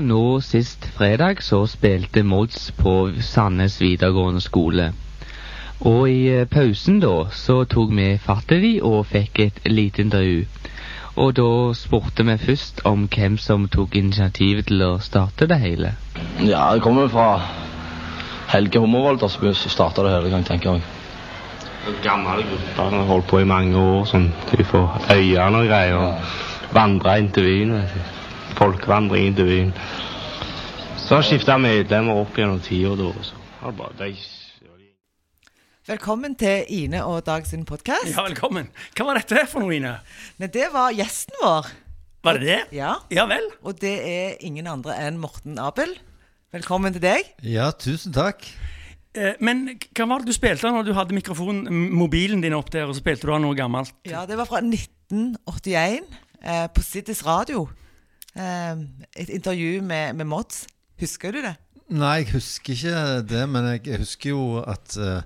Nå 0.00 0.40
sist 0.40 0.86
fredag 0.96 1.42
så 1.44 1.66
spilte 1.68 2.22
Mods 2.24 2.70
på 2.72 3.10
Sandnes 3.20 3.80
videregående 3.82 4.40
skole. 4.40 4.92
Og 5.80 6.08
i 6.08 6.22
eh, 6.32 6.46
pausen 6.48 7.00
da 7.02 7.26
så 7.36 7.64
tok 7.68 7.92
vi 7.96 8.06
fatt 8.20 8.52
i 8.56 8.60
de 8.62 8.70
og 8.80 9.10
fikk 9.10 9.40
et 9.44 9.58
lite 9.68 10.00
intervju. 10.06 10.46
Og 11.20 11.34
da 11.36 11.48
spurte 11.76 12.24
vi 12.24 12.36
først 12.40 12.80
om 12.88 13.08
hvem 13.12 13.36
som 13.38 13.66
tok 13.68 13.96
initiativet 14.00 14.70
til 14.70 14.84
å 14.86 14.94
starte 15.04 15.48
det 15.50 15.58
hele. 15.60 15.92
Ja, 16.40 16.70
det 16.72 16.84
kommer 16.84 17.10
fra 17.12 17.34
Helge 18.54 18.80
Hummervold 18.80 19.20
som 19.28 19.52
starta 19.52 20.06
det 20.06 20.14
hele, 20.14 20.30
kan 20.30 20.46
jeg 20.46 20.52
tenke 20.54 20.78
meg. 20.78 20.88
Gammel 22.04 22.44
gruppe 22.44 22.76
som 22.76 22.96
har 22.96 23.10
holdt 23.10 23.28
på 23.28 23.42
i 23.42 23.48
mange 23.48 23.76
år. 23.76 24.08
Sånn 24.08 24.30
får 24.48 25.12
øyene 25.12 25.60
og 25.60 25.68
greier. 25.68 26.00
og 26.00 26.72
Vandra 26.72 27.18
inn 27.18 27.28
til 27.34 27.44
byen. 27.48 27.76
Vet 28.60 28.72
du. 28.72 28.76
Folkevandring 28.76 29.26
inn 29.26 29.36
til 29.36 29.46
byen. 29.46 29.72
Så 30.98 31.16
har 31.16 31.22
skifta 31.24 31.56
medlemmer 31.58 32.14
opp 32.20 32.36
gjennom 32.36 32.60
da. 32.60 33.88
de 33.98 34.14
Velkommen 35.88 36.34
til 36.36 36.64
Ine 36.68 37.04
og 37.04 37.24
Dag 37.26 37.46
sin 37.46 37.64
podkast. 37.64 38.12
Ja, 38.12 38.22
velkommen. 38.22 38.68
Hva 38.94 39.06
var 39.06 39.18
dette 39.18 39.46
for 39.48 39.60
noe, 39.60 39.74
Ine? 39.74 40.00
Det 40.38 40.68
var 40.72 40.92
gjesten 40.92 41.34
vår. 41.42 41.66
Var 42.22 42.38
det 42.38 42.46
det? 42.46 42.76
Ja, 42.76 42.96
Ja 43.10 43.26
vel. 43.26 43.48
Og 43.64 43.80
det 43.80 43.96
er 44.06 44.36
ingen 44.40 44.66
andre 44.66 44.94
enn 44.94 45.18
Morten 45.18 45.58
Abel. 45.58 45.96
Velkommen 46.52 46.92
til 46.92 47.02
deg. 47.02 47.24
Ja, 47.42 47.70
tusen 47.72 48.12
takk. 48.12 48.44
Eh, 49.16 49.34
men 49.40 49.80
hva 49.96 50.06
var 50.06 50.20
det 50.20 50.30
du 50.30 50.36
spilte 50.36 50.70
når 50.70 50.84
du 50.86 50.92
hadde 50.94 51.14
mikrofonen, 51.16 51.66
mobilen 51.96 52.42
din 52.42 52.54
opp 52.54 52.70
der, 52.70 52.86
og 52.86 52.94
så 52.94 53.00
spilte 53.00 53.26
du 53.26 53.32
av 53.34 53.40
noe 53.42 53.56
gammelt? 53.56 53.94
Ja, 54.06 54.26
Det 54.26 54.36
var 54.38 54.46
fra 54.46 54.60
1981 54.60 56.04
eh, 56.44 56.66
på 56.70 56.82
Siddis 56.82 57.24
Radio. 57.26 57.66
Eh, 58.34 58.76
et 59.16 59.28
intervju 59.28 59.82
med, 59.82 60.14
med 60.16 60.26
Mods. 60.26 60.66
Husker 61.00 61.32
du 61.34 61.40
det? 61.42 61.56
Nei, 61.90 62.20
jeg 62.22 62.30
husker 62.36 62.72
ikke 62.76 63.22
det, 63.26 63.48
men 63.50 63.64
jeg 63.72 63.98
husker 63.98 64.30
jo 64.30 64.62
at 64.62 64.94
uh, 65.00 65.22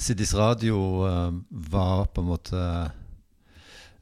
Siddis 0.00 0.34
Radio 0.38 1.04
uh, 1.04 1.32
var 1.50 2.06
på 2.14 2.20
en 2.22 2.30
måte 2.30 2.56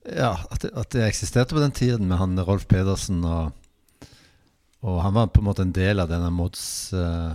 Ja, 0.07 0.37
at 0.53 0.63
det, 0.63 0.71
at 0.79 0.93
det 0.95 1.03
eksisterte 1.03 1.55
på 1.57 1.63
den 1.65 1.75
tiden 1.75 2.07
med 2.07 2.19
han 2.21 2.39
Rolf 2.39 2.67
Pedersen, 2.71 3.25
og, 3.27 3.51
og 4.87 5.03
han 5.03 5.15
var 5.17 5.27
på 5.35 5.41
en 5.43 5.49
måte 5.49 5.63
en 5.67 5.75
del 5.75 5.99
av 5.99 6.09
denne 6.13 6.31
Mods-gjengen, 6.31 7.35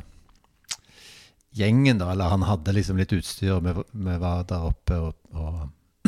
da. 2.00 2.12
Eller 2.14 2.32
han 2.32 2.48
hadde 2.48 2.76
liksom 2.78 2.96
litt 3.02 3.12
utstyr, 3.18 3.58
og 3.58 3.64
vi, 3.68 3.72
var 4.24 4.48
der 4.48 4.62
oppe, 4.72 4.96
og, 5.04 5.14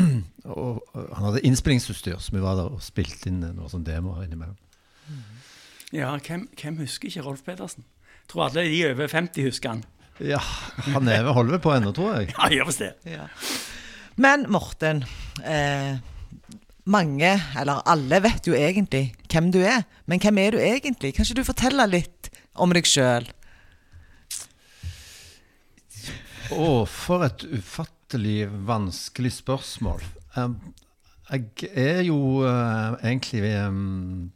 og, 0.56 0.80
og 0.80 0.80
han 1.18 1.24
hadde 1.28 1.44
innspillingsutstyr, 1.44 2.16
så 2.16 2.32
vi 2.32 2.40
var 2.40 2.56
der 2.62 2.72
og 2.72 2.80
spilte 2.86 3.28
inn 3.28 3.44
noen 3.44 3.68
sånne 3.68 3.90
demoer 3.92 4.24
innimellom. 4.24 4.56
Ja, 5.94 6.16
hvem, 6.18 6.48
hvem 6.58 6.80
husker 6.82 7.06
ikke 7.06 7.22
Rolf 7.22 7.44
Pedersen? 7.46 7.84
Jeg 8.24 8.30
Tror 8.32 8.48
alle 8.48 8.64
de 8.66 8.80
over 8.88 9.10
50 9.12 9.46
husker 9.46 9.76
han. 9.76 9.84
Ja, 10.22 10.40
han 10.88 11.08
er, 11.10 11.26
holder 11.34 11.56
vel 11.56 11.62
på 11.62 11.74
ennå, 11.74 11.92
tror 11.94 12.16
jeg. 12.16 12.32
Ja, 12.34 12.48
gjør 12.50 12.68
visst 12.70 12.82
det. 12.82 12.90
Ja. 13.06 13.28
Men 14.18 14.46
Morten, 14.50 15.04
eh, 15.44 15.98
mange, 16.90 17.30
eller 17.60 17.82
alle, 17.90 18.20
vet 18.22 18.46
jo 18.46 18.54
egentlig 18.58 19.08
hvem 19.30 19.52
du 19.54 19.60
er. 19.62 19.84
Men 20.06 20.22
hvem 20.22 20.38
er 20.42 20.54
du 20.54 20.60
egentlig? 20.62 21.14
Kan 21.14 21.26
ikke 21.26 21.40
du 21.40 21.46
fortelle 21.46 21.86
litt 21.90 22.30
om 22.54 22.74
deg 22.74 22.90
sjøl? 22.90 23.26
Å, 26.54 26.68
for 26.90 27.26
et 27.26 27.46
ufattelig 27.54 28.48
vanskelig 28.66 29.34
spørsmål. 29.38 30.02
Um, 30.38 30.58
jeg 31.30 31.70
er 31.78 32.02
jo 32.06 32.44
uh, 32.44 32.98
egentlig 33.02 33.46
um, 33.62 34.32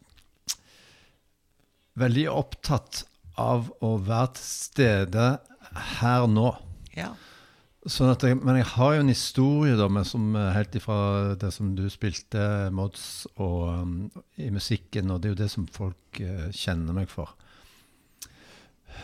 veldig 1.99 2.27
opptatt 2.33 3.05
av 3.39 3.71
å 3.85 3.95
være 4.03 4.35
til 4.39 4.47
stede 4.49 5.31
her 5.99 6.27
nå. 6.31 6.53
Ja. 6.97 7.13
Sånn 7.89 8.11
jeg, 8.11 8.37
men 8.43 8.59
jeg 8.59 8.67
har 8.75 8.97
jo 8.97 9.03
en 9.05 9.13
historie 9.13 9.77
da, 9.79 9.87
som, 10.05 10.33
eh, 10.37 10.51
helt 10.53 10.75
ifra 10.77 11.37
det 11.41 11.53
som 11.55 11.71
du 11.79 11.87
spilte, 11.89 12.69
Mods, 12.75 13.29
og 13.39 13.69
um, 13.71 13.93
i 14.37 14.51
musikken, 14.53 15.13
og 15.15 15.23
det 15.23 15.31
er 15.31 15.35
jo 15.37 15.43
det 15.45 15.51
som 15.53 15.69
folk 15.73 16.21
uh, 16.21 16.49
kjenner 16.53 16.97
meg 16.97 17.09
for. 17.09 17.33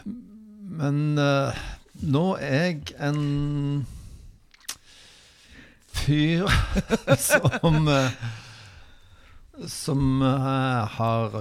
Men 0.05 1.17
uh, 1.17 1.55
nå 2.03 2.25
er 2.43 2.67
jeg 2.67 2.97
en 2.99 3.87
fyr 5.95 6.51
som 7.31 7.87
uh, 7.87 8.25
Som 9.71 10.19
har 10.21 11.37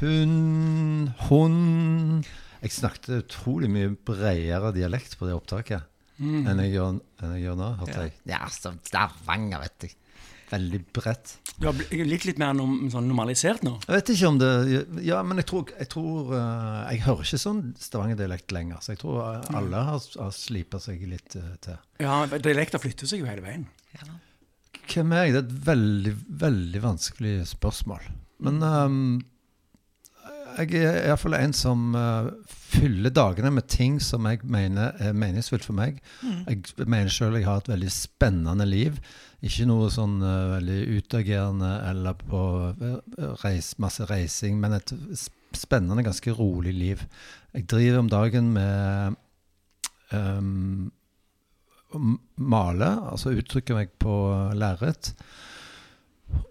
hund, 0.00 1.12
hun 1.28 2.24
Jeg 2.62 2.74
snakket 2.74 3.22
utrolig 3.22 3.70
mye 3.70 3.92
bredere 4.08 4.72
dialekt 4.74 5.18
på 5.18 5.28
det 5.28 5.36
opptaket 5.36 5.86
enn, 6.18 6.60
jeg 6.64 6.74
gjør, 6.74 6.98
enn 7.22 7.34
jeg 7.36 7.44
gjør 7.46 7.58
nå, 7.60 7.70
hørte 7.82 8.04
jeg. 8.06 8.14
Ja, 8.26 8.42
som 8.50 8.78
Stavanger, 8.86 9.62
vet 9.62 9.86
jeg. 9.86 9.96
Veldig 10.48 10.80
bredt. 10.96 11.34
Du 11.58 11.66
har 11.68 11.76
blitt 11.76 12.24
litt, 12.24 12.38
mer 12.40 12.54
nom, 12.56 12.86
sånn 12.92 13.08
normalisert 13.10 13.64
nå. 13.66 13.74
Jeg 13.84 13.98
vet 13.98 14.12
ikke 14.14 14.30
om 14.30 14.38
det 14.40 14.50
Ja, 15.04 15.18
men 15.26 15.42
jeg 15.42 15.48
tror 15.50 15.72
Jeg, 15.74 15.88
tror, 15.92 16.30
eh, 16.38 16.78
jeg 16.94 17.02
hører 17.04 17.26
ikke 17.26 17.40
sånn 17.42 17.60
Stavanger-dialekt 17.78 18.54
lenger, 18.56 18.80
så 18.80 18.94
jeg 18.94 19.02
tror 19.02 19.18
eh, 19.26 19.50
alle 19.60 19.82
har, 19.90 20.06
har 20.22 20.32
slipa 20.34 20.80
seg 20.82 21.02
litt 21.10 21.36
eh, 21.36 21.50
til. 21.66 21.76
Ja, 22.00 22.22
Dialekter 22.32 22.82
flytter 22.82 23.10
seg 23.10 23.22
jo 23.22 23.28
hele 23.28 23.44
veien. 23.44 23.68
Hvem 24.88 25.12
er 25.12 25.26
jeg? 25.26 25.34
Det 25.34 25.42
er 25.42 25.44
et 25.44 25.66
veldig, 25.68 26.14
veldig 26.46 26.84
vanskelig 26.86 27.34
spørsmål. 27.50 28.08
Men 28.46 28.62
ehm, 28.64 29.02
jeg 30.58 30.82
er 30.82 31.06
iallfall 31.06 31.36
en 31.38 31.54
som 31.54 31.94
uh, 31.94 32.28
fyller 32.50 33.12
dagene 33.14 33.52
med 33.54 33.68
ting 33.70 33.98
som 34.02 34.26
jeg 34.28 34.42
mener 34.42 34.96
er 35.02 35.16
meningsfullt 35.16 35.66
for 35.66 35.78
meg. 35.78 36.00
Jeg 36.48 36.86
mener 36.86 37.12
sjøl 37.12 37.38
jeg 37.38 37.46
har 37.46 37.62
et 37.62 37.70
veldig 37.70 37.90
spennende 37.94 38.66
liv. 38.68 38.98
Ikke 39.44 39.68
noe 39.70 39.86
sånn 39.94 40.18
uh, 40.24 40.56
veldig 40.56 40.80
utagerende 40.98 41.72
eller 41.86 42.18
på 42.18 42.42
eh, 42.74 43.24
reis, 43.44 43.76
masse 43.78 44.06
reising, 44.10 44.58
men 44.58 44.74
et 44.80 44.92
spennende, 45.54 46.02
ganske 46.06 46.34
rolig 46.34 46.74
liv. 46.74 47.04
Jeg 47.54 47.68
driver 47.70 48.02
om 48.02 48.10
dagen 48.10 48.50
med 48.56 49.14
um, 50.10 50.90
male, 52.36 52.90
altså 53.12 53.36
uttrykker 53.38 53.78
meg 53.78 53.94
på 54.02 54.16
lerret. 54.58 55.14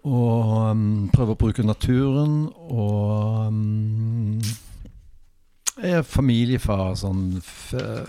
Og 0.08 0.70
um, 0.70 1.08
prøve 1.12 1.34
å 1.34 1.40
bruke 1.40 1.66
naturen. 1.66 2.48
Og 2.70 3.46
um, 3.48 4.40
jeg 5.78 6.00
er 6.00 6.06
familiefar 6.06 6.96
sånn 6.98 7.36
eh, 7.38 8.08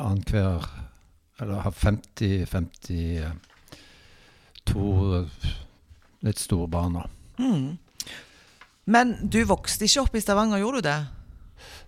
annenhver 0.00 0.64
Eller 1.36 1.60
har 1.66 1.74
50 1.76 2.46
50 2.48 3.02
eh, 3.20 3.34
To 4.72 4.86
litt 6.24 6.40
store 6.40 6.68
barn 6.72 6.96
nå. 6.96 7.02
Mm. 7.38 7.68
Men 8.88 9.12
du 9.20 9.38
vokste 9.46 9.84
ikke 9.86 10.06
opp 10.06 10.16
i 10.16 10.22
Stavanger, 10.24 10.62
gjorde 10.62 10.80
du 10.80 10.88
det? 10.88 10.98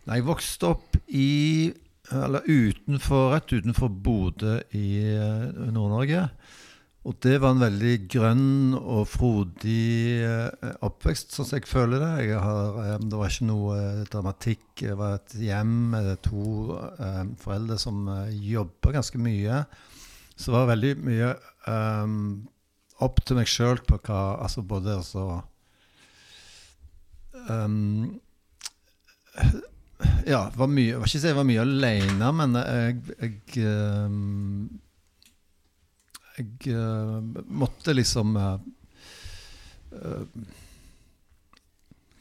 Nei, 0.05 0.21
jeg 0.21 0.27
vokste 0.29 0.71
opp 0.75 0.99
i 1.09 1.73
Eller 2.13 2.45
utenfor, 2.45 3.33
rett 3.35 3.57
utenfor 3.57 3.89
Bodø 3.89 4.59
i 4.77 4.87
eh, 5.15 5.49
Nord-Norge. 5.73 6.27
Og 7.09 7.17
det 7.25 7.39
var 7.41 7.55
en 7.55 7.63
veldig 7.63 7.95
grønn 8.13 8.75
og 8.77 9.07
frodig 9.09 10.21
eh, 10.21 10.73
oppvekst, 10.85 11.33
sånn 11.33 11.47
som 11.49 11.57
jeg 11.57 11.69
føler 11.71 12.03
det. 12.03 12.11
Jeg 12.27 12.43
har, 12.45 12.77
eh, 12.83 12.99
det 13.01 13.17
var 13.17 13.33
ikke 13.33 13.49
noe 13.49 13.77
eh, 13.79 14.03
dramatikk. 14.13 14.67
Det 14.83 14.97
var 15.01 15.17
et 15.17 15.37
hjem 15.41 15.73
med 15.95 16.11
to 16.27 16.77
foreldre 17.41 17.79
som 17.81 18.05
jobba 18.37 18.93
ganske 18.99 19.21
mye. 19.21 19.63
Så 20.37 20.51
det 20.51 20.57
var 20.59 20.69
veldig 20.75 20.93
mye 21.05 21.31
um, 21.69 22.19
opp 23.05 23.21
til 23.25 23.37
meg 23.37 23.49
sjøl 23.49 23.81
på 23.85 23.99
hva 24.07 24.21
Altså 24.41 24.63
både 24.65 24.95
altså 25.03 25.25
um, 27.49 28.15
ja, 30.29 30.47
var 30.57 30.71
mye, 30.73 30.95
jeg 30.95 31.01
var 31.01 31.11
ikke 31.11 31.21
si 31.21 31.29
jeg 31.29 31.37
var 31.37 31.49
mye 31.49 31.65
alene, 31.65 32.31
men 32.37 32.57
jeg, 32.57 33.01
jeg, 33.21 33.35
ehm, 33.69 34.60
jeg 36.41 36.75
uh, 36.75 37.21
måtte 37.47 37.95
liksom 37.97 38.37
uh, 38.37 38.59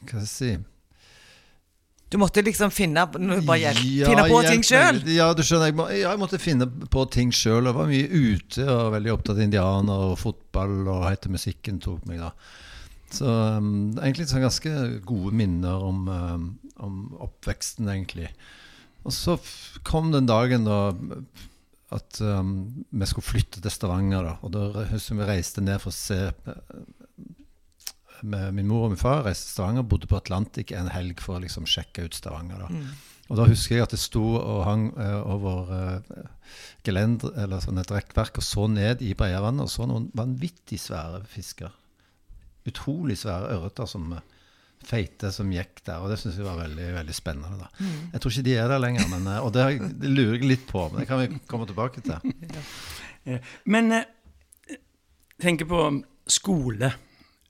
Hva 0.00 0.06
skal 0.06 0.20
jeg 0.20 0.30
si 0.30 0.50
Du 2.10 2.18
måtte 2.20 2.42
liksom 2.46 2.72
finne, 2.74 3.04
bare 3.10 3.58
Ja, 3.60 3.74
finne 4.10 4.26
på 4.30 4.40
ting 4.46 4.64
sjøl? 4.66 5.02
Ja, 5.12 5.30
du 5.36 5.44
skjønner, 5.46 5.70
jeg, 5.70 5.78
må, 5.78 5.86
ja, 5.92 6.08
jeg 6.10 6.22
måtte 6.22 6.40
finne 6.42 6.66
på 6.66 7.04
ting 7.14 7.30
sjøl. 7.34 7.68
Jeg 7.70 7.76
var 7.76 7.90
mye 7.90 8.08
ute 8.10 8.66
og 8.66 8.96
veldig 8.96 9.12
opptatt 9.14 9.36
av 9.38 9.44
indianer 9.44 10.08
og 10.08 10.18
fotball, 10.18 10.80
og 10.88 11.04
hva 11.04 11.12
heter 11.12 11.30
musikken 11.30 11.78
tok 11.82 12.02
meg 12.10 12.24
da. 12.24 12.32
Så 13.10 13.26
um, 13.26 13.92
egentlig 13.98 14.28
sånn 14.30 14.44
ganske 14.44 14.72
gode 15.06 15.34
minner 15.38 15.82
om, 15.82 16.02
um, 16.10 16.48
om 16.82 16.98
oppveksten, 17.26 17.88
egentlig. 17.90 18.30
Og 19.06 19.14
så 19.14 19.36
kom 19.86 20.10
den 20.14 20.28
dagen 20.28 20.66
da 20.68 20.80
at 21.94 22.20
um, 22.22 22.54
vi 22.90 23.08
skulle 23.10 23.26
flytte 23.26 23.62
til 23.62 23.72
Stavanger. 23.74 24.22
da, 24.26 24.34
Og 24.46 24.52
da 24.54 24.86
husker 24.92 25.18
vi 25.18 25.28
reiste 25.28 25.64
ned 25.64 25.80
for 25.82 25.90
å 25.90 25.96
se 25.96 26.20
med 28.20 28.52
min 28.54 28.68
mor 28.68 28.84
og 28.84 28.92
min 28.92 29.00
far 29.00 29.24
reiste 29.24 29.48
til 29.48 29.56
Stavanger, 29.56 29.86
bodde 29.88 30.10
på 30.10 30.18
Atlantic 30.18 30.74
en 30.76 30.90
helg 30.92 31.22
for 31.24 31.38
å 31.38 31.44
liksom 31.44 31.66
sjekke 31.68 32.06
ut 32.06 32.16
Stavanger. 32.16 32.66
da. 32.66 32.68
Mm. 32.70 32.90
Og 33.30 33.38
da 33.38 33.46
husker 33.46 33.76
jeg 33.76 33.86
at 33.86 33.92
det 33.94 34.00
sto 34.02 34.24
og 34.40 34.64
hang 34.66 34.88
uh, 34.98 35.20
over 35.30 35.70
uh, 35.70 36.24
gelender, 36.86 37.34
eller 37.38 37.62
sånn 37.62 37.78
et 37.78 37.92
rekkverk 37.94 38.40
og 38.42 38.46
så 38.46 38.66
ned 38.70 39.04
i 39.06 39.12
Breiavannet 39.18 39.68
og 39.68 39.70
så 39.70 39.86
noen 39.86 40.08
vanvittig 40.18 40.80
svære 40.82 41.22
fisker. 41.30 41.70
Utrolig 42.68 43.20
svære 43.22 43.54
ørreter 43.54 43.86
som 43.88 44.10
eh, 44.12 44.24
feite 44.86 45.30
som 45.34 45.50
gikk 45.52 45.82
der, 45.86 46.00
og 46.00 46.10
det 46.10 46.18
syns 46.20 46.38
jeg 46.40 46.46
var 46.46 46.58
veldig 46.62 46.86
veldig 46.96 47.14
spennende. 47.16 47.58
da. 47.60 47.68
Mm. 47.80 48.10
Jeg 48.14 48.22
tror 48.22 48.32
ikke 48.34 48.46
de 48.48 48.56
er 48.58 48.68
der 48.72 48.82
lenger, 48.82 49.08
men, 49.12 49.26
eh, 49.30 49.44
og 49.44 49.52
det, 49.54 49.66
det 50.00 50.10
lurer 50.10 50.38
jeg 50.38 50.48
litt 50.50 50.66
på. 50.70 50.86
Men 50.90 51.02
det 51.02 51.08
kan 51.10 51.20
vi 51.22 51.40
komme 51.50 51.68
tilbake 51.68 52.02
til. 52.06 52.34
ja. 53.30 53.38
Men 53.70 53.92
eh, 54.00 54.78
tenker 55.40 55.68
på 55.70 55.84
skole. 56.30 56.92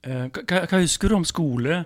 Eh, 0.03 0.27
Hva, 0.33 0.65
hva 0.67 0.81
husker 0.83 1.13
du 1.13 1.19
om 1.21 1.29
skole? 1.29 1.83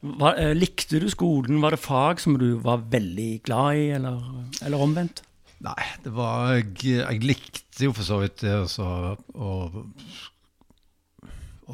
Var, 0.00 0.38
eh, 0.40 0.54
likte 0.56 1.00
du 1.02 1.08
skolen? 1.12 1.60
Var 1.60 1.76
det 1.76 1.82
fag 1.84 2.20
som 2.22 2.38
du 2.40 2.54
var 2.64 2.86
veldig 2.92 3.42
glad 3.44 3.76
i, 3.82 3.88
eller, 3.98 4.22
eller 4.64 4.84
omvendt? 4.86 5.24
Nei, 5.60 5.82
det 6.00 6.14
var 6.16 6.54
Jeg, 6.56 6.70
jeg 6.88 7.18
likte 7.20 7.84
jo 7.84 7.92
for 7.92 8.06
så 8.06 8.16
vidt 8.22 8.40
det 8.46 8.54
å 8.56 9.82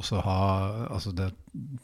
så- 0.04 0.16
å 0.20 0.20
og 0.20 0.20
så 0.20 0.20
ha 0.24 0.86
altså 0.94 1.12
det, 1.14 1.30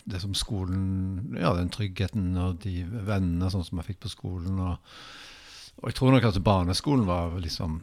det 0.05 0.21
som 0.21 0.35
skolen 0.35 1.35
Ja, 1.39 1.55
den 1.55 1.71
tryggheten 1.71 2.37
og 2.37 2.59
de 2.61 2.85
vennene 2.85 3.51
sånn 3.51 3.65
som 3.65 3.79
jeg 3.79 3.87
fikk 3.93 4.01
på 4.05 4.11
skolen. 4.13 4.59
Og, 4.61 4.79
og 5.83 5.89
jeg 5.89 5.95
tror 5.95 6.13
nok 6.13 6.25
at 6.25 6.43
barneskolen 6.45 7.07
var 7.07 7.39
liksom 7.41 7.81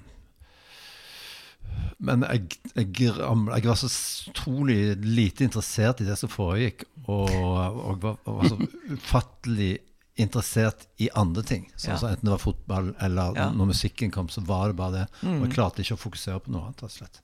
Men 1.99 2.23
jeg, 2.23 2.47
jeg, 2.75 2.87
jeg 2.95 3.65
var 3.67 3.75
så 3.75 3.89
utrolig 4.31 4.97
lite 5.03 5.43
interessert 5.43 6.01
i 6.01 6.07
det 6.07 6.15
som 6.17 6.29
foregikk, 6.31 6.85
og, 7.07 7.29
og 7.29 8.01
var, 8.01 8.17
var 8.25 8.47
så 8.49 8.57
ufattelig 8.95 9.77
interessert 10.19 10.85
i 10.99 11.07
andre 11.15 11.41
ting. 11.43 11.65
Så, 11.77 11.87
Ja. 11.89 11.93
altså, 11.95 12.07
enten 12.11 12.25
det 12.29 12.31
var 12.35 12.43
fotball 12.43 12.93
eller 13.01 13.33
Ja. 13.35 13.49
når 13.51 13.67
musikken 13.73 14.11
kom, 14.11 14.27
så 14.29 14.41
var 14.45 14.67
det 14.67 14.75
bare 14.77 14.91
det. 14.91 15.07
Og 15.23 15.29
Mm. 15.29 15.41
jeg 15.47 15.51
klarte 15.55 15.79
ikke 15.83 15.95
å 15.97 16.03
fokusere 16.09 16.39
på 16.43 16.49
noe 16.51 16.61
annet. 16.67 16.81
rett 16.81 16.83
og 16.83 16.91
slett. 16.91 17.19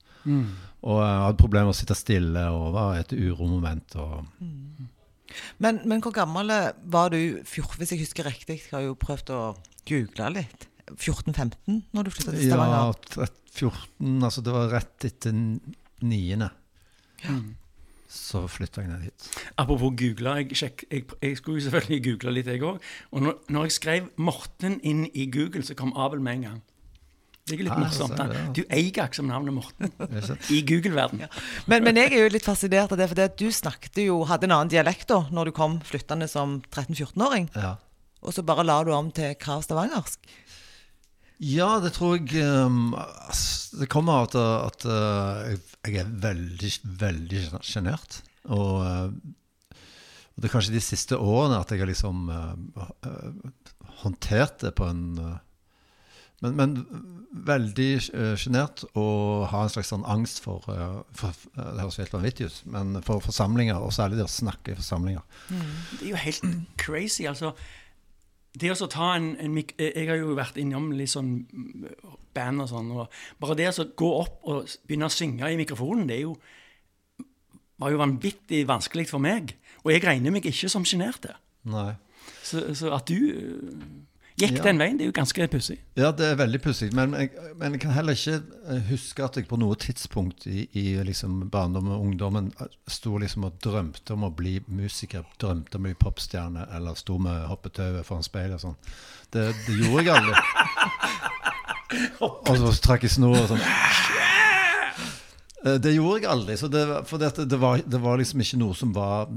Og 0.82 1.00
jeg 1.02 1.20
hadde 1.22 1.36
problemer 1.38 1.66
med 1.66 1.74
å 1.74 1.78
sitte 1.78 1.94
stille 1.96 2.42
og 2.50 2.72
var 2.74 2.96
et 2.98 3.12
uromoment. 3.12 3.94
Og, 3.96 4.26
Men, 5.58 5.80
men 5.84 6.00
hvor 6.00 6.12
gammel 6.12 6.72
var 6.84 7.10
du? 7.10 7.42
fjor- 7.44 7.76
Hvis 7.78 7.90
jeg 7.90 7.98
husker 8.00 8.24
riktig, 8.24 8.60
jeg 8.62 8.70
har 8.70 8.80
jo 8.82 8.94
prøvd 8.94 9.26
å 9.30 9.56
google 9.86 10.30
litt. 10.32 10.66
14-15 10.96 11.82
når 11.92 12.04
du 12.04 12.10
flytta 12.10 12.30
til 12.32 12.48
ja, 12.48 12.54
Stavanger? 12.54 12.94
Ja, 13.16 13.26
14, 13.52 14.22
altså 14.22 14.42
det 14.44 14.52
var 14.52 14.68
rett 14.70 15.04
etter 15.04 15.32
niende. 15.32 15.74
niende. 16.02 16.50
Så 18.16 18.40
flytta 18.50 18.82
jeg 18.82 18.90
ned 18.90 19.02
hit. 19.06 19.26
Apropos 19.60 19.92
google, 20.00 20.36
jeg, 20.40 20.56
sjekk, 20.56 20.84
jeg, 20.90 21.04
jeg 21.22 21.36
skulle 21.38 21.62
selvfølgelig 21.66 22.00
google 22.08 22.32
litt, 22.38 22.48
jeg 22.50 22.62
òg. 22.64 22.80
Og 23.12 23.22
når, 23.26 23.36
når 23.52 23.68
jeg 23.68 23.76
skrev 23.76 24.08
Morten 24.16 24.78
inn 24.82 25.04
i 25.12 25.28
Google, 25.32 25.62
så 25.66 25.76
kom 25.78 25.92
Abel 25.96 26.20
med 26.24 26.40
en 26.40 26.46
gang. 26.48 26.62
Det 27.46 27.54
er 27.60 27.62
litt 27.68 27.76
Ah, 27.76 27.78
morsomt. 27.84 28.16
det, 28.18 28.24
ja. 28.34 28.46
Du 28.56 28.62
eier 28.74 28.88
ikke 28.90 29.04
som 29.14 29.28
navnet 29.30 29.54
Morten 29.54 29.92
i 30.56 30.62
Google-verden. 30.66 31.20
Men, 31.70 31.84
men 31.86 32.00
jeg 32.00 32.10
er 32.16 32.24
jo 32.24 32.32
litt 32.34 32.42
fascinert 32.48 32.90
av 32.90 32.98
det, 32.98 33.06
for 33.12 33.20
det 33.20 33.28
at 33.30 33.36
du 33.38 33.46
snakket 33.54 34.00
jo, 34.02 34.16
hadde 34.26 34.48
en 34.48 34.56
annen 34.56 34.72
dialekt 34.72 35.06
da 35.12 35.20
når 35.30 35.52
du 35.52 35.54
kom 35.54 35.76
flyttende 35.86 36.26
som 36.32 36.56
13-14-åring. 36.74 37.46
Ja. 37.54 37.76
Og 38.26 38.34
så 38.34 38.42
bare 38.42 38.64
la 38.66 38.80
du 38.82 38.90
om 38.96 39.12
til 39.14 39.36
krav 39.38 39.62
stavangersk. 39.62 40.18
Ja, 41.42 41.76
det 41.84 41.92
tror 41.96 42.16
jeg 42.16 42.40
um, 42.64 42.94
Det 43.76 43.88
kommer 43.92 44.22
av 44.22 44.28
at, 44.30 44.36
at 44.40 44.86
uh, 44.88 45.56
jeg, 45.84 46.00
er 46.00 46.12
veldig, 46.22 46.70
veldig 47.00 47.42
sjenert. 47.60 48.22
Og, 48.48 48.80
uh, 48.80 49.10
og 50.32 50.40
det 50.40 50.48
er 50.48 50.54
kanskje 50.54 50.76
de 50.76 50.84
siste 50.84 51.18
årene 51.18 51.60
at 51.60 51.72
jeg 51.72 51.82
har 51.82 51.90
liksom 51.90 52.30
uh, 52.32 52.86
håndtert 54.02 54.62
det 54.64 54.76
på 54.76 54.88
en 54.88 55.04
men, 56.44 56.52
men 56.52 56.72
veldig 57.48 57.92
sjenert 58.36 58.82
og 58.92 59.46
har 59.48 59.64
en 59.64 59.70
slags 59.72 59.88
sånn 59.88 60.04
angst 60.04 60.42
for, 60.44 60.66
for 61.16 61.32
Det 61.56 61.78
høres 61.80 61.96
helt 62.02 62.12
vanvittig 62.12 62.50
ut, 62.50 62.58
men 62.74 62.98
for 63.06 63.24
forsamlinger, 63.24 63.80
og 63.80 63.94
særlig 63.96 64.18
det 64.20 64.26
å 64.26 64.34
snakke 64.34 64.74
i 64.74 64.76
forsamlinger. 64.76 65.24
Det 65.48 66.02
er 66.02 66.10
jo 66.10 66.20
helt 66.20 66.44
crazy, 66.76 67.24
altså. 67.24 67.54
Det 68.56 68.72
å 68.72 68.88
ta 68.88 69.12
en, 69.18 69.34
en 69.42 69.56
Jeg 69.60 70.06
har 70.08 70.16
jo 70.16 70.36
vært 70.38 70.56
innom 70.60 70.88
litt 70.96 71.12
sånn 71.12 71.34
band 72.36 72.64
og 72.64 72.70
sånn, 72.70 72.92
og 72.92 73.12
bare 73.40 73.56
det 73.58 73.68
å 73.72 73.88
gå 73.96 74.08
opp 74.22 74.46
og 74.48 74.76
begynne 74.88 75.10
å 75.10 75.12
synge 75.12 75.50
i 75.52 75.58
mikrofonen, 75.60 76.06
det 76.08 76.18
er 76.18 76.24
jo 76.26 76.36
var 77.76 77.92
jo 77.92 78.00
vanvittig 78.00 78.62
vanskelig 78.68 79.08
for 79.10 79.20
meg. 79.22 79.54
Og 79.84 79.92
jeg 79.92 80.04
regner 80.04 80.32
meg 80.32 80.46
ikke 80.48 80.70
som 80.72 80.86
sjenerte. 80.88 81.34
Så, 82.42 82.62
så 82.78 82.92
at 82.96 83.08
du 83.10 83.18
øh, 83.30 83.82
gikk 84.36 84.58
Ja. 84.58 84.62
den 84.66 84.78
veien, 84.78 84.98
det 84.98 85.04
er 85.06 85.08
jo 85.10 85.14
ganske 85.16 85.46
pussig. 85.48 85.78
Ja, 85.96 86.10
det 86.12 86.26
er 86.28 86.36
veldig 86.36 86.60
pussig. 86.60 86.90
Men, 86.92 87.10
men 87.56 87.72
jeg 87.76 87.80
kan 87.80 87.94
heller 87.96 88.12
ikke 88.12 88.42
eh, 88.68 88.82
huske 88.90 89.24
at 89.24 89.36
jeg 89.40 89.48
på 89.48 89.56
noe 89.58 89.74
tidspunkt 89.80 90.44
i, 90.46 90.66
i 90.76 90.84
liksom 91.08 91.48
barndommen 91.50 91.92
og 91.96 92.04
ungdommen 92.04 92.50
eh, 92.60 92.66
sto 92.92 93.16
liksom 93.22 93.44
og 93.48 93.56
drømte 93.64 94.12
om 94.12 94.26
å 94.28 94.32
bli 94.36 94.58
musiker, 94.68 95.24
drømte 95.40 95.78
om 95.80 95.86
å 95.86 95.88
bli 95.88 95.94
popstjerne, 96.04 96.66
eller 96.76 96.94
sto 97.00 97.16
med 97.18 97.46
hoppetauet 97.48 98.04
foran 98.06 98.26
speilet 98.26 98.58
og 98.60 98.64
sånn. 98.66 98.76
Det, 99.32 99.46
det 99.66 99.78
gjorde 99.80 100.04
jeg 100.04 100.14
aldri. 100.16 100.34
og 102.26 102.52
så 102.60 102.74
trakk 102.84 103.06
jeg 103.06 103.14
snor 103.16 103.38
og 103.40 103.48
sånn. 103.54 103.64
Eh, 105.66 105.78
Det 105.82 105.94
gjorde 105.96 106.20
jeg 106.20 106.30
aldri. 106.30 106.56
Så 106.60 106.68
det, 106.72 106.84
for 107.08 107.18
det, 107.22 107.32
det, 107.48 107.58
var, 107.62 107.80
det 107.86 108.00
var 108.04 108.20
liksom 108.20 108.42
ikke 108.44 108.60
noe 108.60 108.76
som 108.78 108.92
var 108.96 109.30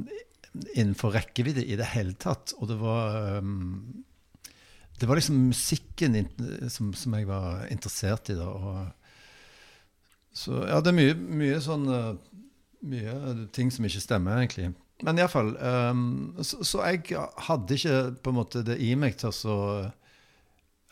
innenfor 0.76 1.14
rekkevidde 1.16 1.64
i 1.64 1.78
det 1.80 1.88
hele 1.94 2.14
tatt. 2.20 2.54
Og 2.60 2.68
det 2.72 2.78
var 2.82 3.38
um, 3.40 4.04
det 5.00 5.08
var 5.08 5.20
liksom 5.20 5.38
musikken 5.50 6.18
som, 6.70 6.92
som 6.94 7.16
jeg 7.16 7.28
var 7.30 7.66
interessert 7.72 8.32
i. 8.34 8.38
da. 8.38 8.48
Og, 8.50 9.00
så 10.36 10.64
ja, 10.68 10.80
det 10.84 10.92
er 10.92 11.00
mye, 11.00 11.16
mye 11.16 11.62
sånn 11.64 11.88
eh, 11.94 12.12
Mye 12.90 13.34
ting 13.52 13.68
som 13.76 13.84
ikke 13.84 14.00
stemmer, 14.00 14.38
egentlig. 14.40 14.70
Men 15.04 15.18
iallfall 15.20 15.50
um, 15.60 16.04
så, 16.40 16.62
så 16.64 16.86
jeg 16.88 17.18
hadde 17.50 17.76
ikke 17.76 17.98
på 18.24 18.32
en 18.32 18.38
måte 18.38 18.62
det 18.64 18.78
i 18.80 18.94
meg 18.96 19.18
til 19.20 19.28
å 19.28 19.36
så 19.36 19.56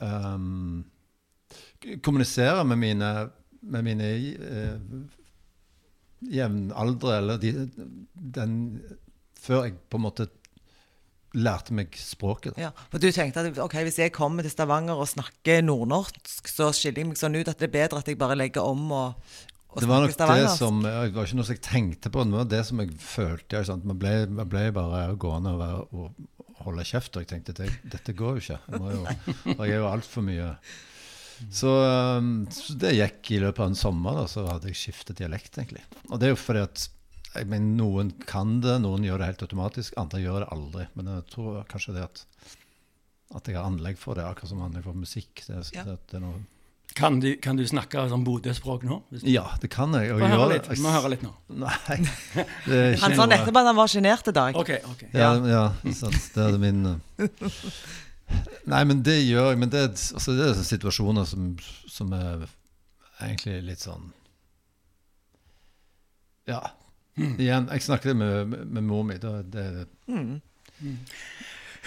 um, 0.03 0.81
kommunisere 2.03 2.65
med 2.67 2.81
mine, 2.81 3.11
med 3.71 3.87
mine 3.87 4.09
uh, 4.35 4.99
jevnaldre, 6.27 7.17
eller 7.21 7.39
de, 7.39 7.53
den 8.35 8.57
Før 9.37 9.67
jeg 9.67 9.77
på 9.87 9.99
en 9.99 10.03
måte 10.09 10.27
lærte 11.36 11.75
meg 11.75 11.96
språket. 12.00 12.55
da. 12.55 12.67
Ja, 12.67 12.72
for 12.91 13.03
du 13.03 13.10
tenkte 13.12 13.43
at 13.43 13.60
ok, 13.63 13.75
hvis 13.88 14.00
jeg 14.00 14.13
kommer 14.15 14.46
til 14.46 14.53
Stavanger 14.53 15.00
og 15.00 15.10
snakker 15.12 15.65
nordnorsk, 15.65 16.22
så 16.48 16.72
skiller 16.75 17.03
jeg 17.03 17.12
meg 17.12 17.19
sånn 17.19 17.38
ut 17.38 17.51
at 17.51 17.60
det 17.60 17.69
er 17.69 17.75
bedre 17.75 18.01
at 18.01 18.10
jeg 18.12 18.19
bare 18.19 18.38
legger 18.39 18.63
om 18.63 18.88
og, 18.96 19.36
og 19.75 19.84
Det 19.84 19.89
var 19.89 20.05
nok 20.05 20.15
det 20.15 20.50
som 20.55 20.79
Det 20.81 20.93
var 20.96 21.27
ikke 21.27 21.38
noe 21.38 21.46
som 21.46 21.53
jeg 21.57 21.65
tenkte 21.65 22.10
på, 22.13 22.24
det 22.24 22.39
var 22.39 22.50
det 22.50 22.63
som 22.65 22.81
jeg 22.81 22.96
følte. 23.03 23.60
Ja, 23.60 23.67
sant? 23.67 23.86
Man, 23.86 24.00
ble, 24.01 24.15
man 24.31 24.50
ble 24.50 24.69
bare 24.74 25.03
gående 25.19 25.53
og, 25.53 25.62
være, 25.62 25.84
og 25.91 26.63
holde 26.65 26.86
kjeft. 26.88 27.15
Og 27.15 27.25
jeg 27.25 27.31
tenkte 27.34 27.55
det, 27.60 27.69
dette 27.86 28.15
går 28.17 28.38
jo 28.38 28.43
ikke. 28.43 28.60
Jeg, 28.74 28.96
jo, 28.96 29.03
jeg 29.51 29.67
er 29.67 29.81
jo 29.81 29.89
altfor 29.91 30.25
mye. 30.25 30.53
Så, 31.53 31.69
um, 31.69 32.48
så 32.50 32.74
det 32.81 32.96
gikk 32.98 33.36
i 33.36 33.41
løpet 33.43 33.62
av 33.62 33.69
en 33.69 33.77
sommer, 33.77 34.17
da, 34.17 34.25
så 34.31 34.48
hadde 34.48 34.72
jeg 34.72 34.79
skiftet 34.79 35.19
dialekt, 35.19 35.60
egentlig. 35.60 35.84
Og 36.10 36.17
det 36.17 36.29
er 36.29 36.34
jo 36.34 36.39
fordi 36.41 36.63
at 36.65 36.88
jeg 37.38 37.48
mener, 37.51 37.72
noen 37.79 38.12
kan 38.27 38.60
det, 38.63 38.77
noen 38.84 39.03
gjør 39.08 39.17
det 39.22 39.27
helt 39.32 39.41
automatisk, 39.48 39.94
andre 40.01 40.20
gjør 40.24 40.44
det 40.46 40.50
aldri. 40.56 40.88
Men 40.98 41.10
jeg 41.15 41.25
tror 41.34 41.63
kanskje 41.72 41.94
det 41.98 42.03
at, 42.08 42.22
at 43.38 43.48
jeg 43.50 43.58
har 43.60 43.65
anlegg 43.70 43.98
for 44.01 44.15
det, 44.17 44.25
akkurat 44.27 44.50
som 44.53 44.62
anlegg 44.65 44.84
for 44.88 44.94
musikk. 44.98 45.44
Det, 45.48 45.63
Ja. 45.75 45.84
det, 45.88 45.98
det 46.12 46.20
er 46.22 46.24
noe 46.25 46.44
Kan 46.98 47.20
du, 47.22 47.36
kan 47.38 47.56
du 47.60 47.62
snakke 47.67 48.06
sånn 48.10 48.24
Bodø-språk 48.25 48.84
nå? 48.88 49.01
Hvis- 49.12 49.25
Ja, 49.29 49.44
det 49.62 49.70
kan 49.70 49.91
jeg. 49.94 50.12
og 50.13 50.20
høre 50.22 50.32
gjør 50.34 50.50
litt. 50.53 50.63
det. 50.70 50.77
Vi 50.77 50.82
må 50.82 50.89
høre 50.96 51.10
litt 51.13 51.22
nå. 51.22 51.34
Nei. 51.63 51.98
Det 52.65 52.74
er 52.74 52.94
ikke 52.96 53.01
Han 53.03 53.15
sa 53.20 53.25
nettopp 53.29 53.60
at 53.62 53.65
han 53.70 53.75
var 53.75 53.88
sjenert 53.91 54.27
i 54.27 54.32
dag. 54.34 54.56
OK. 54.58 54.72
ok. 54.94 55.03
Ja, 55.13 55.34
ja 55.46 55.63
sant, 55.94 56.17
det 56.34 56.46
er 56.48 56.58
min 56.58 56.86
eh. 57.20 57.27
Nei, 58.74 58.84
men 58.84 59.03
det 59.03 59.20
gjør 59.27 59.51
jeg. 59.51 59.60
Men 59.62 59.70
det, 59.70 59.84
er- 59.84 60.15
altså, 60.17 60.34
det 60.39 60.48
er 60.50 60.63
situasjoner 60.63 61.27
som, 61.29 61.51
som 61.88 62.13
er 62.17 62.48
egentlig 63.22 63.60
litt 63.67 63.84
sånn 63.84 64.10
Ja. 66.48 66.62
Igjen, 67.17 67.69
jeg 67.71 67.81
snakket 67.81 68.17
med, 68.17 68.45
med, 68.45 68.65
med 68.65 68.86
mor 68.86 69.03
mi. 69.07 69.17
Da, 69.21 69.41
det, 69.41 69.88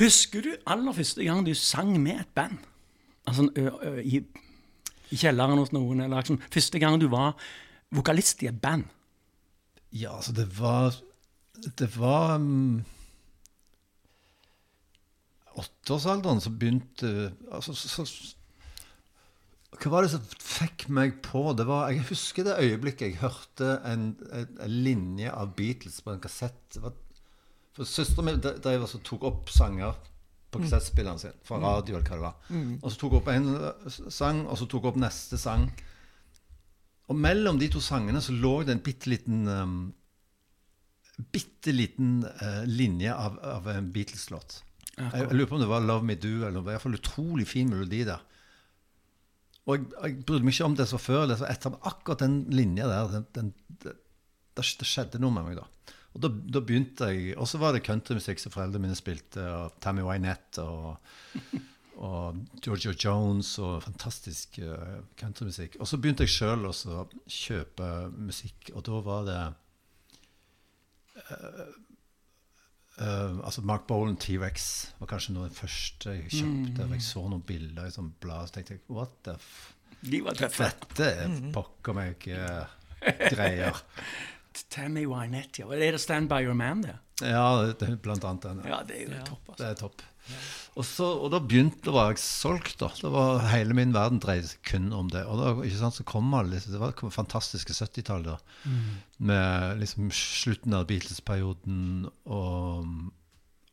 Husker 0.01 0.43
du 0.43 0.51
aller 0.67 0.97
første 0.97 1.25
gang 1.25 1.45
du 1.47 1.53
sang 1.55 1.93
med 2.03 2.21
et 2.21 2.33
band? 2.35 2.59
Altså 3.29 3.47
ø, 3.57 3.67
ø, 3.83 4.01
i, 4.03 4.23
i 5.11 5.17
kjelleren 5.21 5.61
hos 5.61 5.71
noen, 5.77 6.01
eller 6.01 6.23
liksom, 6.23 6.41
første 6.51 6.81
gang 6.83 6.99
du 7.01 7.07
var 7.13 7.37
vokalist 7.95 8.43
i 8.43 8.51
et 8.51 8.59
band? 8.63 8.89
ja, 9.93 10.17
altså, 10.17 10.33
det 10.33 10.47
var 10.59 10.95
Det 11.79 11.99
var 11.99 12.37
um, 12.39 12.85
Åtteårsalderen 15.59 16.41
så 16.41 16.51
begynte 16.51 17.33
altså, 17.53 17.75
så, 17.75 18.05
så, 18.07 18.37
Hva 19.81 19.91
var 19.95 20.05
det 20.05 20.11
som 20.13 20.25
fikk 20.45 20.89
meg 20.93 21.21
på? 21.25 21.41
Det 21.57 21.65
var, 21.69 21.89
jeg 21.89 22.05
husker 22.11 22.45
det 22.45 22.59
øyeblikket 22.61 23.07
jeg 23.07 23.21
hørte 23.23 23.79
en, 23.89 24.11
en, 24.37 24.51
en 24.61 24.75
linje 24.85 25.33
av 25.33 25.55
Beatles 25.57 26.03
på 26.05 26.13
en 26.13 26.21
kassett. 26.21 26.77
Var 26.77 26.93
For 27.77 27.89
Søsteren 27.89 28.29
min 28.29 28.43
drev 28.45 28.85
altså 28.85 29.01
tok 29.07 29.25
opp 29.31 29.53
sanger 29.55 29.97
på 30.51 30.61
kassettspilleren 30.65 31.21
sin 31.23 31.37
fra 31.47 31.61
radio, 31.63 31.97
eller 31.97 32.11
hva 32.11 32.19
det 32.19 32.27
var. 32.27 32.37
Og 32.83 32.91
så 32.91 33.01
tok 33.01 33.15
hun 33.15 33.21
opp 33.21 33.31
en 33.33 33.49
eh, 33.55 33.99
sang, 34.11 34.43
og 34.51 34.59
så 34.59 34.67
tok 34.67 34.85
hun 34.85 34.93
opp 34.93 35.01
neste 35.05 35.39
sang. 35.41 35.69
Og 37.11 37.19
mellom 37.19 37.59
de 37.59 37.71
to 37.71 37.83
sangene 37.83 38.21
så 38.23 38.35
lå 38.35 38.55
det 38.67 38.77
en 38.77 38.85
bitte 38.85 39.11
liten 39.11 39.47
um, 39.49 39.81
Bitte 41.21 41.73
liten 41.75 42.23
uh, 42.25 42.63
linje 42.65 43.13
av, 43.13 43.35
av 43.45 43.67
en 43.69 43.91
Beatles-låt. 43.93 44.63
Jeg, 44.97 45.11
jeg 45.13 45.35
lurer 45.35 45.49
på 45.51 45.59
om 45.59 45.61
det 45.61 45.69
var 45.69 45.83
'Love 45.85 46.07
Me 46.09 46.15
Do', 46.17 46.47
eller 46.47 46.63
i 46.63 46.69
hvert 46.71 46.81
fall 46.81 46.97
utrolig 46.97 47.45
fin 47.49 47.69
melodi 47.69 48.07
der. 48.09 48.23
Og 49.69 49.77
jeg, 49.77 49.89
jeg 49.97 50.21
brydde 50.27 50.47
meg 50.47 50.57
ikke 50.57 50.69
om 50.71 50.77
det 50.79 50.87
så 50.91 51.01
før 51.01 51.25
eller 51.25 51.41
så 51.41 51.49
etter, 51.51 51.75
men 51.75 51.89
akkurat 51.91 52.23
den 52.25 52.39
linja 52.55 52.89
der, 52.91 53.11
den, 53.13 53.27
den, 53.37 53.51
det, 53.85 53.97
det 54.57 54.89
skjedde 54.89 55.21
noe 55.23 55.35
med 55.37 55.51
meg 55.51 55.61
da. 55.61 55.67
Og 56.11 56.25
da, 56.25 56.31
da 56.57 56.63
begynte 56.67 57.07
jeg 57.13 57.37
Og 57.39 57.47
så 57.47 57.61
var 57.63 57.75
det 57.75 57.85
countrymusikk 57.87 58.41
som 58.43 58.51
foreldrene 58.51 58.89
mine 58.89 58.99
spilte, 58.99 59.45
og 59.47 59.77
Tammy 59.85 60.03
Wynette 60.03 60.65
og, 60.65 60.97
og 62.09 62.41
Georgia 62.65 62.95
Jones 62.97 63.53
og 63.63 63.85
fantastisk 63.85 64.59
uh, 64.65 65.05
countrymusikk. 65.21 65.79
Og 65.79 65.87
så 65.87 66.01
begynte 66.01 66.27
jeg 66.27 66.35
sjøl 66.35 66.67
å 66.67 66.75
kjøpe 67.31 67.91
musikk, 68.17 68.73
og 68.75 68.87
da 68.89 69.03
var 69.07 69.27
det 69.31 69.43
Uh, 71.31 71.67
altså 73.01 73.63
Mark 73.65 73.87
Bolan 73.89 74.17
T-rex 74.21 74.65
var 75.01 75.09
kanskje 75.15 75.35
noe 75.37 75.47
av 75.47 75.55
det 75.55 75.61
første 75.61 76.17
jeg 76.17 76.33
kjøpte. 76.35 76.89
Jeg 76.95 77.05
så 77.07 77.23
noen 77.27 77.45
bilder 77.47 77.89
i 77.89 77.95
sånn 77.95 78.11
blad, 78.21 78.51
så 78.51 78.59
tenkte 78.59 78.77
jeg 78.77 78.83
what 78.93 79.15
the 79.27 79.37
f... 79.39 79.71
De 80.01 80.21
var 80.25 80.37
tøffe. 80.37 80.65
Dette 80.65 81.09
er 81.25 81.33
pokker 81.53 81.97
meg 81.97 82.27
uh, 82.33 82.69
greier. 83.35 83.81
Tammy 84.73 85.05
Wynette, 85.09 85.63
ja. 85.63 85.69
Er 85.77 85.97
det 85.97 86.01
Stand 86.01 86.31
By 86.31 86.45
Your 86.45 86.57
Man, 86.57 86.83
det? 86.85 86.97
Ja, 87.21 87.45
det 87.69 87.85
er 87.85 87.99
blant 88.01 88.25
annet 88.25 88.47
den. 88.49 88.63
Ja, 88.69 88.81
det 88.87 88.97
er 88.97 89.03
jo 89.05 89.25
topp, 89.29 89.53
altså. 89.53 89.61
Det 89.63 89.69
er 89.69 89.81
topp. 89.81 90.05
Og, 90.79 90.85
så, 90.87 91.07
og 91.19 91.33
da 91.33 91.41
begynte 91.43 91.83
det 91.85 91.93
var 91.95 92.13
jeg 92.13 92.23
solgt. 92.23 92.79
da. 92.81 92.91
Det 92.95 93.11
var, 93.13 93.43
hele 93.51 93.75
min 93.77 93.95
verden 93.95 94.21
dreide 94.23 94.49
seg 94.53 94.63
kun 94.71 94.91
om 94.97 95.11
det. 95.13 95.25
Og 95.27 95.41
da, 95.41 95.53
ikke 95.67 95.81
sant, 95.81 95.99
så 95.99 96.07
kom 96.07 96.31
alle 96.37 96.61
Det 96.63 96.81
var 96.81 96.95
det 96.95 97.13
fantastiske 97.15 97.75
70-tallet. 97.75 98.31
da, 98.31 98.75
Med 99.19 99.81
liksom 99.83 100.13
slutten 100.15 100.77
av 100.77 100.87
Beatles-perioden 100.91 102.07
og, 102.25 102.93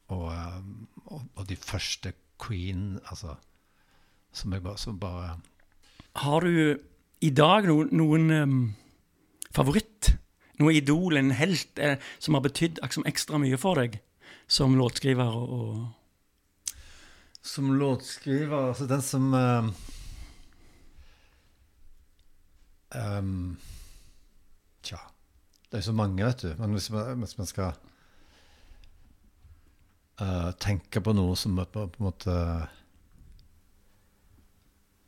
og, 0.09 0.27
um, 0.33 0.87
og, 1.11 1.45
de 1.47 1.55
første 1.55 2.13
Queen 2.41 2.99
altså, 3.09 3.37
Som 4.33 4.53
jeg 4.53 4.65
bare, 4.65 4.77
som 4.77 4.99
bare 4.99 5.37
Har 6.23 6.41
du 6.41 6.77
i 7.21 7.29
dag 7.33 7.65
noen, 7.65 7.93
noen 7.97 8.31
um, 8.31 8.57
favoritt? 9.53 10.17
Noe 10.57 10.73
idol, 10.73 11.17
en 11.17 11.31
helt, 11.37 11.77
eh, 11.77 12.01
som 12.17 12.33
har 12.33 12.41
betydd 12.41 12.79
liksom 12.81 13.05
ekstra 13.05 13.37
mye 13.41 13.57
for 13.61 13.77
deg 13.77 13.99
som 14.49 14.73
låtskriver 14.79 15.35
og 15.37 15.85
Som 17.47 17.71
låtskriver 17.79 18.69
Altså 18.69 18.87
den 18.89 19.03
som 19.05 19.33
um, 19.33 19.73
um, 22.95 23.57
Tja 24.83 24.99
Det 25.67 25.77
er 25.77 25.83
jo 25.83 25.89
så 25.89 25.95
mange, 25.95 26.25
vet 26.25 26.43
du. 26.43 26.49
Men 26.59 26.75
hvis 26.75 26.89
man, 26.91 27.23
hvis 27.23 27.37
man 27.37 27.49
skal 27.49 27.71
uh, 30.21 30.51
tenke 30.59 31.03
på 31.03 31.15
noe 31.15 31.35
som 31.39 31.55
på, 31.59 31.87
på 31.87 32.03
en 32.03 32.09
måte 32.09 32.35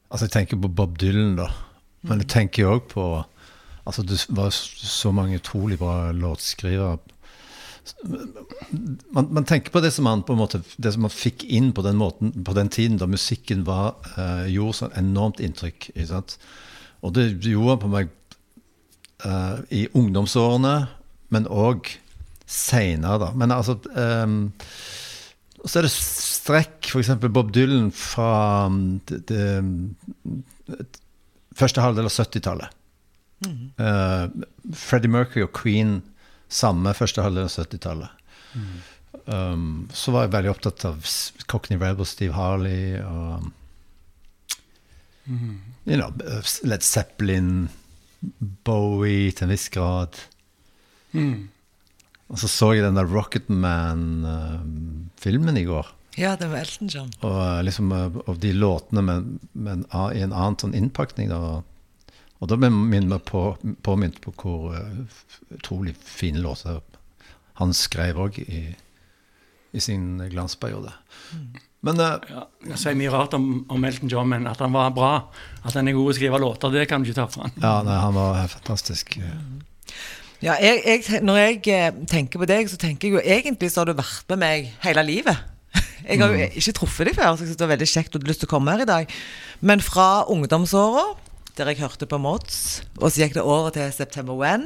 Altså, 0.10 0.26
jeg 0.26 0.34
tenker 0.34 0.58
på 0.58 0.72
Bob 0.74 0.96
Dylan, 0.98 1.36
da. 1.38 1.52
Men 2.02 2.24
jeg 2.24 2.32
tenker 2.34 2.64
jo 2.64 2.78
òg 2.78 2.88
på 2.90 3.06
Altså, 3.86 4.04
det 4.06 4.20
var 4.38 4.50
så 4.54 5.12
mange 5.16 5.40
utrolig 5.40 5.80
bra 5.82 6.12
låtskrivere 6.14 6.98
man, 9.16 9.28
man 9.34 9.46
tenker 9.48 9.72
på 9.72 9.82
det 9.84 9.92
som 9.96 10.06
man 10.08 10.22
på 10.24 10.34
en 10.36 10.42
måte 10.42 10.62
Det 10.78 10.92
som 10.94 11.06
man 11.06 11.14
fikk 11.14 11.44
inn 11.46 11.72
på 11.76 11.84
den 11.86 11.98
måten 12.00 12.34
på 12.46 12.54
den 12.58 12.70
tiden 12.70 13.00
da 13.02 13.08
musikken 13.10 13.66
var, 13.68 13.98
uh, 14.18 14.46
gjorde 14.50 14.78
sånn 14.82 14.98
enormt 15.00 15.42
inntrykk. 15.44 15.90
Og 17.02 17.16
det 17.16 17.26
gjorde 17.48 17.80
på 17.84 17.92
meg 17.92 18.12
uh, 19.26 19.60
i 19.74 19.88
ungdomsårene, 19.96 20.76
men 21.34 21.50
òg 21.50 21.92
seinere, 22.50 23.20
da. 23.22 23.30
Men 23.38 23.54
altså 23.54 23.78
um, 23.94 24.52
Så 25.66 25.80
er 25.80 25.86
det 25.86 25.94
strekk, 25.94 26.90
f.eks. 26.90 27.14
Bob 27.30 27.54
Dylan 27.54 27.92
fra 27.94 28.66
um, 28.68 29.00
det, 29.10 29.22
det, 29.30 30.88
første 31.60 31.84
halvdel 31.84 32.08
av 32.08 32.16
70-tallet. 32.16 32.76
Eh, 33.80 34.24
Freddie 34.76 35.12
Mercury 35.12 35.46
og 35.46 35.54
Queen 35.56 36.00
samme 36.50 36.94
første 36.98 37.22
halvdel 37.24 37.46
av 37.48 37.54
70-tallet. 37.54 38.10
Um, 39.30 39.88
så 39.94 40.12
var 40.14 40.22
jeg 40.26 40.34
veldig 40.34 40.52
opptatt 40.52 40.86
av 40.90 40.96
Cockney 41.50 41.78
Rebel, 41.80 42.06
Steve 42.10 42.34
Harley 42.34 42.98
og 43.02 43.52
you 45.30 45.98
know, 45.98 46.12
Led 46.66 46.84
Zeppelin, 46.86 47.70
Bowie 48.66 49.32
til 49.32 49.44
en 49.48 49.54
viss 49.54 49.70
grad. 49.74 50.12
Og 52.30 52.38
så 52.42 52.48
så 52.52 52.68
jeg 52.76 52.84
den 52.86 52.98
der 52.98 53.10
Rocketman-filmen 53.10 55.58
i 55.58 55.70
går. 55.70 55.86
Ja, 56.20 56.32
det 56.36 56.48
var 56.52 56.58
Elton 56.60 56.90
John. 56.92 57.12
Og 57.24 57.38
eh, 57.42 57.64
liksom 57.64 57.92
eh, 57.96 58.18
og 58.26 58.40
de 58.44 58.52
låtene 58.54 59.02
med, 59.06 59.40
med 59.54 59.74
en, 59.74 59.86
i 60.12 60.22
en 60.26 60.34
annen 60.34 60.58
sånn 60.60 60.76
innpakning. 60.76 61.30
Da. 61.32 61.62
Og 62.40 62.48
da 62.48 62.56
ble 62.60 62.70
jeg 62.72 63.22
på, 63.28 63.44
påminnet 63.84 64.20
på 64.24 64.34
hvor 64.40 64.76
eh, 64.78 65.18
utrolig 65.58 65.96
fine 66.00 66.40
låter 66.44 66.80
han 67.60 67.74
skrev 67.76 68.20
òg 68.24 68.38
i, 68.40 68.62
i 69.76 69.82
sin 69.84 70.22
glansperiode. 70.32 70.94
Men 71.84 72.00
uh, 72.00 72.16
ja, 72.28 72.46
Jeg 72.72 72.80
sier 72.80 72.96
mye 73.00 73.12
rart 73.12 73.36
om, 73.36 73.50
om 73.72 73.88
Elton 73.88 74.12
John, 74.12 74.30
men 74.32 74.48
at 74.52 74.60
han 74.64 74.72
var 74.76 74.94
bra, 74.96 75.12
at 75.64 75.76
han 75.76 75.88
er 75.88 75.96
god 75.96 76.10
til 76.10 76.14
å 76.14 76.18
skrive 76.18 76.42
låter, 76.44 76.72
det 76.76 76.88
kan 76.92 77.04
du 77.04 77.12
ikke 77.12 77.20
ta 77.22 77.28
fra 77.32 77.48
han. 77.48 77.60
ja, 77.60 77.74
nei, 77.88 78.00
han 78.00 78.16
var 78.16 78.40
fantastisk. 78.52 79.20
Ja, 80.40 80.56
jeg, 80.64 80.80
jeg, 80.86 81.22
når 81.28 81.40
jeg 81.42 81.62
eh, 81.76 82.04
tenker 82.08 82.40
på 82.40 82.48
deg, 82.48 82.70
så 82.72 82.80
tenker 82.80 83.10
jeg 83.10 83.18
jo 83.18 83.24
egentlig 83.24 83.72
så 83.74 83.84
har 83.84 83.92
du 83.92 83.98
vært 84.00 84.28
med 84.32 84.40
meg 84.40 84.70
hele 84.86 85.04
livet. 85.08 85.48
Jeg 86.10 86.18
har 86.24 86.32
jo 86.32 86.46
ikke 86.48 86.74
truffet 86.80 87.10
deg 87.10 87.18
før, 87.18 87.36
så 87.36 87.44
jeg 87.44 87.50
synes 87.50 87.58
det 87.60 87.66
var 87.66 87.72
veldig 87.76 87.88
kjekt 87.92 88.14
og 88.16 88.22
du 88.22 88.24
hadde 88.24 88.32
lyst 88.32 88.42
til 88.42 88.48
å 88.48 88.52
komme 88.54 88.74
her 88.74 88.82
i 88.82 88.88
dag. 88.88 89.12
Men 89.62 89.84
fra 89.84 90.06
ungdomsåra, 90.32 91.04
der 91.60 91.70
jeg 91.74 91.82
hørte 91.84 92.08
på 92.10 92.18
Mods, 92.22 92.82
og 92.98 93.12
så 93.12 93.22
gikk 93.26 93.36
det 93.38 93.44
over 93.44 93.70
til 93.76 93.92
September 93.94 94.34
When, 94.40 94.64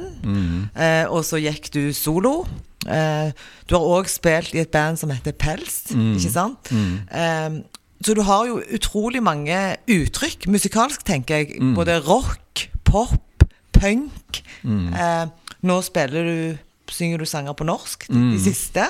eh, 0.78 1.04
og 1.10 1.24
så 1.26 1.40
gikk 1.42 1.68
du 1.74 1.92
solo. 1.92 2.46
Eh, 2.86 3.30
du 3.68 3.74
har 3.76 3.84
òg 3.98 4.08
spilt 4.12 4.54
i 4.54 4.60
et 4.62 4.70
band 4.74 4.96
som 5.00 5.10
heter 5.10 5.32
Pels, 5.36 5.82
ikke 5.92 6.32
sant? 6.32 6.70
Eh, 6.72 7.60
så 8.04 8.12
du 8.14 8.20
har 8.26 8.46
jo 8.46 8.58
utrolig 8.76 9.22
mange 9.24 9.56
uttrykk 9.88 10.46
musikalsk, 10.52 11.04
tenker 11.08 11.40
jeg. 11.40 11.60
Både 11.74 11.98
rock, 12.04 12.66
pop, 12.84 13.46
punk. 13.72 14.42
Eh, 14.64 15.26
nå 15.64 15.80
spiller 15.82 16.24
du 16.28 16.58
Synger 16.94 17.18
du 17.18 17.24
sanger 17.24 17.54
på 17.56 17.64
norsk, 17.64 18.04
de, 18.12 18.20
de 18.34 18.38
siste. 18.44 18.84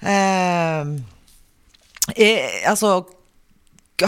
Eh, 0.00 0.92
er, 2.16 2.44
altså 2.70 3.02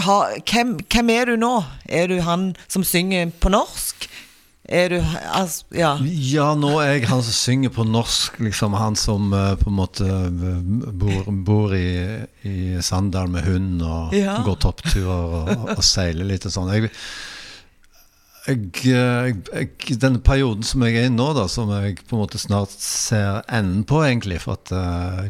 ha, 0.01 0.17
hvem, 0.49 0.77
hvem 0.89 1.09
er 1.13 1.25
du 1.29 1.35
nå? 1.37 1.53
Er 1.85 2.07
du 2.09 2.19
han 2.25 2.51
som 2.67 2.83
synger 2.87 3.31
på 3.39 3.51
norsk? 3.53 4.09
Er 4.63 4.93
du 4.93 4.95
altså, 5.35 5.65
Ja. 5.75 5.97
Ja, 6.01 6.53
nå 6.55 6.77
er 6.79 6.93
jeg 6.93 7.09
han 7.09 7.23
som 7.25 7.35
synger 7.35 7.73
på 7.75 7.83
norsk, 7.83 8.39
liksom. 8.39 8.77
Han 8.79 8.95
som 8.95 9.33
uh, 9.35 9.55
på 9.59 9.67
en 9.69 9.75
måte 9.75 10.07
eh, 10.07 10.63
bor, 11.03 11.27
bor 11.43 11.75
i, 11.75 12.23
i 12.47 12.55
Sandal 12.81 13.27
med 13.33 13.43
hund 13.43 13.83
og 13.83 14.15
Ja. 14.15 14.39
går 14.45 14.55
toppturer 14.63 15.35
og, 15.41 15.69
og 15.77 15.83
seiler 15.83 16.25
litt 16.31 16.47
og 16.47 16.55
sånn. 16.55 16.71
Jeg, 16.77 16.93
jeg, 18.47 18.71
jeg, 18.87 19.35
jeg, 19.51 19.99
denne 19.99 20.23
perioden 20.23 20.63
som 20.67 20.83
jeg 20.87 20.95
er 20.99 21.09
i 21.09 21.11
nå, 21.11 21.27
da, 21.35 21.45
som 21.51 21.69
jeg 21.75 21.99
på 22.07 22.15
en 22.15 22.23
måte 22.23 22.39
snart 22.39 22.71
ser 22.71 23.43
enden 23.51 23.83
på, 23.87 23.99
egentlig, 24.07 24.39
for 24.47 24.55
at 24.55 24.71
uh, 24.71 25.27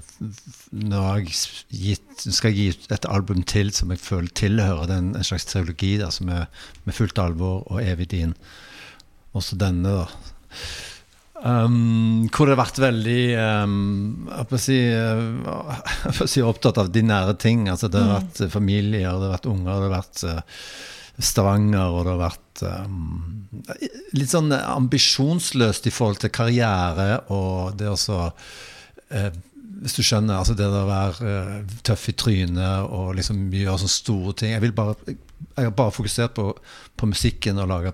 nå 0.77 1.03
har 1.09 1.21
jeg 1.25 1.33
gitt, 1.73 2.12
skal 2.31 2.53
jeg 2.53 2.55
gi 2.55 2.69
ut 2.71 2.95
et 2.95 3.09
album 3.11 3.43
til 3.43 3.73
som 3.75 3.91
jeg 3.91 3.99
føler 3.99 4.31
tilhører 4.37 4.87
den, 4.87 5.11
en 5.17 5.27
slags 5.27 5.49
trilogi 5.49 5.97
der, 5.99 6.13
som 6.13 6.31
er 6.31 6.47
med 6.87 6.95
fullt 6.95 7.19
alvor 7.19 7.65
og 7.67 7.83
evig 7.83 8.11
din. 8.13 8.33
Også 9.35 9.57
denne, 9.59 10.03
da. 10.03 10.07
Um, 11.43 12.29
hvor 12.31 12.47
det 12.47 12.53
har 12.53 12.61
vært 12.61 12.77
veldig 12.79 13.21
um, 13.65 14.29
jeg 14.31 14.59
si, 14.63 14.77
uh, 14.95 15.73
jeg 16.21 16.29
si 16.31 16.43
opptatt 16.45 16.79
av 16.79 16.91
de 16.93 17.03
nære 17.03 17.35
ting. 17.41 17.65
Altså, 17.67 17.89
det 17.91 17.99
har 17.99 18.21
vært 18.21 18.43
uh, 18.45 18.51
familier, 18.53 19.09
det 19.09 19.27
har 19.27 19.33
vært 19.33 19.49
unger, 19.51 19.71
det 19.73 19.89
har 19.89 19.95
vært 19.97 20.23
uh, 20.29 20.61
Stavanger, 21.19 21.89
og 21.91 22.05
det 22.05 22.13
har 22.13 22.21
vært 22.21 22.63
um, 22.63 23.49
litt 24.15 24.31
sånn 24.31 24.53
ambisjonsløst 24.55 25.89
i 25.89 25.93
forhold 25.93 26.23
til 26.23 26.31
karriere 26.33 27.09
og 27.35 27.75
det 27.81 27.91
å 27.91 27.99
så 27.99 28.21
uh, 28.29 29.33
Hvis 29.83 29.97
du 29.97 30.03
skjønner, 30.05 30.39
altså 30.39 30.55
det 30.57 30.67
å 30.67 30.85
være 30.87 31.33
uh, 31.35 31.75
tøff 31.85 32.07
i 32.09 32.15
trynet 32.15 32.87
og 32.87 33.13
liksom 33.17 33.45
gjøre 33.51 33.81
sånne 33.81 33.95
store 33.97 34.33
ting. 34.39 34.53
Jeg, 34.55 34.63
vil 34.63 34.75
bare, 34.77 34.95
jeg 35.09 35.67
har 35.67 35.75
bare 35.75 35.95
fokusert 35.95 36.35
på, 36.37 36.49
på 36.99 37.09
musikken 37.11 37.59
og 37.59 37.69
laga 37.71 37.93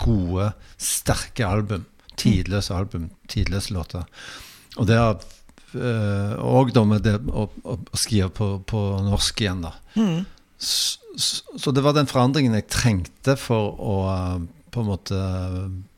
gode, 0.00 0.52
sterke 0.80 1.46
album. 1.46 1.86
Tidløse 2.20 2.76
album, 2.76 3.08
tidløse 3.32 3.72
låter. 3.72 4.04
Og 4.76 4.88
det 4.88 4.98
har 5.00 5.20
òg 5.70 6.70
Og 6.70 6.72
da 6.74 6.82
med 6.82 7.04
det 7.06 7.14
å, 7.30 7.44
å, 7.46 7.74
å 7.78 7.98
skrive 7.98 8.30
på, 8.34 8.48
på 8.66 8.80
norsk 9.06 9.40
igjen, 9.44 9.62
da. 9.62 9.76
Så, 10.60 10.98
så 11.56 11.72
det 11.72 11.84
var 11.84 11.94
den 11.96 12.10
forandringen 12.10 12.56
jeg 12.58 12.68
trengte 12.72 13.36
for 13.38 13.78
å 13.80 13.94
eh, 14.10 14.40
på 14.70 14.82
en 14.82 14.90
måte 14.90 15.20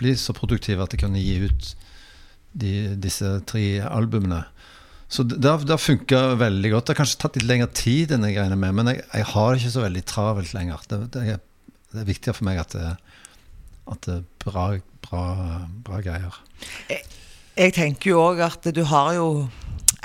bli 0.00 0.14
så 0.17 0.33
produktiv 0.37 0.81
at 0.81 0.95
jeg 0.95 1.02
kunne 1.02 1.21
gi 1.21 1.35
ut 1.45 1.73
de, 2.52 2.73
disse 3.00 3.28
tre 3.49 3.66
albumene. 3.87 4.42
Så 5.12 5.26
det 5.28 5.44
har, 5.44 5.76
funka 5.76 6.21
veldig 6.40 6.71
godt. 6.73 6.87
Det 6.87 6.94
har 6.94 7.00
kanskje 7.02 7.18
tatt 7.21 7.35
litt 7.37 7.49
lengre 7.49 7.68
tid 7.76 8.14
enn 8.14 8.25
jeg 8.25 8.38
regner 8.40 8.56
med, 8.56 8.76
men 8.78 8.92
jeg, 8.94 9.02
jeg 9.12 9.28
har 9.35 9.50
det 9.50 9.61
ikke 9.61 9.75
så 9.75 9.85
veldig 9.85 10.04
travelt 10.09 10.54
lenger. 10.56 10.87
Det, 10.88 11.00
det, 11.12 11.25
er, 11.35 11.42
det 11.92 12.00
er 12.00 12.09
viktigere 12.09 12.38
for 12.38 12.49
meg 12.49 12.62
at 12.62 12.76
det, 12.76 12.92
at 13.92 14.06
det 14.06 14.14
er 14.14 14.23
bra, 14.47 14.66
bra, 15.04 15.25
bra 15.85 16.00
greier. 16.04 16.38
Jeg 16.88 17.75
tenker 17.76 18.14
jo 18.14 18.23
òg 18.23 18.40
at 18.47 18.71
du 18.73 18.80
har 18.88 19.12
jo 19.18 19.28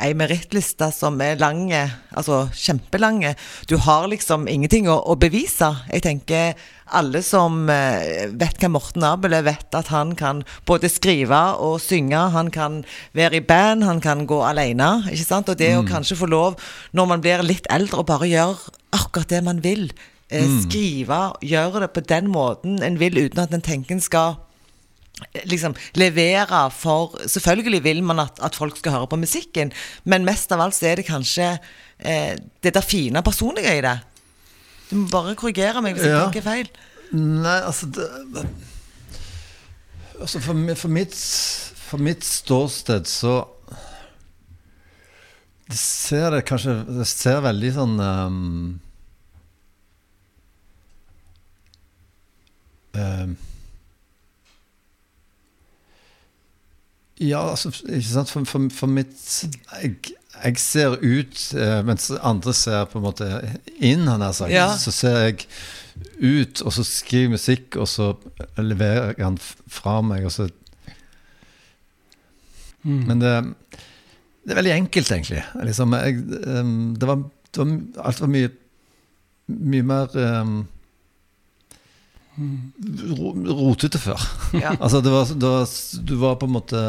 ei 0.01 0.13
merittliste 0.17 0.89
som 0.93 1.17
er 1.23 1.39
lang, 1.41 1.67
altså 2.13 2.45
kjempelange. 2.53 3.33
Du 3.69 3.77
har 3.81 4.07
liksom 4.11 4.47
ingenting 4.49 4.89
å, 4.89 4.99
å 5.01 5.15
bevise. 5.19 5.71
Jeg 5.91 6.05
tenker 6.05 6.57
alle 6.97 7.21
som 7.25 7.65
eh, 7.71 8.27
vet 8.31 8.59
hvem 8.61 8.75
Morten 8.77 9.05
Abel 9.07 9.35
er, 9.37 9.45
vet 9.47 9.75
at 9.75 9.91
han 9.91 10.13
kan 10.19 10.43
både 10.69 10.91
skrive 10.91 11.39
og 11.63 11.79
synge. 11.83 12.19
Han 12.35 12.51
kan 12.53 12.83
være 13.17 13.41
i 13.41 13.45
band, 13.45 13.87
han 13.87 14.01
kan 14.03 14.25
gå 14.29 14.41
alene. 14.45 15.07
Ikke 15.11 15.27
sant? 15.27 15.51
Og 15.51 15.59
det 15.59 15.73
å 15.77 15.85
kanskje 15.87 16.19
få 16.19 16.29
lov, 16.31 16.59
når 16.95 17.11
man 17.13 17.23
blir 17.23 17.45
litt 17.45 17.67
eldre, 17.73 18.03
å 18.03 18.07
bare 18.07 18.29
gjøre 18.29 18.77
akkurat 18.95 19.33
det 19.33 19.43
man 19.45 19.63
vil. 19.65 19.89
Eh, 20.29 20.47
Skrive, 20.63 21.21
gjøre 21.41 21.85
det 21.85 21.93
på 21.95 22.03
den 22.03 22.29
måten 22.31 22.81
en 22.83 22.99
vil, 22.99 23.17
uten 23.27 23.45
at 23.45 23.53
en 23.55 23.63
tenker 23.63 23.95
en 23.95 24.03
skal 24.03 24.35
liksom 25.50 25.74
levere 25.97 26.59
for 26.71 27.15
Selvfølgelig 27.27 27.83
vil 27.83 28.03
man 28.05 28.19
at, 28.25 28.39
at 28.43 28.55
folk 28.55 28.77
skal 28.77 28.91
høre 28.93 29.07
på 29.12 29.17
musikken, 29.21 29.71
men 30.05 30.25
mest 30.27 30.51
av 30.53 30.62
alt 30.62 30.75
så 30.77 30.86
er 30.91 31.01
det 31.01 31.07
kanskje 31.09 31.50
eh, 32.00 32.36
det 32.63 32.74
der 32.75 32.86
fine 32.86 33.24
personlige 33.25 33.77
i 33.77 33.81
det. 33.86 33.95
Du 34.89 34.95
må 35.01 35.09
bare 35.12 35.36
korrigere 35.36 35.81
meg 35.83 35.97
hvis 35.97 36.05
jeg 36.07 36.13
Ja. 36.15 36.24
tenker 36.27 36.45
feil. 36.45 36.69
Nei, 37.12 37.57
altså 37.63 37.88
det, 37.95 38.05
altså 40.19 40.39
for, 40.43 40.75
for, 40.75 40.88
mitt, 40.91 41.15
for 41.89 41.97
mitt 42.03 42.24
ståsted 42.27 43.07
så 43.07 43.38
Det 45.69 45.75
ser 45.79 46.29
det 46.31 46.45
kanskje 46.47 46.74
Det 47.00 47.05
ser 47.07 47.41
veldig 47.43 47.71
sånn 47.75 47.95
um, 48.00 48.79
um, 52.95 53.36
Ja, 57.19 57.41
altså, 57.49 57.71
ikke 57.88 58.08
sant 58.12 58.30
For, 58.30 58.45
for, 58.45 58.67
for 58.73 58.91
mitt 58.91 59.15
jeg, 59.17 59.95
jeg 60.38 60.60
ser 60.62 60.99
ut, 61.01 61.39
eh, 61.58 61.80
mens 61.86 62.12
andre 62.21 62.53
ser 62.53 62.86
på 62.91 62.99
en 62.99 63.08
måte 63.08 63.27
inn, 63.80 64.06
han 64.06 64.21
har 64.21 64.36
sagt. 64.38 64.53
Ja. 64.53 64.69
Så 64.77 64.93
ser 64.93 65.17
jeg 65.23 65.47
ut, 66.21 66.62
og 66.62 66.75
så 66.75 66.86
skriver 66.86 67.25
jeg 67.25 67.34
musikk, 67.34 67.77
og 67.82 67.89
så 67.89 68.12
leverer 68.62 69.15
jeg 69.15 69.23
den 69.23 69.39
fra 69.41 69.99
meg, 70.06 70.27
og 70.30 70.34
så 70.36 70.49
Men 72.88 73.19
det, 73.19 73.34
det 74.45 74.53
er 74.53 74.60
veldig 74.62 74.75
enkelt, 74.77 75.10
egentlig. 75.12 75.41
Liksom, 75.65 75.93
jeg, 75.97 76.21
det, 76.30 77.08
var, 77.10 77.23
det 77.51 77.60
var 77.60 78.06
Alt 78.08 78.21
var 78.21 78.32
mye 78.32 78.53
Mye 79.47 79.84
mer 79.84 80.15
ro, 80.15 80.53
rotete 82.38 84.00
før. 84.02 84.21
Ja. 84.54 84.76
altså 84.84 85.02
det 85.02 85.12
var, 85.13 85.32
det 85.34 85.52
var, 85.54 85.71
du 86.10 86.13
var 86.21 86.36
på 86.41 86.47
en 86.50 86.54
måte 86.54 86.82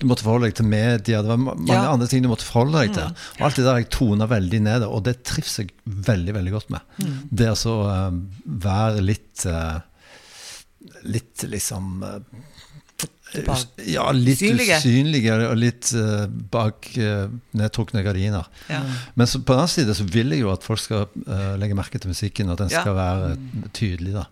Du 0.00 0.06
måtte 0.10 0.24
forholde 0.26 0.48
deg 0.48 0.56
til 0.60 0.68
media. 0.70 1.22
Det 1.22 1.30
var 1.32 1.40
mange 1.42 1.72
Ja. 1.72 1.88
andre 1.92 2.08
ting 2.10 2.22
du 2.22 2.30
måtte 2.30 2.46
forholde 2.46 2.84
deg 2.84 2.94
til. 2.96 3.10
Og 3.40 3.46
alt 3.48 3.58
det 3.58 3.66
der 3.66 3.80
jeg 3.82 3.90
tona 3.94 4.28
veldig 4.30 4.60
ned, 4.68 4.86
og 4.86 5.02
det 5.08 5.18
trives 5.26 5.58
jeg 5.58 5.72
veldig 5.84 6.36
veldig 6.38 6.54
godt 6.54 6.70
med. 6.74 7.02
Det 7.30 7.50
å 7.50 7.58
så 7.58 7.76
uh, 7.88 8.10
være 8.46 9.02
litt 9.04 9.46
uh, 9.50 9.80
Litt 11.02 11.42
liksom 11.50 12.02
uh, 12.02 12.18
Ja, 13.88 14.04
litt 14.12 14.42
Usynlige. 14.42 14.76
usynlige 14.76 15.36
og 15.48 15.54
litt 15.56 15.88
bak 16.52 16.90
nedtrukne 17.56 18.02
gardiner. 18.04 18.44
Ja. 18.68 18.82
Men 19.16 19.30
så 19.30 19.40
på 19.40 19.54
den 19.54 19.62
annen 19.62 19.72
side 19.72 19.94
så 19.96 20.04
vil 20.04 20.34
jeg 20.34 20.42
jo 20.42 20.50
at 20.52 20.66
folk 20.66 20.82
skal 20.82 21.06
legge 21.56 21.78
merke 21.78 21.96
til 22.02 22.12
musikken, 22.12 22.50
og 22.52 22.58
at 22.58 22.66
den 22.66 22.74
skal 22.74 22.92
være 22.98 23.30
eh, 23.32 23.70
tydelig. 23.72 24.12
da 24.18 24.26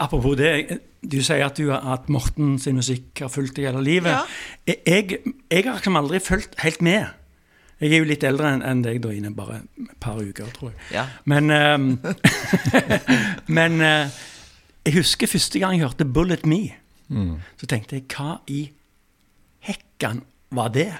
Apropos 0.00 0.34
det, 0.38 0.80
du 1.04 1.18
sier 1.20 1.44
at, 1.44 1.58
du, 1.60 1.70
at 1.74 2.08
Morten 2.12 2.54
sin 2.60 2.78
musikk 2.80 3.20
har 3.20 3.32
fulgt 3.32 3.58
deg 3.58 3.68
hele 3.68 3.82
livet. 3.84 4.14
Ja. 4.14 4.74
Jeg, 4.86 5.20
jeg 5.50 5.64
har 5.66 5.76
liksom 5.76 5.98
aldri 6.00 6.22
fulgt 6.24 6.56
helt 6.64 6.80
med. 6.84 7.10
Jeg 7.80 7.94
er 7.94 8.02
jo 8.02 8.08
litt 8.08 8.24
eldre 8.28 8.54
enn 8.56 8.82
deg, 8.84 8.98
da, 9.04 9.12
innen 9.16 9.36
bare 9.36 9.62
et 9.64 9.94
par 10.00 10.18
uker, 10.20 10.48
tror 10.56 10.72
jeg. 10.72 10.80
Ja. 10.92 11.06
Men, 11.28 11.52
um, 11.52 11.86
men 13.56 13.80
uh, 13.80 14.18
jeg 14.84 14.96
husker 14.98 15.30
første 15.30 15.60
gang 15.60 15.76
jeg 15.76 15.86
hørte 15.86 16.04
'Bullet 16.08 16.46
Me'. 16.48 16.76
Så 17.58 17.66
tenkte 17.66 17.96
jeg, 17.96 18.04
hva 18.12 18.38
i 18.46 18.68
hekkan 19.66 20.22
var 20.54 20.70
det? 20.74 20.92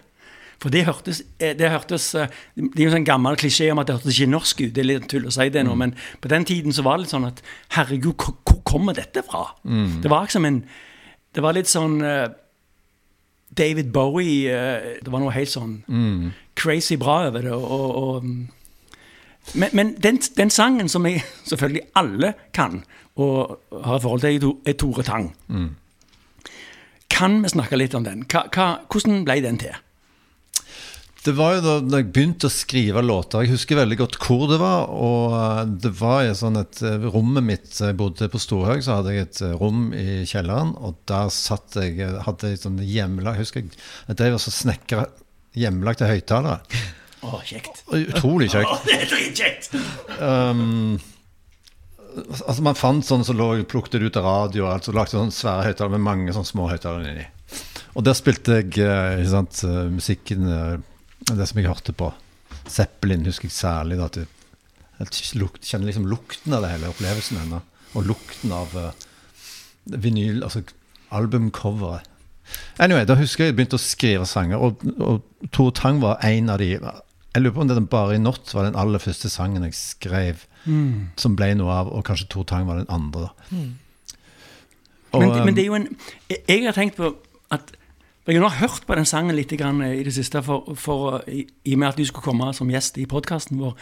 For 0.60 0.68
det 0.72 0.84
hørtes, 0.84 1.22
eh, 1.40 1.54
det 1.56 1.70
hørtes 1.72 2.14
eh, 2.14 2.28
Det 2.54 2.76
er 2.76 2.84
jo 2.84 2.90
en 2.90 2.98
sånn 2.98 3.08
gammel 3.08 3.38
klisjé 3.40 3.70
om 3.72 3.80
at 3.80 3.88
det 3.88 3.96
hørtes 3.96 4.18
ikke 4.18 4.30
norsk 4.34 4.60
ut. 4.60 4.74
Det 4.76 4.82
er 4.82 4.88
litt 4.90 5.08
tull 5.08 5.26
å 5.30 5.32
si 5.32 5.48
det 5.48 5.64
nå, 5.64 5.74
men 5.80 5.94
på 6.20 6.28
den 6.28 6.44
tiden 6.44 6.74
så 6.76 6.84
var 6.84 6.98
det 6.98 7.06
litt 7.06 7.14
sånn 7.14 7.28
at 7.30 7.40
Herregud, 7.76 8.14
hvor, 8.20 8.36
hvor 8.44 8.60
kommer 8.68 8.96
dette 8.98 9.22
fra? 9.24 9.46
Det 10.04 10.10
var 10.12 10.28
liksom 10.28 10.44
en 10.44 10.62
Det 11.34 11.42
var 11.42 11.56
litt 11.56 11.70
sånn 11.70 12.00
eh, 12.04 12.28
David 13.56 13.90
Bowie 13.92 14.52
Det 15.02 15.10
var 15.10 15.20
noe 15.24 15.32
helt 15.34 15.50
sånn 15.50 15.80
crazy 16.54 16.96
bra 17.00 17.26
over 17.30 17.42
det. 17.42 17.52
Og, 17.56 17.64
og, 17.64 17.96
og, 17.96 18.24
men 19.54 19.70
men 19.72 19.94
den, 19.96 20.20
den 20.36 20.50
sangen 20.50 20.88
som 20.88 21.06
jeg, 21.08 21.24
selvfølgelig 21.50 21.86
alle 21.96 22.34
kan 22.52 22.82
og 23.16 23.58
har 23.84 23.96
et 23.96 24.02
forhold 24.02 24.20
til, 24.20 24.52
er 24.66 24.72
Tore 24.78 25.02
Tang. 25.02 25.32
Kan 27.10 27.42
vi 27.42 27.48
snakke 27.48 27.76
litt 27.76 27.94
om 27.94 28.04
den? 28.04 28.22
Hva, 28.30 28.44
hva, 28.54 28.66
hvordan 28.88 29.24
ble 29.26 29.40
den 29.44 29.58
til? 29.58 29.74
Det 31.20 31.34
var 31.36 31.58
jo 31.58 31.60
da 31.60 31.72
da 31.84 31.98
jeg 32.00 32.08
begynte 32.14 32.48
å 32.48 32.52
skrive 32.52 33.02
låter. 33.04 33.44
Jeg 33.44 33.52
husker 33.52 33.76
veldig 33.82 33.98
godt 34.00 34.16
hvor 34.24 34.46
det 34.48 34.56
var. 34.60 34.88
Og 34.88 35.34
eh, 35.36 35.58
det 35.84 35.92
var 35.98 36.24
i 36.24 36.32
sånn 36.36 36.56
et 36.62 36.80
eh, 36.86 37.04
rommet 37.12 37.44
mitt 37.44 37.76
Jeg 37.76 37.98
bodde 37.98 38.30
på 38.32 38.40
Storhaug, 38.40 38.80
så 38.84 38.98
hadde 38.98 39.12
jeg 39.12 39.26
et 39.26 39.42
eh, 39.44 39.56
rom 39.60 39.90
i 39.92 40.22
kjelleren. 40.28 40.72
Og 40.80 40.96
der 41.10 41.28
satt 41.34 41.76
jeg 41.76 42.08
hadde 42.24 42.54
jeg 42.54 42.62
sånn 42.62 42.80
hjemmelag 42.80 43.40
Husker 43.42 43.66
jeg 43.66 44.16
drev 44.16 44.38
og 44.38 44.46
snekra 44.46 45.06
hjemmelagte 45.58 46.08
høyttalere. 46.08 46.60
Å, 47.20 47.36
kjekt. 47.44 47.82
Utrolig 47.92 48.48
kjekt. 48.54 48.70
Oh, 48.70 48.84
det 48.86 48.96
er 48.96 49.08
dritkjekt! 49.10 49.74
Um, 50.24 50.94
altså 52.46 52.62
Man 52.64 52.78
fant 52.78 53.04
sånne 53.04 53.26
som 53.28 53.36
lå 53.36 53.50
plukket 53.68 54.00
ut 54.00 54.16
av 54.16 54.24
radio, 54.24 54.64
og 54.64 54.72
alt, 54.72 54.88
så 54.88 54.94
lagde 54.96 55.18
sånne 55.18 55.36
svære 55.36 55.66
høyttalere 55.68 55.98
med 55.98 56.06
mange 56.06 56.32
sånne 56.32 56.48
små 56.48 56.70
høyttalere 56.70 57.12
inni. 57.12 57.26
Og 57.98 58.06
der 58.06 58.16
spilte 58.16 58.62
jeg 58.62 59.26
sant, 59.28 59.60
musikken 59.92 60.48
Det 61.38 61.46
som 61.48 61.60
jeg 61.60 61.70
hørte 61.70 61.94
på. 61.96 62.10
Zeppelin 62.68 63.26
husker 63.26 63.48
jeg 63.48 63.56
særlig. 63.56 63.98
Da, 64.00 64.08
at 65.00 65.20
jeg, 65.20 65.48
kjenner 65.62 65.88
liksom 65.88 66.08
lukten 66.10 66.56
av 66.56 66.64
det 66.64 66.74
hele, 66.74 66.90
opplevelsen 66.92 67.40
ennå. 67.44 67.62
Og 67.98 68.06
lukten 68.06 68.52
av 68.54 68.74
uh, 68.76 68.90
vinyl, 69.84 70.42
altså 70.46 70.62
albumcoveret. 71.14 72.06
Anyway, 72.82 73.04
da 73.06 73.14
husker 73.14 73.44
jeg 73.44 73.52
jeg 73.52 73.58
begynte 73.60 73.78
å 73.78 73.82
skrive 73.82 74.26
sanger, 74.26 74.58
og, 74.58 74.82
og 74.98 75.50
Tore 75.54 75.74
Tang 75.76 76.00
var 76.02 76.18
en 76.26 76.50
av 76.50 76.58
de 76.58 76.72
Jeg 76.72 77.42
lurer 77.44 77.54
på 77.54 77.62
om 77.62 77.68
det 77.70 77.82
bare 77.92 78.16
i 78.16 78.22
natt 78.22 78.50
var 78.56 78.66
den 78.66 78.78
aller 78.78 78.98
første 78.98 79.30
sangen 79.30 79.62
jeg 79.68 79.76
skrev 79.78 80.42
som 81.16 81.36
ble 81.38 81.52
noe 81.56 81.72
av, 81.72 81.92
og 81.94 82.02
kanskje 82.08 82.26
Tore 82.32 82.48
Tang 82.50 82.66
var 82.66 82.80
den 82.80 82.90
andre. 82.90 83.28
da. 83.28 83.60
Og, 85.10 85.22
Men, 85.22 85.44
men 85.46 85.56
det 85.56 85.62
er 85.62 85.66
jo 85.66 85.78
en 85.78 85.88
Jeg, 86.30 86.64
har 86.64 86.76
tenkt 86.76 86.98
på 86.98 87.14
at 87.50 87.72
Jeg 88.30 88.42
har 88.42 88.60
hørt 88.60 88.84
på 88.86 88.94
den 88.94 89.08
sangen 89.08 89.34
litt 89.34 89.50
grann 89.58 89.80
i 89.82 90.04
det 90.06 90.12
siste, 90.14 90.42
for, 90.46 90.76
for, 90.78 91.18
i, 91.26 91.42
i 91.66 91.74
og 91.74 91.80
med 91.82 91.88
at 91.88 91.98
du 91.98 92.04
skulle 92.06 92.22
komme 92.22 92.52
som 92.54 92.70
gjest 92.70 93.00
i 93.00 93.06
podkasten 93.10 93.58
vår. 93.58 93.74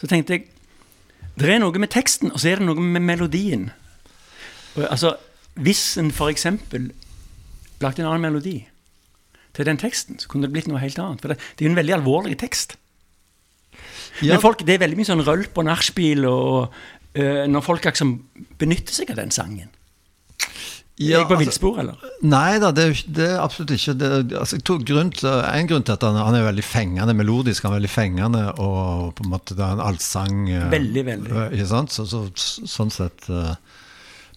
Så 0.00 0.10
tenkte 0.10 0.34
jeg 0.38 0.48
Det 1.38 1.48
er 1.48 1.62
noe 1.62 1.78
med 1.80 1.92
teksten, 1.92 2.32
og 2.32 2.40
så 2.42 2.50
er 2.50 2.60
det 2.60 2.66
noe 2.66 2.82
med 2.82 3.00
melodien. 3.00 3.70
Altså, 4.76 5.14
Hvis 5.54 5.96
en 6.00 6.10
f.eks. 6.10 6.46
lagde 7.80 8.02
en 8.02 8.08
annen 8.08 8.24
melodi 8.24 8.56
til 9.54 9.68
den 9.68 9.78
teksten, 9.78 10.18
så 10.18 10.28
kunne 10.28 10.48
det 10.48 10.52
blitt 10.52 10.68
noe 10.68 10.80
helt 10.80 10.98
annet. 10.98 11.20
For 11.20 11.32
det, 11.32 11.38
det 11.56 11.64
er 11.64 11.68
jo 11.68 11.72
en 11.72 11.80
veldig 11.80 11.94
alvorlig 11.98 12.38
tekst. 12.40 12.76
ja, 14.22 14.34
Men 14.34 14.40
folk, 14.40 14.66
det 14.66 14.74
er 14.74 14.82
veldig 14.82 14.98
mye 14.98 15.08
sånn 15.08 15.24
rølp 15.24 15.60
og 15.60 15.68
nachspiel 15.68 16.26
og 16.28 16.74
eh, 17.14 17.44
når 17.48 17.64
folk 17.64 17.84
liksom 17.84 18.16
benytter 18.58 18.96
seg 18.96 19.12
av 19.12 19.20
den 19.20 19.30
sangen. 19.30 19.70
ja, 20.98 21.22
er 21.22 21.22
jeg 21.22 21.28
på 21.28 21.38
altså- 21.38 21.78
eller? 21.80 22.11
Nei 22.22 22.58
da, 22.62 22.68
det 22.70 22.82
er, 22.86 22.98
det 23.16 23.28
absolutt 23.42 23.72
ikke 23.74 23.96
det, 23.98 24.08
altså, 24.38 24.60
grunn 24.86 25.08
til, 25.10 25.26
En 25.42 25.66
grunn 25.66 25.82
til 25.82 25.96
at 25.96 26.04
han, 26.06 26.14
han 26.22 26.36
er 26.38 26.44
veldig 26.46 26.62
fengende 26.62 27.16
melodisk, 27.18 27.64
han 27.66 27.72
er 27.74 27.80
veldig 27.80 27.90
fengende, 27.90 28.42
og 28.62 29.08
på 29.18 29.24
en 29.24 29.32
måte 29.32 29.56
det 29.58 29.64
er 29.66 29.72
en 29.74 29.82
allsang. 29.82 30.44
eh, 30.54 30.68
Veldig, 30.70 31.02
veldig. 31.08 31.32
Ikke 31.56 31.66
sant? 31.72 31.90
Så, 31.96 32.04
så, 32.06 32.20
sånn 32.38 32.92
sett 32.94 33.26
eh, 33.26 33.56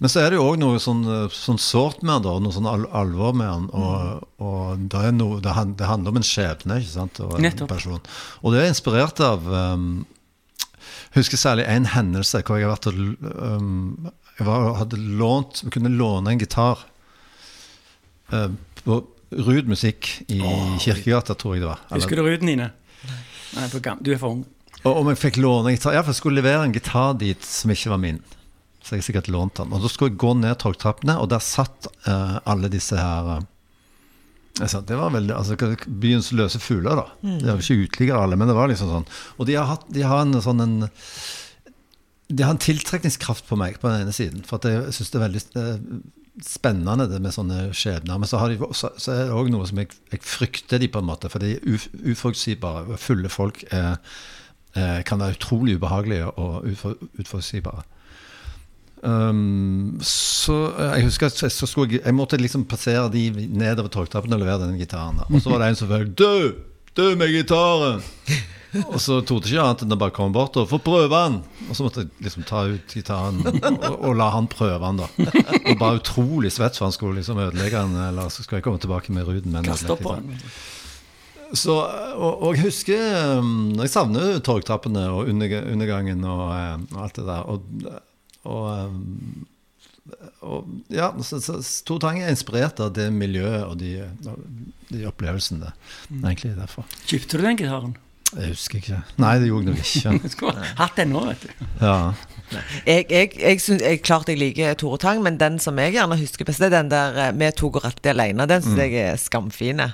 Men 0.01 0.11
så 0.11 0.23
er 0.23 0.33
det 0.33 0.39
jo 0.39 0.47
òg 0.49 0.57
noe 0.63 0.79
sånn, 0.81 1.03
eh, 1.05 1.27
sånn 1.35 1.61
sårt 1.61 2.01
med 2.01 2.15
han, 2.17 2.25
da, 2.25 2.33
noe 2.41 2.55
sånn 2.57 2.71
al 2.71 2.87
alvor 3.03 3.37
med 3.37 3.51
han. 3.51 3.69
Og, 3.77 4.25
og 4.41 4.89
det, 4.89 5.03
er 5.11 5.13
noe, 5.19 5.37
det, 5.45 5.53
han, 5.55 5.77
det 5.77 5.91
handler 5.91 6.15
om 6.15 6.19
en 6.23 6.27
skjebne 6.31 6.79
ikke 6.81 6.95
sant? 6.95 7.21
og 7.21 7.37
en 7.37 7.45
Nettopp. 7.45 7.69
person. 7.75 8.01
Og 8.41 8.55
det 8.57 8.63
er 8.63 8.73
inspirert 8.73 9.21
av 9.23 9.45
um, 9.45 9.85
Jeg 11.13 11.21
husker 11.21 11.37
særlig 11.43 11.69
en 11.69 11.85
hendelse 11.93 12.41
hvor 12.49 12.57
jeg 12.59 12.67
og 12.73 12.81
um, 12.97 14.09
Jeg 14.39 14.49
var, 14.49 14.71
hadde 14.81 14.97
lånt, 15.21 15.61
kunne 15.71 15.93
låne 15.93 16.33
en 16.33 16.41
gitar 16.41 16.81
på 18.29 18.97
Ruud 19.35 19.67
Musikk 19.69 20.09
i 20.31 20.39
Kirkegata, 20.81 21.35
tror 21.35 21.55
jeg 21.55 21.65
det 21.65 21.69
var. 21.69 21.79
Eller- 21.89 22.01
Husker 22.01 22.15
du 22.15 22.23
Ruud, 22.23 22.45
Nine? 22.45 22.71
Nei, 23.55 23.67
du 24.01 24.11
er 24.11 24.17
for 24.17 24.29
ung. 24.35 24.45
og 24.83 24.97
om 24.97 25.07
jeg 25.09 25.17
fikk 25.17 25.37
låne 25.41 25.71
gitar 25.71 25.93
Ja, 25.93 26.01
for 26.01 26.11
jeg 26.11 26.19
skulle 26.19 26.41
levere 26.41 26.63
en 26.63 26.73
gitar 26.73 27.17
dit 27.17 27.41
som 27.43 27.71
ikke 27.71 27.89
var 27.89 27.97
min. 27.97 28.21
Så 28.83 28.95
jeg 28.95 29.03
sikkert 29.03 29.27
lånte 29.33 29.63
den. 29.63 29.73
Og 29.73 29.81
da 29.81 29.89
skulle 29.89 30.11
jeg 30.11 30.19
gå 30.21 30.35
ned 30.37 30.59
torgtrappene, 30.61 31.17
og 31.17 31.29
der 31.29 31.39
satt 31.39 31.87
uh, 32.07 32.39
alle 32.45 32.69
disse 32.69 32.97
her 32.99 33.29
uh, 33.39 33.41
jeg 34.59 34.69
sa, 34.71 34.81
Det 34.81 34.95
var 34.95 35.11
veldig, 35.11 35.33
altså 35.35 35.57
byens 35.87 36.31
løse 36.31 36.59
fugler, 36.63 36.95
da. 36.95 37.07
Det 37.41 37.49
er 37.49 37.57
ikke 37.59 37.87
uteliggere 37.89 38.21
alle, 38.23 38.37
men 38.39 38.47
det 38.47 38.55
var 38.55 38.69
liksom 38.71 38.91
sånn. 38.91 39.07
Og 39.39 39.49
de 39.49 39.57
har, 39.57 39.65
hatt, 39.73 39.83
de 39.91 40.05
har 40.07 40.21
en 40.23 40.37
sånn 40.43 40.63
en 40.63 40.77
De 42.29 42.43
har 42.43 42.55
en 42.55 42.61
tiltrekningskraft 42.61 43.45
på 43.49 43.57
meg 43.59 43.81
på 43.81 43.89
den 43.89 44.05
ene 44.05 44.13
siden. 44.15 44.45
For 44.47 44.61
at 44.61 44.69
jeg 44.69 44.93
syns 44.95 45.11
det 45.11 45.19
er 45.19 45.25
veldig 45.25 45.41
eh, 45.59 45.75
spennende 46.43 47.07
det 47.09 47.21
med 47.23 47.33
sånne 47.35 47.69
skjebner. 47.75 48.19
Men 48.19 48.29
så, 48.29 48.41
de, 48.51 48.59
så, 48.75 48.91
så 48.99 49.13
er 49.13 49.25
det 49.27 49.35
òg 49.35 49.49
noe 49.53 49.67
som 49.69 49.79
jeg, 49.79 49.93
jeg 50.11 50.23
frykter 50.25 50.81
de 50.81 50.89
på 50.91 51.01
en 51.01 51.07
måte. 51.07 51.31
For 51.31 51.43
de 51.43 51.55
uf, 51.71 51.87
uforutsigbare. 51.95 52.99
Fulle 53.01 53.31
folk 53.31 53.63
eh, 53.71 53.93
eh, 54.75 55.01
kan 55.07 55.21
være 55.23 55.37
utrolig 55.39 55.77
ubehagelige 55.79 56.31
og 56.33 56.67
ufor, 56.71 56.97
uforutsigbare. 57.19 57.85
Um, 59.05 59.99
så 60.01 60.55
eh, 60.71 60.95
jeg 60.97 61.09
husker 61.11 61.29
at 61.29 61.41
jeg, 61.43 61.51
jeg, 61.53 61.99
jeg 61.99 62.15
måtte 62.17 62.39
liksom 62.41 62.63
passere 62.65 63.05
de 63.13 63.27
nedover 63.53 63.91
togtrappene 63.93 64.37
og 64.37 64.41
levere 64.41 64.65
den 64.65 64.79
gitaren. 64.81 65.21
Og 65.29 65.41
så 65.41 65.53
var 65.53 65.61
det 65.61 65.73
en 65.73 65.79
som 65.83 65.91
følte 65.91 66.15
Du! 66.23 66.55
Du 66.95 67.09
med 67.19 67.31
gitaren! 67.35 68.03
Og 68.83 68.97
så 69.01 69.19
torde 69.25 69.49
ikke 69.49 69.63
annet 69.63 69.83
enn 69.85 69.95
å 69.95 69.99
bare 69.99 70.13
komme 70.15 70.35
bort 70.35 70.57
og 70.59 70.69
få 70.69 70.79
prøve 70.83 71.19
han. 71.25 71.37
Og 71.69 71.77
så 71.77 71.85
måtte 71.85 72.05
jeg 72.05 72.25
liksom 72.27 72.45
ta 72.47 72.65
ut 72.69 72.95
gitaren 72.97 73.41
og, 73.45 73.99
og 73.99 74.15
la 74.19 74.29
han 74.35 74.49
prøve 74.51 74.81
han, 74.83 75.01
da. 75.03 75.09
Og 75.65 75.75
bare 75.81 75.99
utrolig 76.01 76.51
svett, 76.55 76.77
for 76.77 76.89
han 76.89 76.95
skulle 76.95 77.21
liksom 77.21 77.39
ødelegge 77.41 77.83
han, 77.83 77.95
Eller 78.09 78.31
så 78.33 78.45
skal 78.45 78.59
jeg 78.59 78.67
komme 78.67 78.81
tilbake 78.81 79.15
med 79.15 79.27
Ruden. 79.27 79.51
men 79.51 79.63
en 79.63 79.71
Kast 79.71 79.85
ødelagt 79.85 79.99
opp 79.99 80.07
på 80.07 80.33
gitar. 80.33 80.57
Så, 81.53 81.75
og, 81.77 82.41
og 82.41 82.55
jeg 82.55 82.65
husker 82.65 83.37
um, 83.37 83.75
Jeg 83.77 83.91
savner 83.93 84.39
torgtrappene 84.43 85.03
og 85.13 85.29
undergangen 85.29 86.23
og, 86.25 86.47
eh, 86.55 86.79
og 86.95 87.03
alt 87.05 87.19
det 87.19 87.25
der. 87.27 87.51
Og, 87.51 87.59
og, 88.49 88.63
um, 88.89 89.45
ja, 90.93 91.11
så, 91.25 91.39
så 91.41 91.59
Tor 91.87 92.01
Tang 92.03 92.19
er 92.21 92.33
inspirert 92.33 92.81
av 92.83 92.91
det 92.97 93.07
miljøet 93.13 93.63
og 93.65 93.77
de, 93.81 93.93
de 94.91 95.05
opplevelsene. 95.09 95.71
Egentlig 96.11 96.55
derfor. 96.57 96.89
Kjøpte 97.05 97.39
du 97.39 97.45
den 97.47 97.61
gitaren? 97.61 97.95
Jeg 98.35 98.51
husker 98.51 98.79
ikke. 98.81 98.97
Nei, 99.21 99.35
det 99.39 99.47
gjorde 99.51 99.69
jeg 99.69 99.75
nok 99.75 100.21
ikke. 100.21 100.29
Skulle 100.33 100.71
hatt 100.79 100.97
den 100.97 101.13
nå, 101.13 101.21
vet 101.29 101.43
du. 101.45 101.67
Ja. 101.81 101.97
Jeg, 102.85 103.05
jeg, 103.09 103.29
jeg, 103.41 103.61
synes, 103.61 103.81
jeg 103.81 104.01
klart 104.05 104.27
jeg 104.29 104.37
liker 104.37 104.75
Tore 104.77 104.99
Tang, 105.01 105.21
men 105.25 105.37
den 105.41 105.55
som 105.61 105.77
jeg 105.81 105.95
gjerne 105.95 106.17
husker 106.19 106.45
best, 106.45 106.61
det 106.61 106.67
er 106.69 106.75
den 106.75 106.91
der 106.91 107.15
eh, 107.23 107.31
'Vi 107.33 107.49
to 107.57 107.69
går 107.73 107.87
alltid 107.89 108.11
alene'. 108.11 108.45
Den 108.49 108.61
syns 108.65 108.81
jeg 108.83 108.93
er 109.01 109.15
skamfine. 109.21 109.87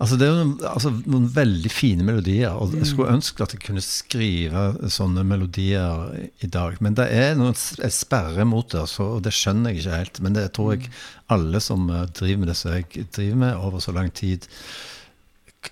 Altså, 0.00 0.16
det 0.18 0.26
er 0.26 0.32
jo 0.32 0.38
noen, 0.40 0.54
altså, 0.72 0.90
noen 1.06 1.28
veldig 1.36 1.70
fine 1.70 2.06
melodier. 2.06 2.56
Og 2.56 2.74
jeg 2.74 2.86
skulle 2.90 3.14
ønske 3.14 3.42
at 3.44 3.54
jeg 3.54 3.62
kunne 3.66 3.84
skrive 3.84 4.64
sånne 4.90 5.24
melodier 5.26 6.10
i- 6.42 6.50
dag. 6.56 6.80
Men 6.80 6.94
det 6.94 7.06
er 7.12 7.34
noen 7.38 7.54
sperre 7.54 8.44
mot 8.48 8.68
det, 8.72 8.86
så, 8.88 9.16
og 9.18 9.22
det 9.26 9.32
skjønner 9.34 9.70
jeg 9.74 9.84
ikke 9.84 9.96
helt. 10.00 10.20
Men 10.22 10.34
det 10.38 10.52
tror 10.56 10.74
jeg 10.74 10.90
alle 11.30 11.60
som 11.60 11.90
eh, 11.90 12.06
driver 12.14 12.38
med 12.42 12.48
det 12.48 12.56
som 12.56 12.72
jeg 12.72 13.06
driver 13.14 13.36
med 13.46 13.54
over 13.56 13.80
så 13.80 13.92
lang 13.94 14.10
tid, 14.14 14.46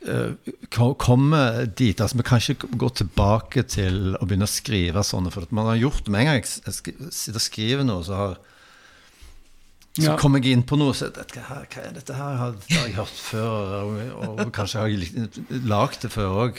eh, 0.07 0.53
ko- 0.75 0.95
kommer 0.95 1.67
dit. 1.67 2.01
Altså, 2.01 2.17
vi 2.17 2.23
kan 2.27 2.39
ikke 2.43 2.69
gå 2.81 2.89
tilbake 2.95 3.63
til 3.69 4.17
å 4.19 4.25
begynne 4.27 4.49
å 4.49 4.51
skrive 4.51 5.03
sånne. 5.05 5.31
For 5.33 5.43
at 5.47 5.53
man 5.53 5.67
har 5.67 5.77
gjort 5.81 6.09
Med 6.09 6.21
en 6.21 6.27
gang 6.27 6.43
jeg 6.43 6.75
sitter 7.11 7.39
og 7.41 7.45
skriver 7.47 7.85
noe, 7.85 8.03
så 8.05 8.15
har 8.19 8.37
så 9.95 10.03
Ja. 10.11 10.17
kommer 10.19 10.43
jeg 10.43 10.53
inn 10.57 10.63
på 10.67 10.75
noe 10.77 10.91
sier 10.93 11.13
dette 11.15 11.39
her, 11.39 11.67
hva 11.71 11.83
er 11.87 11.93
dette 11.95 12.15
her? 12.19 12.37
Har, 12.41 12.51
det 12.67 12.77
har 12.77 12.87
jeg 12.89 12.97
hørt 12.97 13.15
før, 13.15 13.85
og, 13.85 14.39
og 14.41 14.53
kanskje 14.53 14.81
har 14.81 14.89
jeg 14.91 15.29
lagd 15.71 16.01
det 16.03 16.11
før 16.11 16.33
òg. 16.49 16.59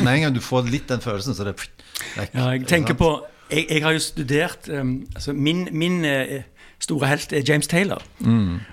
Med 0.00 0.08
en 0.14 0.22
gang 0.22 0.32
du 0.32 0.40
får 0.40 0.70
litt 0.72 0.86
den 0.88 1.02
følelsen, 1.04 1.34
så 1.36 1.42
er 1.44 1.50
det 1.52 1.58
vekk. 1.60 2.32
Ja, 2.32 2.46
jeg 2.54 2.64
tenker 2.70 2.94
på 2.96 3.10
Jeg, 3.50 3.66
jeg 3.68 3.82
har 3.82 3.92
jo 3.92 3.98
studert 4.00 4.68
um, 4.70 5.06
altså 5.14 5.32
Min, 5.34 5.66
min 5.76 6.04
uh, 6.06 6.40
store 6.80 7.06
helt 7.10 7.32
er 7.36 7.42
James 7.44 7.66
Taylor. 7.68 8.00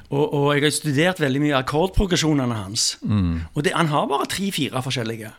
Og, 0.07 0.23
og 0.33 0.45
jeg 0.55 0.63
har 0.63 0.71
studert 0.71 1.19
veldig 1.19 1.41
mye 1.43 1.57
akkordprogresjonene 1.59 2.55
hans. 2.61 2.85
Og 3.03 3.59
det, 3.65 3.73
han 3.75 3.89
har 3.91 4.07
bare 4.07 4.29
tre-fire 4.31 4.79
forskjellige. 4.85 5.33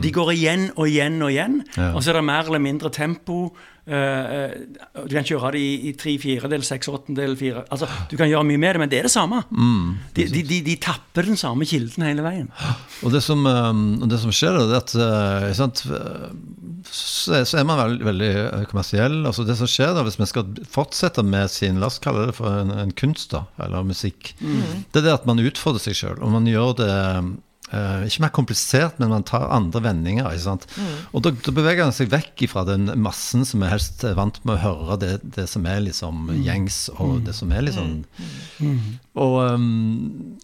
De 0.00 0.12
går 0.16 0.32
igjen 0.32 0.70
og 0.78 0.88
igjen 0.88 1.20
og 1.22 1.30
igjen. 1.34 1.60
Ja. 1.76 1.90
Og 1.92 2.00
så 2.04 2.14
er 2.14 2.20
det 2.22 2.26
mer 2.30 2.48
eller 2.48 2.62
mindre 2.64 2.88
tempo. 2.94 3.50
eh, 3.84 4.48
eh, 4.48 4.52
du 5.04 5.12
kan 5.12 5.26
kjøre 5.28 5.50
det 5.52 5.60
i, 5.60 5.74
i 5.90 5.92
tre 6.00 6.14
firedel, 6.22 6.62
seks 6.64 6.88
åttendel, 6.88 7.34
fire 7.36 7.66
Altså, 7.68 7.84
Du 8.08 8.16
kan 8.16 8.30
gjøre 8.32 8.46
mye 8.48 8.56
med 8.62 8.72
det, 8.78 8.80
men 8.80 8.88
det 8.94 8.98
er 9.02 9.08
det 9.10 9.12
samme. 9.12 9.42
De, 10.16 10.24
de, 10.32 10.40
de, 10.48 10.62
de 10.70 10.76
tapper 10.80 11.28
den 11.28 11.36
samme 11.36 11.68
kilden 11.68 12.06
hele 12.08 12.24
veien. 12.24 12.48
Og 13.04 13.12
det 13.12 13.20
som, 13.22 13.44
um, 13.44 13.84
det 14.08 14.22
som 14.24 14.32
skjer, 14.32 14.56
er 14.56 14.72
at 14.80 14.94
uh, 14.96 15.50
sant, 15.52 15.84
uh, 15.92 16.32
så, 16.88 17.42
er- 17.42 17.64
man 17.68 17.76
veldig, 17.82 18.04
veldig 18.08 18.30
uh, 18.54 18.64
kommersiell. 18.70 19.20
Altså 19.28 19.44
det 19.48 19.56
som 19.60 19.68
skjer 19.68 19.92
da, 19.96 20.02
Hvis 20.08 20.18
man 20.20 20.28
skal 20.32 20.48
fortsette 20.70 21.22
med 21.24 21.50
sin 21.52 21.76
la 21.80 21.88
oss 21.92 22.00
kalle 22.00 22.26
det 22.30 22.36
for 22.40 22.56
en, 22.64 22.72
en 22.86 22.92
kunst, 22.96 23.32
da, 23.36 23.44
eller 23.64 23.84
musikk, 23.84 24.13
det 24.40 25.00
er 25.00 25.08
det 25.08 25.14
at 25.14 25.26
man 25.28 25.42
utfordrer 25.42 25.82
seg 25.82 25.98
sjøl. 25.98 26.22
Og 26.24 26.32
man 26.34 26.46
gjør 26.48 26.76
det 26.78 26.92
uh, 27.74 28.04
ikke 28.06 28.24
mer 28.24 28.32
komplisert, 28.36 29.00
men 29.02 29.12
man 29.12 29.26
tar 29.26 29.48
andre 29.54 29.82
vendinger. 29.84 30.30
ikke 30.30 30.46
sant? 30.46 30.66
Og 31.12 31.24
da, 31.26 31.34
da 31.34 31.54
beveger 31.56 31.86
man 31.86 31.96
seg 31.96 32.12
vekk 32.12 32.46
fra 32.52 32.64
den 32.68 32.88
massen 33.02 33.46
som 33.48 33.64
er 33.64 33.74
helst 33.74 34.06
vant 34.16 34.40
med 34.44 34.56
å 34.56 34.62
høre 34.64 35.00
det, 35.02 35.12
det 35.36 35.48
som 35.50 35.66
er 35.70 35.84
liksom 35.86 36.30
gjengs, 36.44 36.86
og 36.96 37.22
det 37.26 37.36
som 37.36 37.52
er 37.54 37.68
liksom 37.68 38.02
Og 39.20 39.38
um, 39.54 40.34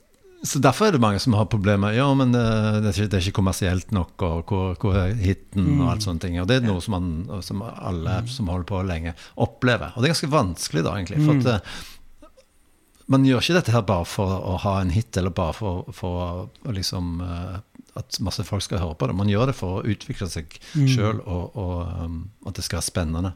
så 0.43 0.57
Derfor 0.63 0.89
er 0.89 0.95
det 0.95 1.03
mange 1.03 1.21
som 1.21 1.35
har 1.37 1.51
problemer. 1.53 1.93
Ja, 1.93 2.07
men 2.17 2.33
uh, 2.33 2.81
det, 2.81 2.89
er 2.89 2.95
ikke, 2.95 3.11
det 3.13 3.19
er 3.19 3.27
ikke 3.27 3.39
kommersielt 3.43 3.91
nok, 3.93 4.15
og 4.25 4.49
hvor, 4.49 4.77
hvor 4.81 4.97
er 4.97 5.13
hiten, 5.21 5.67
og 5.77 5.91
alt 5.93 6.07
sånne 6.07 6.23
ting. 6.23 6.39
Og 6.41 6.49
det 6.49 6.61
er 6.61 6.65
noe 6.65 6.81
som, 6.81 6.97
man, 6.97 7.43
som 7.45 7.61
alle 7.67 8.23
som 8.33 8.49
holder 8.49 8.69
på 8.71 8.81
lenge, 8.89 9.13
opplever. 9.37 9.93
Og 9.93 10.01
det 10.01 10.09
er 10.09 10.15
ganske 10.15 10.33
vanskelig, 10.33 10.85
da, 10.87 10.95
egentlig. 10.97 11.21
For 11.27 11.37
at 11.37 11.51
eh, 11.53 11.83
man 13.11 13.27
gjør 13.27 13.43
ikke 13.43 13.57
dette 13.59 13.75
her 13.75 13.83
bare 13.87 14.07
for 14.07 14.31
å 14.31 14.55
ha 14.63 14.77
en 14.81 14.93
hit, 14.95 15.17
eller 15.19 15.35
bare 15.35 15.55
for, 15.57 15.89
for 15.97 16.71
liksom 16.71 17.19
eh, 17.25 17.59
at 17.99 18.21
masse 18.23 18.45
folk 18.47 18.63
skal 18.63 18.81
høre 18.83 18.97
på 18.99 19.09
det. 19.11 19.17
Man 19.19 19.31
gjør 19.31 19.51
det 19.51 19.57
for 19.59 19.81
å 19.81 19.91
utvikle 19.91 20.29
seg 20.31 20.55
sjøl, 20.73 21.19
og, 21.25 21.59
og 21.59 22.05
um, 22.05 22.21
at 22.47 22.59
det 22.59 22.65
skal 22.67 22.79
være 22.79 22.87
spennende. 22.87 23.33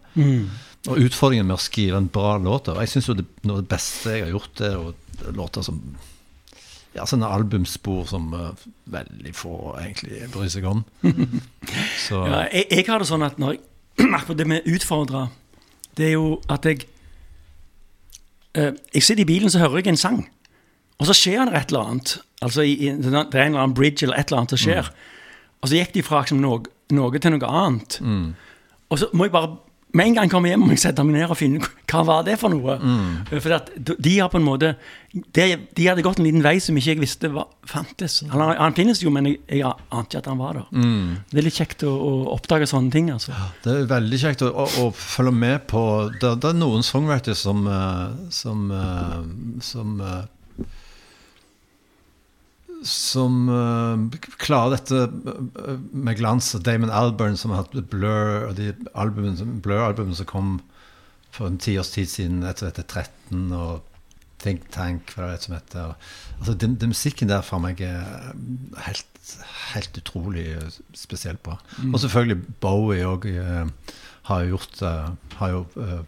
Og 0.86 1.00
utfordringen 1.08 1.48
med 1.48 1.56
å 1.56 1.64
skrive 1.64 1.98
en 1.98 2.10
bra 2.12 2.36
låt 2.38 2.68
og 2.70 2.78
Jeg 2.82 2.92
syns 2.92 3.10
noe 3.10 3.56
av 3.56 3.62
det 3.64 3.70
beste 3.72 4.14
jeg 4.14 4.26
har 4.26 4.34
gjort, 4.34 4.62
er 4.62 4.76
jo 4.76 5.32
låter 5.34 5.64
som 5.66 5.80
ja, 6.94 7.02
sånne 7.10 7.26
albumspor 7.26 8.06
som 8.06 8.30
uh, 8.36 8.66
veldig 8.94 9.34
få 9.34 9.56
egentlig 9.80 10.28
bryr 10.30 10.50
seg 10.52 10.68
om. 10.70 10.84
Så 12.06 12.22
Ja, 12.22 12.44
jeg, 12.52 12.68
jeg 12.70 12.86
har 12.86 13.02
det 13.02 13.10
sånn 13.10 13.26
at 13.26 13.40
når 13.42 13.58
jeg 13.98 14.38
det 14.38 14.46
med 14.50 14.68
utfordre, 14.70 15.28
det 15.98 16.12
er 16.12 16.14
jo 16.14 16.36
at 16.50 16.66
jeg 16.66 16.86
Jeg 18.54 19.02
sitter 19.02 19.22
i 19.24 19.26
bilen, 19.26 19.50
så 19.50 19.58
hører 19.58 19.80
jeg 19.82 19.88
en 19.94 19.96
sang. 20.00 20.20
Og 21.00 21.08
så 21.08 21.14
skjer 21.16 21.48
det 21.50 21.56
et 21.58 21.72
eller 21.72 21.88
annet. 21.90 22.12
Altså 22.42 22.62
i, 22.62 22.74
Det 22.76 23.10
er 23.10 23.18
en 23.18 23.54
eller 23.54 23.60
annen 23.64 23.74
bridge 23.74 24.04
eller 24.06 24.16
et 24.20 24.28
eller 24.30 24.44
annet 24.44 24.54
som 24.54 24.58
skjer. 24.62 24.90
Og 25.62 25.68
så 25.68 25.78
gikk 25.80 25.94
de 25.94 26.02
fra 26.06 26.20
liksom, 26.22 26.40
noe, 26.44 26.60
noe 26.94 27.18
til 27.18 27.34
noe 27.34 27.50
annet. 27.50 27.98
Og 28.90 28.98
så 29.00 29.08
må 29.12 29.24
jeg 29.26 29.32
bare 29.34 29.56
med 29.94 30.08
en 30.10 30.14
gang 30.18 30.30
komme 30.32 30.50
hjem 30.50 30.64
må 30.66 30.72
jeg 30.74 30.80
sette 30.82 31.04
meg 31.06 31.14
ned 31.20 31.30
og 31.30 31.38
finne 31.38 31.60
hva 31.94 32.00
var 32.08 32.24
det 32.26 32.34
for 32.40 32.50
noe. 32.50 32.74
For 33.30 33.54
at 33.54 33.68
de- 33.78 34.16
har 34.18 34.28
på 34.32 34.40
en 34.40 34.46
måte 34.46 34.72
de, 35.14 35.44
de 35.78 35.84
hadde 35.86 36.02
gått 36.02 36.18
en 36.18 36.26
liten 36.26 36.42
vei 36.42 36.56
som 36.58 36.74
ikke 36.74 36.90
jeg 36.96 36.98
visste 37.04 37.28
var, 37.30 37.46
fantes. 37.70 38.16
Han, 38.32 38.40
han 38.58 38.74
finnes 38.74 38.98
jo, 39.04 39.12
men 39.14 39.28
jeg, 39.30 39.36
jeg 39.60 39.62
ante 39.94 40.16
ikke 40.16 40.22
at 40.24 40.26
han 40.32 40.40
var 40.42 40.58
der. 40.58 40.66
Det 41.30 41.38
er 41.38 41.46
litt 41.46 41.54
kjekt 41.60 41.84
å, 41.86 41.92
å 41.94 42.12
oppdage 42.34 42.66
sånne 42.66 42.90
ting. 42.90 43.12
altså. 43.14 43.30
det 43.62 43.76
er 43.84 43.86
veldig 43.94 44.18
kjekt 44.24 44.42
å, 44.42 44.50
å, 44.50 44.66
å 44.82 44.88
følge 44.98 45.34
med 45.38 45.68
på 45.70 45.84
Det, 46.18 46.32
det 46.42 46.50
er 46.50 46.58
noen 46.58 46.82
songwriters 46.82 47.44
som 47.46 47.62
eh, 47.70 48.08
som, 48.34 48.66
eh, 48.74 49.20
som 49.62 50.00
eh, 50.02 50.24
som 52.84 53.48
uh, 53.48 54.18
klarer 54.40 54.76
dette 54.76 55.00
eh, 55.06 55.80
med 55.92 56.18
glans. 56.18 56.52
Damon 56.64 56.92
Alburn, 56.92 57.38
som 57.40 57.54
har 57.54 57.64
hatt 57.64 57.90
Blur, 57.90 58.50
og 58.50 58.54
de 58.58 58.74
albumene 58.94 59.38
som- 59.40 59.56
Blur-albumene 59.64 60.18
som 60.18 60.28
kom 60.28 60.54
for 61.34 61.48
en 61.48 61.58
tiårs 61.58 61.94
tid 61.94 62.10
siden, 62.12 62.44
etter 62.46 62.68
heter 62.70 62.86
13, 62.86 63.50
og 63.52 63.82
Think 64.44 64.68
Tank, 64.70 65.14
hva 65.16 65.30
det 65.30 65.38
er 65.38 65.44
som 65.46 65.56
heter. 65.56 65.94
Altså, 66.38 66.54
den, 66.60 66.76
den 66.76 66.92
musikken 66.92 67.30
der 67.32 67.42
for 67.42 67.62
meg 67.64 67.80
er 67.80 68.34
helt, 68.84 69.32
helt 69.72 69.98
utrolig 69.98 70.50
eh, 70.58 70.80
spesielt 70.94 71.42
bra. 71.42 71.56
Og 71.90 71.98
selvfølgelig 72.04 72.60
Bowie 72.60 73.08
òg 73.08 73.26
har 74.24 74.44
jo 74.44 74.56
gjort 74.56 74.82
uh, 74.82 75.12
Har 75.38 75.52
jo 75.52 75.62
eh, 75.80 76.02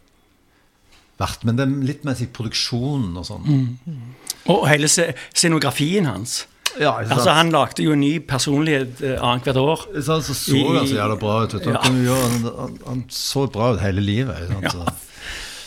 vært. 1.20 1.44
Men 1.44 1.58
det 1.58 1.66
er 1.66 1.74
litt 1.90 2.04
med 2.06 2.22
produksjonen 2.36 3.16
og 3.16 3.26
sånn. 3.28 3.46
Mm. 3.48 4.12
Og 4.52 4.66
hele 4.70 4.88
scenografien 4.90 6.08
hans. 6.08 6.44
Ja, 6.80 6.92
ikke 7.00 7.08
sant? 7.08 7.18
Altså, 7.18 7.30
Han 7.38 7.50
lagde 7.54 7.82
jo 7.86 7.92
en 7.96 8.00
ny 8.00 8.12
personlighet 8.28 9.00
eh, 9.02 9.16
annethvert 9.20 9.56
år. 9.62 9.84
Så, 10.02 10.20
så 10.26 10.34
så 10.36 10.62
han 10.76 10.86
så 10.88 10.94
jævla 10.98 11.16
bra 11.20 11.36
ut. 11.44 11.54
vet 11.56 11.64
du. 11.64 11.72
Han, 11.72 12.00
Ja. 12.04 12.14
han, 12.22 12.46
han, 12.60 12.78
han 12.86 13.04
så 13.08 13.46
bra 13.52 13.72
ut 13.74 13.80
hele 13.80 14.00
livet. 14.04 14.36
Ikke 14.50 14.70
sant? 14.74 14.94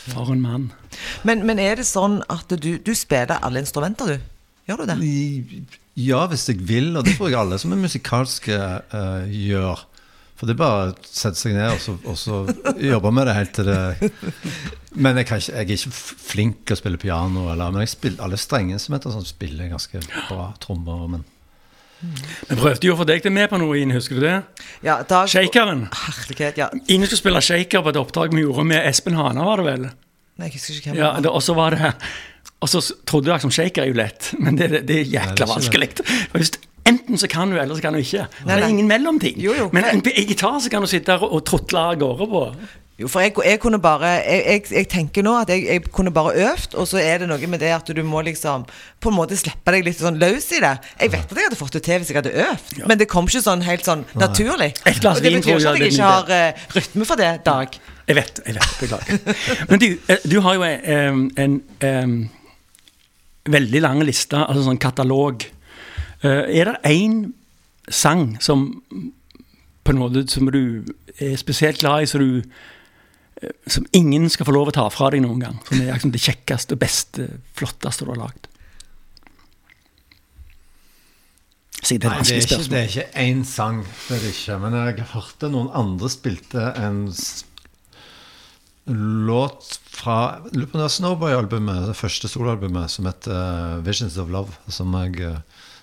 Ja. 0.09 0.13
For 0.13 0.31
en 0.33 0.41
mann. 0.41 0.71
Men, 1.23 1.45
men 1.45 1.59
er 1.61 1.75
det 1.77 1.85
sånn 1.85 2.21
at 2.33 2.49
du, 2.61 2.71
du 2.81 2.93
spiller 2.97 3.37
alle 3.45 3.61
instrumenter, 3.61 4.15
du? 4.15 4.35
Gjør 4.69 4.83
du 4.83 4.89
det? 4.89 4.97
Ja, 5.99 6.23
hvis 6.31 6.47
jeg 6.49 6.61
vil, 6.69 6.91
og 6.97 7.05
det 7.05 7.15
tror 7.17 7.29
jeg 7.29 7.37
alle 7.41 7.57
som 7.61 7.73
er 7.73 7.81
musikalske 7.81 8.57
uh, 8.93 9.25
gjør. 9.29 9.81
For 10.39 10.47
det 10.47 10.55
er 10.55 10.59
bare 10.61 10.83
å 10.87 10.93
sette 11.03 11.35
seg 11.35 11.55
ned 11.57 11.73
og 11.73 11.81
så, 11.83 11.97
og 12.07 12.15
så 12.15 12.37
jobbe 12.79 13.11
med 13.11 13.27
det 13.27 13.33
helt 13.35 13.51
til 13.57 13.67
det 13.67 14.11
Men 14.95 15.19
jeg, 15.19 15.27
kan 15.27 15.41
ikke, 15.41 15.51
jeg 15.51 15.65
er 15.65 15.73
ikke 15.75 15.91
flink 16.29 16.61
til 16.63 16.77
å 16.77 16.79
spille 16.79 17.01
piano, 17.01 17.49
eller, 17.51 17.73
men 17.75 17.83
jeg 17.83 17.91
spiller 17.91 18.23
alle 18.25 18.39
strengeinstrumenter 18.39 19.13
sånn, 19.13 19.27
spiller 19.27 19.67
jeg 19.67 19.73
ganske 19.75 20.01
bra. 20.31 20.47
Trommer, 20.63 21.03
men 21.11 21.27
Vi 22.47 22.55
prøvde 22.55 22.87
jo 22.87 22.95
å 22.95 22.99
få 23.01 23.05
deg 23.09 23.21
til 23.25 23.35
med 23.35 23.51
på 23.51 23.59
noe, 23.61 23.77
Ine, 23.77 23.97
husker 23.99 24.17
du 24.17 24.23
det? 24.23 24.37
Ja, 24.85 25.01
da, 25.07 25.25
Shakeren. 25.29 25.85
Herlighet, 26.07 26.57
ja. 26.63 26.69
Ine 26.87 27.09
skulle 27.09 27.21
spille 27.21 27.43
shaker 27.43 27.83
på 27.85 27.93
et 27.93 27.99
oppdrag 28.01 28.33
vi 28.33 28.45
gjorde 28.47 28.65
med 28.71 28.87
Espen 28.87 29.19
Hana, 29.19 29.45
var 29.45 29.61
det 29.61 29.67
vel? 29.67 29.89
Nei, 30.39 30.47
jeg 30.47 30.55
husker 30.55 30.79
ikke 30.79 30.93
hvem 30.93 31.01
Ja, 31.03 31.11
det. 31.19 31.35
Og 31.35 31.43
så 31.43 31.53
var 31.57 31.75
det 31.75 31.91
Og 32.63 32.71
så 32.71 32.79
trodde 33.07 33.31
jeg 33.33 33.43
som 33.43 33.51
shaker 33.51 33.83
er 33.83 33.91
jo 33.91 33.99
lett, 33.99 34.31
men 34.39 34.55
det, 34.59 34.71
det, 34.71 34.81
det 34.87 34.95
er 34.95 35.03
Nei, 35.03 35.11
det 35.11 35.17
jækla 35.19 35.45
er 35.45 35.51
vanskelig. 35.53 35.89
Hvis, 36.33 36.53
enten 36.89 37.21
så 37.21 37.29
kan 37.31 37.51
du, 37.51 37.59
eller 37.59 37.77
så 37.77 37.85
kan 37.85 37.95
du 37.95 38.01
ikke. 38.01 38.27
Nei, 38.43 38.57
det 38.57 38.65
er 38.65 38.73
ingen 38.73 38.89
mellomting. 38.89 39.39
Jo, 39.41 39.55
jo. 39.57 39.69
Men 39.75 39.87
en, 39.91 40.03
gitar 40.03 40.59
så 40.63 40.71
kan 40.71 40.85
du 40.85 40.89
sitte 40.91 41.13
der 41.13 41.25
og, 41.25 41.41
trotle 41.47 41.89
av 41.91 41.97
gårde 42.01 42.29
på. 42.29 42.45
Jo, 42.99 43.07
for 43.07 43.23
jeg, 43.23 43.31
jeg 43.47 43.61
kunne 43.63 43.77
bare 43.79 44.09
jeg, 44.17 44.39
jeg, 44.43 44.63
jeg 44.75 44.87
tenker 44.91 45.23
nå 45.23 45.37
at 45.39 45.51
jeg, 45.53 45.63
jeg 45.69 45.83
kunne 45.95 46.11
bare 46.11 46.33
øvd, 46.49 46.73
og 46.81 46.87
så 46.89 46.99
er 46.99 47.21
det 47.21 47.29
noe 47.29 47.47
med 47.47 47.61
det 47.63 47.69
at 47.71 47.91
du 47.95 48.01
må 48.03 48.19
liksom 48.27 48.65
på 48.99 49.11
en 49.11 49.15
måte 49.15 49.37
slippe 49.39 49.71
deg 49.71 49.85
litt 49.87 50.01
sånn 50.01 50.19
løs 50.19 50.49
i 50.57 50.59
det. 50.59 50.73
Jeg 50.99 51.13
vet 51.13 51.31
at 51.31 51.39
jeg 51.39 51.47
hadde 51.47 51.59
fått 51.59 51.77
det 51.77 51.83
til 51.85 52.01
hvis 52.01 52.11
jeg 52.11 52.19
hadde 52.19 52.33
øvd, 52.43 52.73
men 52.91 52.99
det 52.99 53.07
kom 53.11 53.29
ikke 53.29 53.43
sånn 53.45 53.63
helt 53.63 53.87
sånn 53.87 54.03
naturlig. 54.19 54.73
Et 54.83 54.99
glass 54.99 55.21
og 55.21 55.23
det 55.23 55.31
betyr 55.37 55.47
tror 55.47 55.61
ikke 55.61 55.71
at 55.71 55.85
jeg 55.85 55.93
ikke 55.95 56.09
har 56.11 56.33
uh, 56.33 56.67
rytme 56.75 57.07
for 57.07 57.23
det, 57.23 57.31
Dag. 57.47 57.79
Jeg 58.09 58.17
vet, 58.17 58.41
jeg 58.43 58.57
vet, 58.57 58.75
beklager. 58.81 59.39
Men 59.69 59.79
du, 59.79 59.87
eh, 60.09 60.27
du 60.27 60.39
har 60.43 60.57
jo 60.57 60.63
en, 60.65 61.23
en, 61.37 61.57
en 61.85 62.13
veldig 63.53 63.81
lang 63.85 64.01
liste, 64.03 64.39
altså 64.39 64.65
sånn 64.65 64.81
katalog. 64.81 65.45
Eh, 66.23 66.59
Er 66.59 66.65
det 66.65 66.77
én 66.83 67.33
sang 67.89 68.37
som 68.41 68.81
på 69.83 69.93
en 69.93 70.01
måte 70.01 70.27
som 70.29 70.49
du 70.51 70.85
er 71.19 71.37
spesielt 71.39 71.79
glad 71.79 72.03
i, 72.03 72.05
som 72.05 72.21
du 72.21 72.41
eh, 73.41 73.55
som 73.67 73.85
ingen 73.93 74.29
skal 74.29 74.45
få 74.45 74.53
lov 74.53 74.69
å 74.69 74.75
ta 74.75 74.85
fra 74.93 75.09
deg 75.13 75.23
noen 75.23 75.39
gang? 75.39 75.59
Som 75.67 75.81
er 75.81 75.93
liksom 75.93 76.11
det 76.13 76.21
kjekkeste, 76.21 76.77
beste, 76.79 77.27
flotteste 77.57 78.05
du 78.05 78.11
har 78.13 78.23
lagd? 78.27 78.49
Si 81.79 81.95
det, 81.97 82.09
Nei, 82.11 82.23
det 82.27 82.35
er 82.35 82.43
ikke, 82.43 82.63
det 82.69 82.79
er 82.79 82.89
ikke 82.89 83.21
én 83.23 83.45
sang, 83.47 83.85
det 84.09 84.17
er 84.17 84.25
det 84.25 84.33
ikke. 84.35 84.57
Men 84.59 84.75
jeg 84.75 85.05
hørte 85.13 85.49
noen 85.49 85.69
andre 85.79 86.09
spilte 86.11 86.73
en 86.75 87.05
låt 88.89 89.79
fra 89.93 90.17
lurer 90.51 90.67
på 90.73 90.89
Snowboy-albumet, 90.91 91.87
det 91.87 91.95
første 91.97 92.27
soloalbumet, 92.27 92.91
som 92.91 93.07
heter 93.07 93.35
eh, 93.35 93.79
Visions 93.85 94.17
of 94.19 94.31
Love. 94.33 94.55
Som 94.67 94.91
jeg 94.97 95.39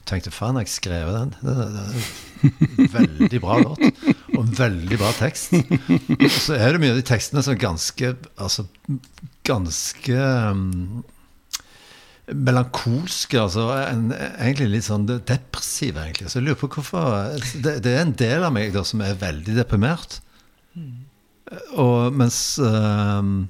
tenkte 0.06 0.32
faen, 0.34 0.58
jeg 0.62 0.70
skrev 0.70 1.10
den. 1.14 1.34
Det, 1.42 1.54
det, 1.74 2.52
det 2.76 2.86
veldig 2.94 3.40
bra 3.42 3.58
låt. 3.62 3.82
Og 4.36 4.40
en 4.42 4.54
veldig 4.58 5.00
bra 5.00 5.10
tekst. 5.18 5.56
Og 5.56 6.30
så 6.30 6.56
er 6.58 6.74
det 6.74 6.82
mye 6.82 6.94
av 6.94 7.00
de 7.00 7.06
tekstene 7.06 7.42
som 7.44 7.54
er 7.54 7.62
ganske 7.62 8.12
Altså 8.36 8.66
ganske 9.46 10.16
um, 10.50 11.04
melankolske, 12.26 13.38
altså 13.38 13.68
en, 13.78 14.08
egentlig 14.16 14.72
litt 14.72 14.86
sånn 14.88 15.06
depressive, 15.06 16.02
egentlig. 16.02 16.30
Så 16.30 16.40
jeg 16.40 16.48
lurer 16.48 16.58
på 16.58 16.70
hvorfor 16.74 17.36
Det, 17.54 17.76
det 17.84 17.92
er 17.92 18.02
en 18.02 18.16
del 18.18 18.46
av 18.46 18.54
meg 18.54 18.74
da 18.74 18.82
som 18.86 19.04
er 19.06 19.18
veldig 19.20 19.54
deprimert. 19.58 20.20
Og 21.78 22.12
mens 22.12 22.58
altså, 22.58 23.46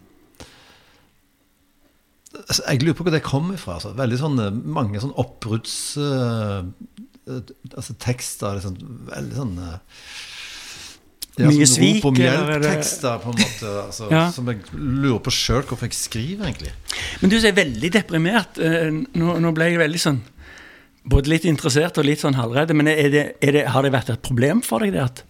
Jeg 2.47 2.83
lurer 2.85 2.95
på 2.95 3.03
hvor 3.07 3.15
det 3.15 3.23
kommer 3.27 3.59
fra. 3.59 3.75
Altså. 3.81 3.91
Veldig 3.99 4.19
sånne, 4.21 4.51
mange 4.77 5.01
sånn 5.03 5.15
oppbrudds... 5.19 5.75
eh, 5.99 6.69
eh, 7.27 7.41
altså 7.75 7.97
tekster 7.99 8.59
liksom, 8.61 8.77
Veldig 9.11 9.39
sånn 9.41 9.57
eh, 9.59 9.79
ja, 11.37 11.51
Mye 11.51 11.67
sånn 11.67 11.73
svik, 11.75 11.99
Rop 12.01 12.07
om 12.13 12.21
er 12.23 12.31
hjelp-tekster, 12.31 13.19
på 13.25 13.33
en 13.35 13.41
måte. 13.43 13.73
Altså, 13.83 14.07
Ja. 14.15 14.23
Som 14.33 14.47
jeg 14.53 14.63
lurer 14.79 15.19
på 15.27 15.35
sjøl 15.35 15.67
hvorfor 15.67 15.91
jeg 15.91 15.99
skriver, 15.99 16.47
egentlig. 16.49 16.73
Men 17.21 17.35
du 17.35 17.37
som 17.41 17.51
er 17.51 17.59
veldig 17.59 17.91
deprimert. 17.99 18.63
eh, 18.63 18.89
Nå, 18.95 19.37
nå 19.43 19.53
ble 19.57 19.73
jeg 19.73 19.83
veldig 19.83 20.01
sånn 20.07 20.23
Både 21.07 21.31
litt 21.31 21.45
interessert 21.47 21.99
og 22.01 22.07
litt 22.09 22.23
sånn 22.23 22.35
halvredd. 22.35 22.73
Men 22.75 22.89
er 22.91 23.11
det, 23.13 23.27
er 23.43 23.53
det, 23.55 23.67
har 23.75 23.85
det 23.87 23.93
vært 23.95 24.09
et 24.15 24.23
problem 24.27 24.63
for 24.67 24.83
deg, 24.83 24.95
det 24.97 25.03
at 25.05 25.21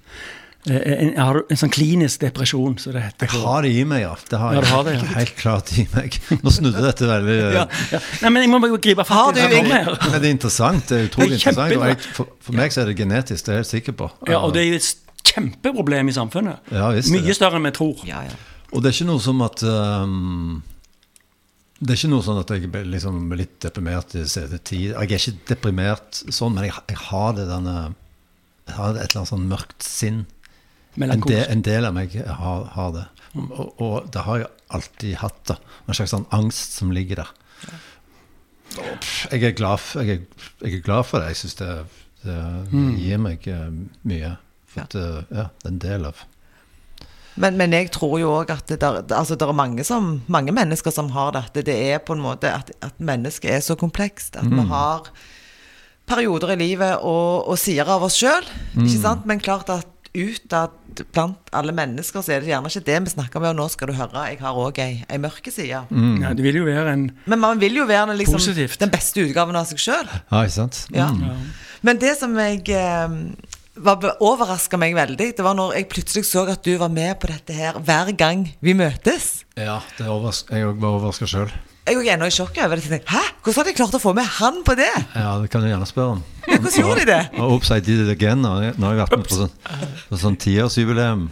eh, 0.69 0.93
en, 0.97 1.13
Har 1.19 1.39
en 1.43 1.61
sånn 1.61 1.73
klinisk 1.73 2.21
depresjon, 2.25 2.77
som 2.83 2.95
det 2.97 3.05
heter? 3.07 3.29
Jeg 3.31 3.43
har 3.45 3.63
det 3.67 3.73
i 3.77 3.85
meg, 3.89 4.03
ja. 4.05 4.13
Det 4.31 4.41
har 4.43 4.57
Ja, 4.57 4.61
det 4.65 4.73
har 4.73 4.85
det, 4.89 4.95
ja. 4.99 5.07
helt 5.17 5.35
klart 5.39 5.73
i 5.79 5.87
meg. 5.95 6.19
Nå 6.43 6.53
snudde 6.55 6.85
dette 6.85 7.09
veldig 7.11 7.39
eh, 7.39 7.57
ja, 7.61 7.65
ja. 7.95 8.03
Nei, 8.25 8.35
men 8.35 8.47
jeg 8.47 8.53
må 8.53 8.61
bare 8.65 8.83
gripe 8.83 9.07
fatt 9.09 9.39
i 9.41 9.47
det 9.47 9.65
Men 9.65 10.19
det 10.19 10.23
er 10.23 10.31
interessant. 10.33 10.87
Det 10.91 11.01
er 11.01 11.11
utrolig 11.11 11.39
Det 11.39 11.41
er 11.41 11.51
interessant. 11.51 11.77
Og 11.81 11.89
jeg, 11.93 11.99
for, 12.21 12.35
for 12.49 12.59
meg 12.61 12.75
så 12.75 12.85
er 12.85 12.93
det 12.93 12.99
genetisk, 13.01 13.47
det 13.47 13.53
er 13.53 13.61
jeg 13.61 13.65
helt 13.65 13.73
sikker 13.75 13.99
på. 14.05 14.11
Ja, 14.31 14.43
og 14.43 14.55
det 14.57 14.65
er 14.65 14.71
jo 14.73 14.79
et 14.83 14.93
kjempeproblem 15.27 16.09
i 16.11 16.15
samfunnet. 16.17 16.71
Ja, 16.73 16.91
visst 16.95 17.11
Mye 17.15 17.25
det. 17.27 17.37
større 17.39 17.59
enn 17.61 17.67
vi 17.69 17.75
tror. 17.77 18.01
Ja, 18.09 18.23
ja. 18.27 18.37
Og 18.75 18.83
det 18.83 18.91
er 18.91 18.97
ikke 18.99 19.09
noe 19.11 19.23
som 19.23 19.43
at 19.47 19.63
um, 19.63 20.63
Det 21.79 21.93
er 21.93 21.99
ikke 22.01 22.11
noe 22.11 22.25
sånn 22.27 22.41
at 22.41 22.51
jeg 22.51 22.71
blir 22.73 22.87
liksom 22.89 23.29
litt 23.39 23.59
deprimert 23.63 24.15
i 24.19 24.25
CD10. 24.27 24.81
Jeg 24.91 24.97
er 24.97 25.21
ikke 25.21 25.37
deprimert 25.53 26.23
sånn, 26.35 26.57
men 26.57 26.67
jeg, 26.67 26.75
jeg 26.91 27.01
har 27.11 27.37
det 27.37 27.47
denne 27.51 27.77
Jeg 28.67 28.75
har 28.79 28.97
et 28.97 29.05
eller 29.05 29.21
annet 29.23 29.33
sånn 29.35 29.47
mørkt 29.51 29.87
sinn. 29.87 30.25
En, 30.97 31.21
del- 31.21 31.47
en 31.53 31.63
del 31.63 31.85
av 31.85 31.95
meg 31.95 32.15
har, 32.27 32.65
har 32.77 32.93
det. 32.93 33.05
Og, 33.37 33.81
og 33.85 34.07
det 34.15 34.23
har 34.25 34.39
jeg 34.39 34.49
alltid 34.79 35.17
hatt. 35.21 35.43
da 35.51 35.57
En 35.87 35.95
slags 35.99 36.11
sånn 36.15 36.27
angst 36.33 36.79
som 36.79 36.93
ligger 36.97 37.17
der. 37.25 37.33
Jeg 39.31 39.43
er 39.45 39.53
glad, 39.57 39.79
for, 39.81 40.03
jeg 40.03 40.19
er, 40.21 40.47
jeg 40.65 40.79
er 40.79 40.83
glad 40.85 41.05
for 41.09 41.21
det. 41.23 41.29
Jeg 41.33 41.41
syns 41.43 41.55
det, 41.61 41.69
det 42.25 42.39
gir 43.01 43.21
meg 43.23 43.47
eh, 43.49 43.69
mye. 44.09 44.33
For 44.73 44.85
at, 44.85 44.97
eh, 44.99 45.21
ja, 45.31 45.47
det 45.63 45.69
er 45.69 45.75
en 45.75 45.79
del 45.85 46.09
av 46.11 46.25
Men, 47.37 47.57
men 47.61 47.73
jeg 47.77 47.91
tror 47.93 48.17
jo 48.21 48.31
òg 48.39 48.51
at 48.55 48.67
det 48.73 48.79
der, 48.81 49.03
altså, 49.13 49.37
der 49.37 49.51
er 49.53 49.57
mange, 49.57 49.85
som, 49.85 50.23
mange 50.33 50.53
mennesker 50.57 50.91
som 50.93 51.11
har 51.13 51.33
det. 51.37 51.45
At 51.51 51.59
det 51.69 51.77
er 51.93 51.99
på 52.05 52.17
en 52.17 52.23
måte 52.25 52.49
at, 52.53 52.71
at 52.81 52.97
mennesket 53.01 53.51
er 53.59 53.61
så 53.65 53.77
komplekst. 53.77 54.37
At 54.41 54.49
vi 54.49 54.65
har 54.73 55.11
perioder 56.09 56.55
i 56.55 56.57
livet 56.61 56.97
og, 57.05 57.49
og 57.51 57.59
sider 57.61 57.89
av 57.93 58.03
oss 58.09 58.17
sjøl. 58.21 58.45
Sant? 58.89 59.27
Men 59.29 59.41
klart 59.45 59.69
at 59.75 59.87
utad 60.25 61.03
blant 61.13 61.51
alle 61.57 61.75
mennesker 61.77 62.25
så 62.25 62.37
er 62.37 62.45
det 62.45 62.51
gjerne 62.53 62.71
ikke 62.71 62.87
det 62.87 63.01
vi 63.05 63.13
snakker 63.13 63.41
om. 63.41 63.49
Og 63.51 63.59
nå 63.59 63.67
skal 63.73 63.91
du 63.91 63.97
høre, 63.99 64.25
jeg 64.31 64.41
har 64.41 64.61
òg 64.63 64.81
ei, 64.83 65.03
ei 65.13 65.21
mørke 65.23 65.53
side. 65.53 65.83
Ja, 65.91 66.33
det 66.37 66.47
vil 66.47 66.61
jo 66.63 66.67
være 66.69 66.95
en 66.97 67.11
Men 67.27 67.43
man 67.43 67.61
vil 67.61 67.77
jo 67.83 67.87
være 67.89 68.17
liksom, 68.17 68.41
den 68.81 68.93
beste 68.93 69.27
utgaven 69.27 69.59
av 69.59 69.69
seg 69.69 69.83
sjøl. 69.83 70.09
Ja, 70.31 70.43
ikke 70.43 70.57
sant? 70.57 70.83
Ja. 70.95 71.11
Mm. 71.13 71.53
Men 71.87 72.01
det 72.03 72.17
som 72.19 72.35
jeg 72.41 72.65
eh, 72.73 73.17
overraska 74.25 74.81
meg 74.81 74.97
veldig, 74.97 75.31
det 75.37 75.45
var 75.45 75.57
når 75.59 75.77
jeg 75.77 75.91
plutselig 75.93 76.27
så 76.27 76.47
at 76.51 76.65
du 76.65 76.77
var 76.81 76.91
med 76.93 77.19
på 77.21 77.31
dette 77.31 77.55
her 77.57 77.79
hver 77.79 78.13
gang 78.17 78.49
vi 78.61 78.75
møtes. 78.75 79.45
Ja, 79.57 79.81
det 79.99 80.09
overras 80.09 80.45
jeg 80.51 80.67
òg 80.67 80.81
var 80.81 80.99
overraska 80.99 81.29
sjøl. 81.31 81.53
Jeg 81.87 81.95
jo 81.95 82.03
ennå 82.17 82.27
i 82.27 82.33
sjokk 82.35 82.57
over 82.65 82.81
det. 82.83 82.99
Hæ? 83.07 83.21
Hvordan 83.45 83.61
har 83.61 83.67
de 83.69 83.75
klart 83.79 83.93
å 83.95 84.01
få 84.03 84.13
med 84.17 84.27
han 84.41 84.57
på 84.67 84.75
det? 84.79 84.89
Ja, 85.15 85.37
det 85.39 85.51
kan 85.53 85.63
du 85.63 85.69
gjerne 85.71 85.87
spørre 85.87 86.17
om. 86.17 86.23
Ja, 86.47 86.57
hvordan 86.59 86.81
gjorde 86.83 87.05
de 87.05 87.05
det? 87.13 87.19
Og 87.39 87.53
Oops, 87.57 87.71
I 87.71 87.79
did 87.81 88.01
it 88.03 88.11
again. 88.11 88.43
Nå 88.43 88.49
har 88.57 88.63
jeg- 88.65 88.79
nå 88.79 88.87
har 88.89 88.95
jeg 88.97 89.03
vært 89.07 89.17
med 89.19 89.29
på 89.29 89.39
sånn, 89.39 89.53
på 90.11 90.19
sånn 90.19 90.37
tiårsjubileum 90.43 91.29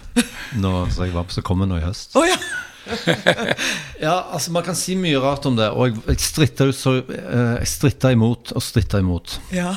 så 0.94 1.04
jeg 1.04 1.12
var 1.14 1.24
på, 1.24 1.32
som 1.34 1.42
kommer 1.42 1.66
nå 1.66 1.78
i 1.78 1.84
høst. 1.84 2.14
Oh, 2.14 2.24
ja. 2.28 2.36
Ja, 4.04 4.14
altså 4.36 4.50
Man 4.52 4.62
kan 4.62 4.74
si 4.76 4.94
mye 4.94 5.16
rart 5.22 5.46
om 5.48 5.56
det, 5.56 5.70
og 5.72 5.86
jeg, 5.88 6.02
jeg 6.06 6.20
stritta 6.20 6.66
ut 6.68 6.76
så 6.76 6.98
eh, 7.00 7.54
Jeg 7.62 7.66
stritta 7.70 8.10
imot 8.12 8.52
og 8.52 8.62
stritta 8.62 8.98
imot. 9.00 9.38
ja. 9.50 9.74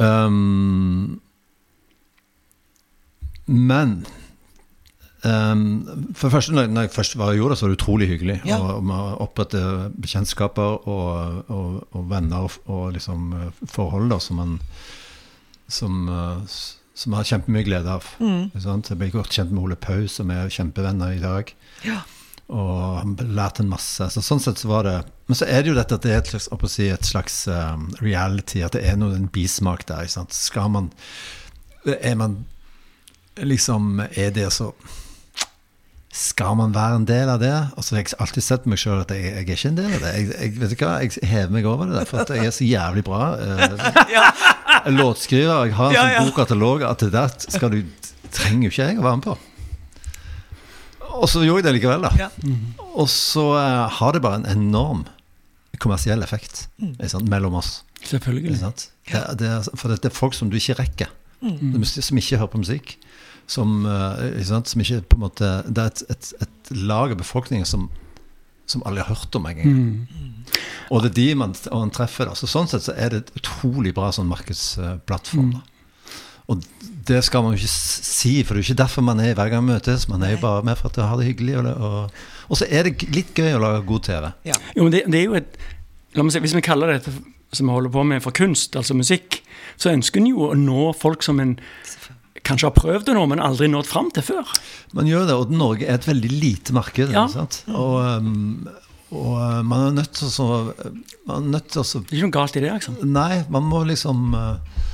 Um, 0.00 1.20
men 3.46 4.06
um, 5.24 6.12
For 6.16 6.32
første, 6.32 6.54
når, 6.56 6.70
når 6.72 6.86
jeg 6.86 6.94
først 6.94 7.18
var 7.20 7.34
i 7.34 7.40
jorda, 7.40 7.56
så 7.56 7.66
var 7.66 7.74
det 7.74 7.80
utrolig 7.80 8.08
hyggelig. 8.12 8.40
Ja. 8.48 8.60
Og, 8.60 8.70
og 8.78 8.86
man 8.90 9.12
opprette 9.20 9.60
bekjentskaper 10.00 10.88
og, 10.88 11.50
og, 11.50 11.76
og 11.90 12.08
venner 12.10 12.46
og, 12.48 12.58
og 12.70 12.94
liksom 12.96 13.32
eh, 13.36 13.64
forhold 13.68 14.10
da, 14.12 14.20
som 14.22 14.40
man 14.40 14.58
som, 15.70 16.08
eh, 16.08 16.54
som 16.94 17.12
har 17.12 17.24
kjempemye 17.24 17.64
glede 17.64 17.90
av. 17.90 18.06
Mm. 18.20 18.50
sant? 18.60 18.90
Jeg 18.90 19.00
ble 19.00 19.10
godt 19.14 19.34
kjent 19.34 19.52
med 19.54 19.64
Ole 19.64 19.78
Paus, 19.78 20.18
som 20.18 20.30
er 20.34 20.50
kjempevenner 20.52 21.16
i 21.16 21.22
dag. 21.22 21.52
Ja. 21.86 22.02
Og 22.50 22.78
han 22.98 23.14
lærte 23.30 23.62
en 23.62 23.70
masse. 23.70 24.08
Så 24.10 24.22
sånn 24.26 24.42
sett 24.42 24.58
så 24.58 24.70
var 24.72 24.86
det 24.88 24.96
Men 25.30 25.38
så 25.38 25.46
er 25.46 25.62
det 25.62 25.70
jo 25.70 25.76
dette 25.76 25.94
at 25.94 26.02
det 26.02 26.10
er 26.10 26.18
et 26.18 26.30
slags, 26.32 26.48
si, 26.72 26.88
et 26.90 27.06
slags 27.06 27.36
um, 27.46 27.86
reality, 28.02 28.64
at 28.66 28.74
det 28.74 28.82
er 28.90 28.96
noe, 28.98 29.14
en 29.14 29.30
bismak 29.30 29.86
der. 29.86 30.10
Skal 30.34 30.72
man 30.74 30.90
Er 31.86 32.16
man 32.18 32.44
liksom 33.38 34.00
Er 34.10 34.34
det 34.34 34.50
så 34.52 34.72
skal 36.12 36.56
man 36.58 36.72
være 36.74 36.96
en 36.98 37.04
del 37.06 37.28
av 37.30 37.38
det? 37.38 37.52
Altså, 37.78 37.94
jeg 37.96 38.08
har 38.10 38.24
alltid 38.26 38.42
sett 38.42 38.64
meg 38.66 38.80
sjøl 38.82 39.02
at 39.04 39.12
jeg, 39.14 39.22
jeg 39.30 39.44
er 39.44 39.52
ikke 39.54 39.68
en 39.70 39.76
del 39.78 39.92
av 39.94 40.00
det. 40.02 40.10
Jeg, 40.16 40.24
jeg, 40.40 40.54
vet 40.58 40.72
du 40.72 40.80
hva, 40.84 40.94
jeg 41.04 41.28
hever 41.30 41.52
meg 41.54 41.68
over 41.70 41.86
det 41.86 42.00
der, 42.00 42.08
for 42.10 42.24
at 42.24 42.32
jeg 42.34 42.48
er 42.48 42.54
så 42.56 42.66
jævlig 42.66 43.04
bra. 43.06 43.28
Eh, 43.38 44.90
låtskriver, 44.98 45.68
jeg 45.68 45.76
har 45.78 45.92
en 45.92 45.94
Ja, 45.94 46.02
sånn 46.02 46.16
ja. 46.16 46.24
god 46.26 46.34
katalog 46.40 46.82
at 46.88 47.04
det 47.06 47.12
der 47.14 47.36
skal 47.46 47.70
du, 47.76 47.78
trenger 48.34 48.66
jo 48.66 48.72
ikke 48.74 48.88
jeg 48.90 48.98
å 48.98 49.06
være 49.06 49.20
med 49.20 49.28
på. 49.28 49.36
Og 51.20 51.26
så 51.30 51.42
gjorde 51.44 51.60
jeg 51.62 51.68
det 51.68 51.76
likevel, 51.78 52.04
da. 52.06 52.10
Ja. 52.18 52.28
Og 52.94 53.08
så 53.10 53.44
uh, 53.58 53.86
har 54.00 54.14
det 54.16 54.22
bare 54.24 54.40
en 54.42 54.48
enorm 54.50 55.06
kommersiell 55.80 56.22
effekt 56.26 56.66
Mm. 56.80 56.94
sant, 57.12 57.28
mellom 57.28 57.54
oss. 57.60 57.82
Selvfølgelig. 58.08 58.56
Det, 58.60 59.20
det, 59.38 59.48
er- 59.52 59.76
for 59.76 59.92
det 59.92 60.04
er 60.08 60.14
folk 60.16 60.32
som 60.34 60.48
du 60.50 60.56
ikke 60.56 60.78
rekker. 60.78 61.10
Mm. 61.44 61.82
Som 61.84 62.16
ikke 62.20 62.38
hører 62.40 62.50
på 62.52 62.60
musikk. 62.62 62.94
Som, 63.50 63.80
eh, 63.88 64.26
ikke 64.36 64.50
sant? 64.52 64.70
som 64.70 64.82
ikke 64.84 65.00
på 65.10 65.18
en 65.18 65.24
måte 65.24 65.48
Det 65.66 65.82
er 65.82 65.90
et, 65.90 66.02
et, 66.14 66.28
et 66.46 66.70
lag 66.78 67.10
av 67.10 67.18
befolkningen 67.18 67.66
som, 67.66 67.88
som 68.70 68.84
aldri 68.86 69.02
har 69.02 69.10
hørt 69.16 69.34
om 69.34 69.48
engang. 69.50 69.74
Mm. 69.74 70.60
Og 70.90 71.02
det 71.02 71.10
er 71.10 71.16
de 71.18 71.26
man, 71.42 71.56
man 71.72 71.90
treffer. 71.94 72.30
Da. 72.30 72.38
Så 72.38 72.50
sånn 72.50 72.70
sett 72.70 72.86
så 72.86 72.94
er 72.94 73.12
det 73.12 73.24
et 73.24 73.34
utrolig 73.42 73.94
bra 73.96 74.12
sånn 74.14 74.30
markedsplattform. 74.30 75.50
Da. 75.58 75.66
Og 76.50 76.62
det 77.06 77.20
skal 77.26 77.44
man 77.44 77.54
jo 77.54 77.60
ikke 77.60 77.70
si, 77.70 78.32
for 78.42 78.54
det 78.54 78.60
er 78.60 78.64
jo 78.64 78.72
ikke 78.72 78.82
derfor 78.82 79.04
man 79.06 79.22
er 79.22 79.36
hver 79.38 79.52
gang 79.52 79.66
vi 79.66 79.74
møtes. 79.74 80.08
Man 80.10 80.24
er 80.26 80.34
jo 80.34 80.42
bare 80.42 80.64
med 80.66 80.78
for 80.78 80.90
at 80.90 80.98
å 80.98 81.10
ha 81.10 81.18
det 81.20 81.28
hyggelig. 81.28 81.60
Og, 81.60 81.68
og, 81.70 82.24
og 82.50 82.58
så 82.58 82.66
er 82.70 82.88
det 82.88 83.10
litt 83.14 83.30
gøy 83.38 83.54
å 83.54 83.62
lage 83.62 83.84
god 83.86 84.06
TV. 84.08 84.30
Ja. 84.50 84.56
Jo, 84.74 84.86
men 84.86 84.94
det, 84.94 85.04
det 85.10 85.22
er 85.22 85.28
jo 85.28 85.38
et 85.38 85.60
La 86.18 86.24
meg 86.26 86.34
si, 86.34 86.40
Hvis 86.42 86.56
vi 86.56 86.62
kaller 86.66 86.90
dette 86.90 87.12
som 87.54 87.68
vi 87.68 87.74
holder 87.74 87.92
på 87.94 88.02
med 88.02 88.22
for 88.22 88.34
kunst, 88.34 88.74
altså 88.78 88.96
musikk, 88.98 89.40
så 89.78 89.92
ønsker 89.92 90.18
en 90.18 90.26
jo 90.26 90.48
å 90.48 90.56
nå 90.58 90.90
folk 90.98 91.22
som 91.22 91.38
en 91.42 91.56
kanskje 92.50 92.68
har 92.68 92.76
prøvd 92.76 93.08
det 93.08 93.16
nå, 93.16 93.24
men 93.30 93.42
aldri 93.42 93.70
nådd 93.70 93.88
fram 93.88 94.10
til 94.14 94.26
før. 94.26 94.52
Man 94.96 95.08
gjør 95.10 95.26
det, 95.28 95.38
og 95.38 95.54
Norge 95.54 95.86
er 95.86 95.98
et 95.98 96.08
veldig 96.08 96.30
lite 96.34 96.76
marked. 96.76 97.14
Ja. 97.14 97.26
Og, 97.72 97.96
um, 98.20 98.68
og 99.10 99.32
uh, 99.38 99.60
man 99.66 99.88
er 99.88 99.96
nødt 100.02 100.14
til 100.20 100.30
å 100.44 100.50
Man 101.26 101.48
er 101.48 101.50
nødt 101.56 101.72
til 101.72 101.82
å 101.82 101.84
Det 101.84 102.12
er 102.12 102.20
ikke 102.20 102.28
noe 102.28 102.36
galt 102.36 102.56
i 102.56 102.62
det. 102.62 102.72
liksom. 102.76 103.00
Nei, 103.10 103.42
man 103.50 103.66
må 103.66 103.82
liksom 103.88 104.36
uh, 104.36 104.84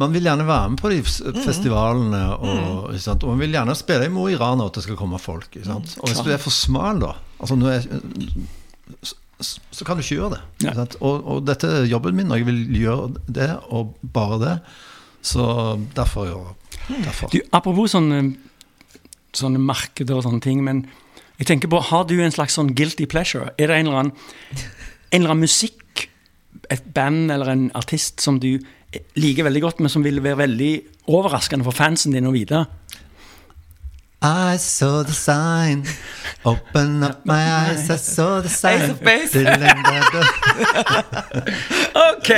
Man 0.00 0.14
vil 0.14 0.24
gjerne 0.24 0.46
være 0.48 0.70
med 0.72 0.80
på 0.80 0.92
de 0.92 1.02
festivalene, 1.04 2.22
og, 2.38 2.94
sant? 2.96 3.26
og 3.26 3.34
man 3.34 3.44
vil 3.44 3.58
gjerne 3.58 3.76
spille 3.76 4.08
i 4.08 4.12
Mo 4.12 4.24
i 4.32 4.38
Rana 4.40 4.70
at 4.70 4.78
det 4.78 4.86
skal 4.86 4.96
komme 4.96 5.20
folk. 5.20 5.58
Og 5.60 6.08
hvis 6.08 6.24
du 6.24 6.32
er 6.32 6.40
for 6.40 6.54
smal, 6.54 7.02
da 7.02 7.12
altså 7.42 7.58
er, 7.66 7.82
så, 9.42 9.84
kan 9.84 9.98
du 9.98 10.04
ikke 10.04 10.20
gjøre 10.20 10.36
det. 10.36 10.86
Og, 11.00 11.26
og 11.26 11.44
dette 11.46 11.68
er 11.68 11.90
jobben 11.90 12.16
min, 12.16 12.30
og 12.30 12.40
jeg 12.40 12.48
vil 12.48 12.60
gjøre 12.78 13.08
det, 13.26 13.50
og 13.74 13.96
bare 14.14 14.38
det. 14.42 14.54
Så 15.22 15.44
derfor 15.96 16.26
jo, 16.26 16.40
derfor. 16.90 17.30
Du, 17.30 17.38
apropos 17.54 17.94
sånne, 17.94 18.24
sånne 19.36 19.62
markeder 19.62 20.18
og 20.18 20.26
sånne 20.26 20.42
ting, 20.42 20.62
men 20.66 20.84
jeg 21.38 21.48
tenker 21.48 21.70
på, 21.70 21.80
har 21.90 22.04
du 22.10 22.16
en 22.22 22.34
slags 22.34 22.58
sånn 22.58 22.74
guilty 22.76 23.06
pleasure? 23.10 23.54
Er 23.56 23.70
det 23.70 23.80
en 23.80 23.90
eller 23.90 24.00
annen, 24.02 24.12
en 25.12 25.20
eller 25.20 25.34
annen 25.34 25.46
musikk, 25.46 26.08
et 26.70 26.84
band 26.94 27.32
eller 27.32 27.48
en 27.52 27.64
artist 27.78 28.22
som 28.22 28.38
du 28.42 28.56
liker 29.18 29.46
veldig 29.46 29.62
godt, 29.64 29.80
men 29.80 29.92
som 29.92 30.04
vil 30.04 30.20
være 30.22 30.42
veldig 30.42 30.72
overraskende 31.10 31.66
for 31.66 31.76
fansen 31.76 32.14
din 32.14 32.28
å 32.28 32.34
vite? 32.34 32.64
I 34.22 34.58
saw 34.58 35.02
the 35.02 35.14
sign. 35.16 35.86
Open 36.44 37.04
up 37.06 37.20
my 37.24 37.38
eyes, 37.38 37.88
I 37.88 37.96
saw 37.96 38.40
the 38.42 38.48
sign. 38.60 38.80
Ace 38.82 38.90
of 38.90 39.00
Base. 39.00 39.36
Ok! 41.94 42.30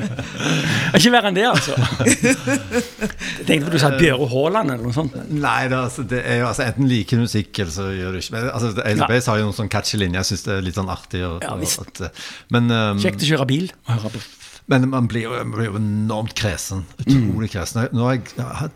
ikke 0.96 1.12
verre 1.12 1.28
enn 1.30 1.36
det, 1.36 1.44
altså. 1.50 1.74
Jeg 2.06 3.46
tenkte 3.48 3.72
du 3.74 3.78
sa 3.82 3.90
Bjøre 3.98 4.28
Haaland 4.32 4.72
eller 4.74 4.86
noe 4.88 4.96
sånt. 4.96 5.16
Nei, 5.30 5.66
det, 5.68 5.76
altså, 5.78 6.04
det 6.08 6.22
er 6.24 6.40
jo 6.42 6.48
altså, 6.48 6.64
enten 6.70 6.88
liker 6.90 7.20
musikk, 7.20 7.52
eller 7.60 7.74
så 7.74 7.90
gjør 7.92 8.16
du 8.16 8.22
ikke 8.22 8.36
Men, 8.38 8.48
altså, 8.54 8.72
Ace 8.80 8.96
Ja. 8.96 9.04
of 9.04 9.12
Base 9.12 9.30
har 9.34 9.40
jo 9.42 9.48
noen 9.50 9.58
sånn 9.60 9.72
catchy 9.72 10.00
linjer. 10.00 10.20
Jeg 10.22 10.30
syns 10.32 10.46
det 10.48 10.54
er 10.56 10.66
litt 10.70 10.78
sånn 10.80 10.92
artig. 10.96 11.22
Og, 11.26 11.40
Ja, 11.44 11.54
og, 11.54 11.60
visst. 11.64 11.80
at, 11.84 12.00
eh, 12.08 12.28
men, 12.56 12.70
um, 12.72 13.00
Kjekt 13.02 13.24
å 13.26 13.30
kjøre 13.34 13.46
bil 13.50 13.68
og 13.86 13.92
høre 13.98 14.14
på. 14.16 14.24
Men 14.70 14.86
man 14.92 15.08
blir, 15.10 15.24
jo, 15.26 15.32
man 15.34 15.50
blir 15.54 15.66
jo 15.66 15.78
enormt 15.80 16.36
kresen. 16.38 16.84
Utrolig 17.02 17.48
kresen. 17.50 17.88
Nå 17.96 18.04
har 18.06 18.16
jeg, 18.16 18.28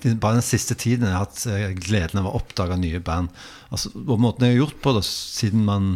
jeg 0.02 0.16
bare 0.22 0.40
den 0.40 0.46
siste 0.46 0.74
tiden 0.78 1.06
jeg 1.06 1.14
har 1.14 1.28
hatt 1.28 1.44
eh, 1.46 1.68
gleden 1.78 2.18
av 2.18 2.26
å 2.26 2.34
oppdage 2.40 2.78
nye 2.80 2.98
band. 3.04 3.30
Altså, 3.70 3.92
og 4.02 4.18
måten 4.22 4.46
jeg 4.46 4.56
har 4.56 4.64
gjort 4.64 4.80
på 4.82 4.94
det 4.96 5.04
siden 5.06 5.62
man 5.68 5.92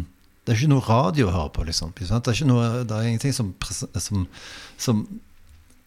Det 0.47 0.53
er 0.53 0.61
ikke 0.61 0.71
noe 0.71 0.85
radio 0.87 1.27
å 1.27 1.33
høre 1.35 1.51
på, 1.53 1.65
liksom. 1.67 1.91
Det 1.97 2.07
er, 2.15 2.31
ikke 2.31 2.47
noe, 2.47 2.69
det 2.87 2.95
er 2.95 3.09
ingenting 3.09 3.35
som, 3.35 3.51
som, 4.01 4.23
som, 4.81 5.03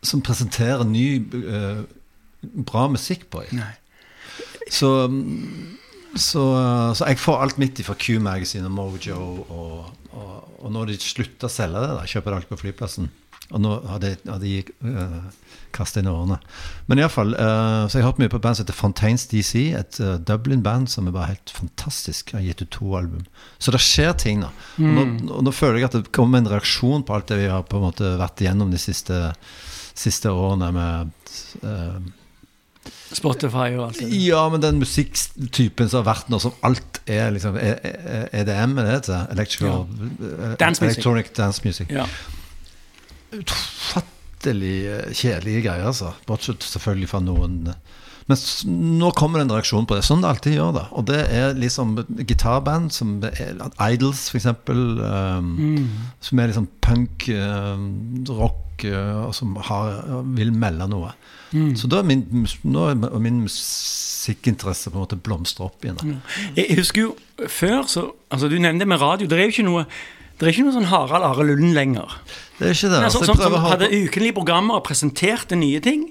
som 0.05 0.23
presenterer 0.23 0.85
ny, 0.87 1.07
uh, 1.33 1.81
bra 2.69 2.85
musikk 2.93 3.25
på. 3.33 3.43
Så, 4.71 4.93
så, 6.15 6.45
så 6.95 7.09
jeg 7.09 7.19
får 7.19 7.43
alt 7.43 7.59
mitt 7.59 7.81
fra 7.83 7.97
Q 7.99 8.21
Magazine 8.23 8.69
og 8.69 8.77
Mojo. 8.77 9.19
Og, 9.57 9.91
og, 10.13 10.55
og 10.61 10.71
når 10.77 10.93
de 10.93 11.01
slutter 11.03 11.49
å 11.49 11.53
selge 11.57 11.83
det, 11.83 11.91
da, 11.97 12.07
kjøper 12.07 12.31
det 12.31 12.43
alt 12.43 12.53
på 12.53 12.63
flyplassen. 12.63 13.11
Og 13.53 13.63
nå 13.63 13.73
hadde, 13.91 14.15
hadde 14.27 14.49
jeg 14.49 14.73
uh, 14.85 15.31
kastet 15.77 16.03
inn 16.03 16.11
årene. 16.11 16.39
Men 16.89 17.03
iallfall, 17.03 17.35
uh, 17.37 17.89
så 17.89 17.99
jeg 17.99 18.05
har 18.05 18.13
hørt 18.13 18.23
mye 18.23 18.33
på 18.33 18.41
band 18.43 18.59
som 18.59 18.67
heter 18.67 18.79
Fontaines 18.79 19.27
DC. 19.31 19.55
Et 19.79 20.01
uh, 20.05 20.15
Dublin-band 20.21 20.91
som 20.93 21.09
er 21.09 21.17
bare 21.17 21.33
helt 21.35 21.53
fantastisk. 21.57 22.35
Har 22.37 22.45
gitt 22.45 22.65
ut 22.65 22.73
to 22.75 22.95
album. 22.99 23.27
Så 23.63 23.75
det 23.75 23.83
skjer 23.85 24.17
ting 24.21 24.43
nå. 24.45 24.53
Og 24.81 24.97
nå, 24.97 25.07
og 25.39 25.45
nå 25.49 25.55
føler 25.57 25.83
jeg 25.83 25.91
at 25.91 25.99
det 26.01 26.15
kommer 26.15 26.43
en 26.43 26.51
reaksjon 26.53 27.07
på 27.07 27.17
alt 27.17 27.31
det 27.33 27.43
vi 27.43 27.53
har 27.53 27.67
på 27.69 27.79
en 27.79 27.87
måte 27.91 28.17
vært 28.21 28.43
igjennom 28.45 28.73
de 28.73 28.81
siste, 28.81 29.21
siste 29.93 30.33
årene 30.33 30.73
med 30.77 31.15
uh, 31.67 32.01
Spotify 33.13 33.75
og 33.77 33.91
alt 33.91 34.01
det. 34.01 34.09
ja, 34.25 34.43
men 34.51 34.63
den 34.63 34.81
musikktypen 34.81 35.91
som 35.91 36.03
har 36.03 36.15
vært 36.15 36.31
nå, 36.33 36.41
som 36.43 36.55
alt 36.67 37.03
er 37.11 37.33
liksom 37.35 37.59
EDM, 37.61 38.31
er 38.33 38.47
det 38.47 38.87
det 38.89 38.95
heter? 38.95 39.27
Electrical 39.35 39.83
ja. 39.85 40.55
Dance. 40.61 40.85
Electronic 40.85 41.33
dance 41.37 41.63
music. 41.65 41.93
Ja. 41.93 42.07
Utfattelig 43.39 44.77
eh, 44.91 45.11
kjedelige 45.17 45.65
greier, 45.67 45.89
altså. 45.91 46.13
Bortsett 46.29 46.65
selvfølgelig 46.67 47.11
fra 47.13 47.23
noen 47.25 47.61
eh. 47.73 47.99
Men 48.31 48.39
nå 49.01 49.11
kommer 49.19 49.41
det 49.41 49.49
en 49.49 49.55
reaksjon 49.57 49.87
på 49.89 49.97
det, 49.99 50.05
sånn 50.07 50.23
det 50.23 50.29
alltid 50.31 50.55
gjør 50.55 50.75
det. 50.77 50.85
Og 50.95 51.07
det 51.11 51.21
er 51.35 51.57
liksom 51.59 51.97
gitarband 52.23 52.93
som 52.95 53.17
er, 53.27 53.59
Idols, 53.83 54.29
for 54.31 54.39
eksempel. 54.39 54.79
mm. 55.43 55.89
Som 56.23 56.39
er 56.39 56.53
liksom 56.53 56.69
punk, 56.87 57.27
um, 57.35 57.89
rock, 58.31 58.87
uh, 58.87 59.27
og 59.27 59.35
som 59.35 59.57
har, 59.69 59.99
vil 60.39 60.55
melde 60.55 60.87
noe. 60.93 61.11
Så 61.77 61.91
da 61.91 62.01
er 62.01 62.09
min, 62.09 62.47
nå 62.65 62.87
er 62.95 63.21
min 63.21 63.43
musikkinteresse 63.43 64.89
på 64.89 64.97
en 64.97 65.05
måte 65.05 65.19
blomstra 65.21 65.67
opp 65.67 65.85
igjen. 65.85 65.99
Da. 66.01 66.39
Jeg 66.57 66.79
husker 66.79 67.09
jo 67.09 67.15
før, 67.49 67.83
så 67.91 68.11
Altså, 68.33 68.49
du 68.49 68.57
nevnte 68.57 68.87
med 68.89 69.03
radio. 69.03 69.27
Det 69.29 69.37
er 69.37 69.43
jo 69.45 69.53
ikke 69.53 69.67
noe 69.67 69.83
det 70.43 70.49
er 70.49 70.57
ikke 70.57 70.67
noe 70.67 70.75
sånn 70.75 70.91
Harald 70.91 71.23
Are 71.23 71.45
Lullen 71.47 71.71
lenger. 71.77 72.17
Det 72.59 72.67
er 72.67 72.73
ikke 72.75 72.89
det. 72.91 72.97
Det 72.99 73.07
altså, 73.07 73.21
sånn, 73.23 73.39
sånn, 73.39 73.53
som 73.55 73.67
hadde 73.69 73.91
ukenlige 73.95 74.35
programmer 74.41 74.81
og 74.81 74.87
presenterte 74.89 75.55
nye 75.59 75.79
ting. 75.85 76.09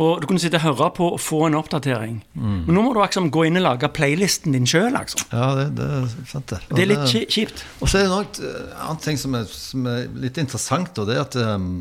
Og 0.00 0.22
du 0.22 0.26
kunne 0.26 0.40
sitte 0.42 0.58
og 0.58 0.64
høre 0.64 0.88
på 0.96 1.06
og 1.14 1.20
få 1.20 1.44
en 1.46 1.58
oppdatering. 1.58 2.16
Mm. 2.32 2.58
Men 2.66 2.74
nå 2.74 2.82
må 2.82 2.94
du 2.96 3.00
liksom 3.02 3.28
gå 3.30 3.44
inn 3.46 3.60
og 3.60 3.66
lage 3.66 3.90
playlisten 3.94 4.56
din 4.56 4.66
sjøl. 4.66 4.90
Liksom. 4.96 5.22
Ja, 5.30 5.52
det, 5.58 5.68
det 5.78 5.86
er 6.00 6.10
sant, 6.30 6.50
det. 6.50 6.60
Og 6.66 6.74
Det 6.74 6.82
er 6.82 6.90
litt 6.90 7.06
det, 7.06 7.22
kjipt. 7.36 7.64
Og 7.78 7.90
så 7.90 8.00
er 8.00 8.08
det 8.08 8.12
noe 8.14 8.50
eh, 8.50 8.76
annet 8.88 9.06
ting 9.06 9.20
som 9.20 9.38
er, 9.38 9.48
som 9.54 9.88
er 9.92 10.06
litt 10.26 10.40
interessant, 10.40 10.98
og 10.98 11.10
det 11.10 11.18
er 11.18 11.26
at 11.28 11.38
um, 11.38 11.72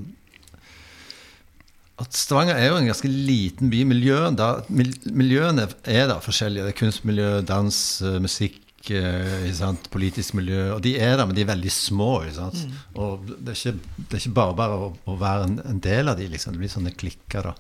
at 2.00 2.16
Stavanger 2.16 2.56
er 2.56 2.70
jo 2.70 2.78
en 2.80 2.88
ganske 2.88 3.10
liten 3.12 3.72
by. 3.72 3.82
Miljøen 3.90 4.38
der, 4.40 4.62
miljøene 4.72 5.66
er 5.84 6.06
da 6.08 6.20
forskjellige. 6.24 6.70
Det 6.70 6.76
er 6.76 6.80
kunstmiljø, 6.80 7.32
dans, 7.48 7.80
eh, 8.08 8.20
musikk, 8.24 8.62
sant? 9.58 9.90
politisk 9.94 10.34
miljø. 10.38 10.76
Og 10.76 10.82
de 10.86 10.96
er 10.98 11.18
der, 11.18 11.26
men 11.28 11.36
de 11.38 11.44
er 11.44 11.50
veldig 11.52 11.72
små. 11.74 12.24
Sant? 12.36 12.60
Og 12.96 13.26
det 13.28 13.54
er 13.54 13.58
ikke, 13.58 13.74
det 13.98 14.18
er 14.18 14.24
ikke 14.24 14.36
bare 14.40 14.56
bare 14.60 14.80
å, 14.80 14.90
å 15.10 15.18
være 15.20 15.48
en, 15.50 15.58
en 15.74 15.82
del 15.84 16.12
av 16.12 16.20
de, 16.20 16.30
liksom. 16.32 16.56
Det 16.56 16.64
blir 16.64 16.74
sånne 16.74 16.94
klikker. 16.98 17.50
da. 17.52 17.54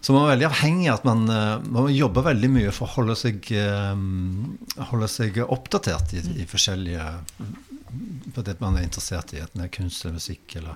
Så 0.00 0.14
man 0.14 0.26
er 0.26 0.34
veldig 0.34 0.48
avhengig 0.50 0.88
av 0.90 1.00
at 1.00 1.08
man, 1.08 1.24
eh, 1.32 1.66
man 1.66 1.88
må 1.88 1.88
jobbe 1.94 2.26
veldig 2.28 2.52
mye 2.58 2.74
for 2.74 2.88
å 2.88 2.94
holde 2.98 3.16
seg, 3.18 3.52
um, 3.92 4.56
holde 4.92 5.08
seg 5.10 5.42
oppdatert 5.46 6.14
i, 6.18 6.24
i 6.42 6.48
forskjellige 6.48 7.08
På 8.32 8.44
det 8.46 8.58
man 8.60 8.78
er 8.78 8.86
interessert 8.86 9.34
i, 9.34 9.42
enten 9.42 9.60
det 9.60 9.68
er 9.68 9.76
kunst 9.76 10.04
eller 10.04 10.16
musikk 10.20 10.56
eller 10.60 10.74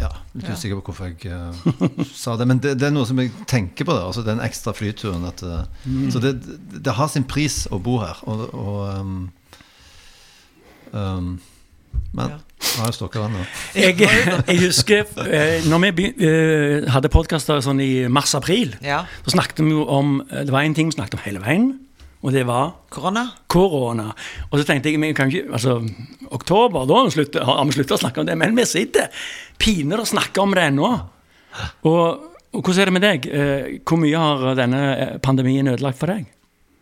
Ja, 0.00 0.08
litt 0.34 0.48
usikker 0.48 0.80
på 0.80 0.92
hvorfor 0.92 1.10
jeg 1.10 1.32
uh, 1.32 2.04
sa 2.22 2.36
det. 2.40 2.46
Men 2.48 2.60
det, 2.62 2.76
det 2.80 2.88
er 2.88 2.94
noe 2.94 3.08
som 3.08 3.20
jeg 3.20 3.32
tenker 3.50 3.86
på, 3.88 3.94
det, 3.94 4.04
altså 4.08 4.24
den 4.26 4.42
ekstra 4.44 4.74
flyturen. 4.76 5.26
At, 5.28 5.42
eh, 5.44 5.64
Så 6.12 6.22
det, 6.22 6.34
det, 6.72 6.96
har 6.96 7.10
sin 7.12 7.26
pris 7.28 7.64
å 7.70 7.80
bo 7.82 7.98
her. 8.02 8.22
Og, 8.28 8.46
og 8.54 8.80
um, 9.00 9.14
um, 10.92 11.30
Men 12.16 12.38
har 12.76 12.88
jeg 12.88 12.96
stokka 12.96 13.20
vann 13.24 13.36
nå? 13.36 13.44
Jeg, 13.76 13.98
jeg 14.00 14.58
husker 14.64 15.06
uh, 15.18 15.68
når 15.68 15.86
vi 15.98 16.10
hadde 16.92 17.12
podkaster 17.12 17.60
sånn 17.64 17.82
i 17.84 18.08
mars-april, 18.08 18.76
Ja. 18.84 19.04
så 19.26 19.36
snakket 19.36 19.64
vi 19.64 19.74
jo 19.74 19.86
om 19.90 20.20
Det 20.30 20.50
var 20.52 20.64
en 20.64 20.76
ting 20.76 20.88
vi 20.92 20.96
snakket 20.96 21.18
om 21.20 21.26
hele 21.26 21.42
veien, 21.44 21.72
og 22.22 22.32
det 22.32 22.44
var 22.46 22.72
Korona? 22.90 23.24
korona. 23.50 24.12
Og 24.50 24.58
så 24.60 24.64
tenkte 24.68 24.90
jeg 24.92 24.98
men 25.02 25.14
kan 25.14 25.28
ikke, 25.32 25.48
altså, 25.52 25.80
Oktober, 26.30 26.86
da 26.86 26.94
har 27.00 27.08
vi 27.08 27.16
sluttet- 27.16 27.44
har 27.44 27.64
vi 27.66 27.72
sluttet 27.72 27.96
å 27.98 28.02
snakke 28.04 28.20
om 28.22 28.26
det. 28.26 28.36
Men 28.38 28.54
vi 28.56 28.64
sitter 28.64 29.08
pinadø 29.58 30.00
og 30.04 30.06
snakker 30.12 30.42
om 30.42 30.54
det 30.54 30.68
ennå. 30.70 30.92
Og 31.84 32.28
Og 32.54 32.60
hvordan 32.62 32.80
er 32.82 32.84
det 32.84 32.92
med 32.92 33.02
deg? 33.02 33.26
Eh, 33.32 33.78
Hvor 33.88 33.96
mye 33.96 34.18
har 34.20 34.54
denne 34.54 34.80
eh, 35.00 35.18
pandemien 35.24 35.68
ødelagt 35.72 35.96
for 35.98 36.06
deg? 36.12 36.26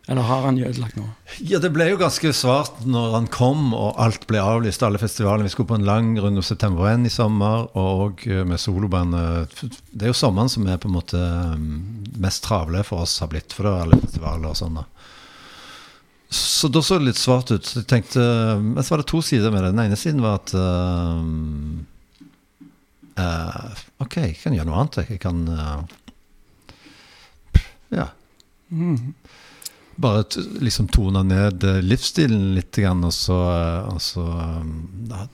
Eller 0.09 0.21
har 0.27 0.41
han 0.43 0.57
ødelagt 0.59 0.97
noe? 0.97 1.13
Ja, 1.47 1.59
det 1.63 1.69
ble 1.71 1.85
jo 1.87 1.95
ganske 2.01 2.33
svart 2.35 2.81
når 2.85 3.13
han 3.13 3.27
kom 3.31 3.69
og 3.73 3.95
alt 3.97 4.25
ble 4.27 4.41
avlyst, 4.43 4.83
alle 4.83 4.99
festivalene. 4.99 5.45
Vi 5.47 5.53
skulle 5.53 5.69
på 5.69 5.77
en 5.79 5.85
lang 5.87 6.09
runde 6.19 6.43
September 6.43 6.89
1 6.91 7.05
i 7.07 7.09
sommer, 7.13 7.69
og 7.79 8.19
eh, 8.27 8.43
med 8.43 8.59
solobandet. 8.59 9.47
Det 9.93 10.03
er 10.03 10.11
jo 10.11 10.17
sommeren 10.19 10.49
som 10.51 10.67
er 10.67 10.75
på 10.77 10.89
en 10.91 10.97
måte 10.97 11.15
mm, 11.55 12.19
mest 12.19 12.43
travle 12.43 12.83
for 12.83 13.05
oss 13.05 13.15
har 13.23 13.31
blitt, 13.31 13.53
for 13.55 13.63
det 13.63 13.71
er 13.71 13.85
alle 13.85 14.01
festivaler 14.03 14.49
og 14.51 14.59
sånn. 14.59 14.75
da. 14.75 14.83
Så 16.31 16.69
da 16.71 16.79
så 16.79 16.97
det 16.99 17.09
litt 17.09 17.19
svart 17.19 17.51
ut. 17.51 17.65
Så 17.67 17.81
jeg 17.81 17.89
tenkte, 17.91 18.23
Men 18.63 18.79
så 18.79 18.93
var 18.93 19.03
det 19.03 19.09
to 19.11 19.19
sider 19.25 19.51
med 19.51 19.65
det. 19.65 19.73
Den 19.73 19.83
ene 19.83 19.99
siden 19.99 20.23
var 20.23 20.39
at 20.39 20.53
uh, 20.55 21.19
uh, 23.19 23.81
Ok, 23.99 24.15
jeg 24.23 24.37
kan 24.39 24.55
gjøre 24.55 24.69
noe 24.69 24.79
annet. 24.79 25.01
jeg. 25.03 25.19
Kan 25.23 25.43
uh, 25.51 25.83
Ja. 27.91 28.07
Bare 30.01 30.23
t 30.23 30.39
liksom 30.63 30.87
tone 30.87 31.19
ned 31.27 31.65
livsstilen 31.83 32.53
litt, 32.55 32.71
grann, 32.79 33.03
og 33.03 33.11
så, 33.11 33.35
og 33.91 33.99
så 34.01 34.23
um, 34.23 34.71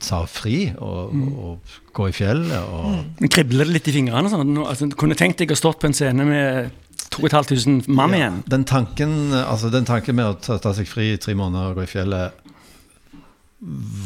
ta 0.01 0.23
fri 0.25 0.71
og, 0.73 1.13
og 1.37 1.77
gå 1.93 2.07
i 2.09 2.15
fjellet 2.17 2.57
og 2.73 2.87
mm. 3.21 3.29
Kribler 3.29 3.69
det 3.69 3.77
litt 3.77 3.91
i 3.91 3.93
fingrene? 3.99 4.33
Sånn, 4.33 4.57
altså, 4.65 4.89
kunne 4.97 5.15
tenkt 5.19 5.43
deg 5.43 5.53
å 5.53 5.59
stått 5.59 5.77
på 5.83 5.91
en 5.91 5.95
scene 5.95 6.25
med 6.25 6.73
2500 7.17 7.87
mann 7.91 8.15
Ja, 8.15 8.21
igjen? 8.21 8.41
Den 8.47 8.65
tanken, 8.69 9.15
altså 9.33 9.71
den 9.73 9.87
tanken 9.89 10.17
med 10.19 10.31
å 10.31 10.35
ta, 10.39 10.59
ta 10.61 10.73
seg 10.77 10.89
fri 10.89 11.11
i 11.13 11.21
tre 11.21 11.35
måneder 11.37 11.71
og 11.73 11.81
gå 11.81 11.87
i 11.87 11.91
fjellet 11.91 12.43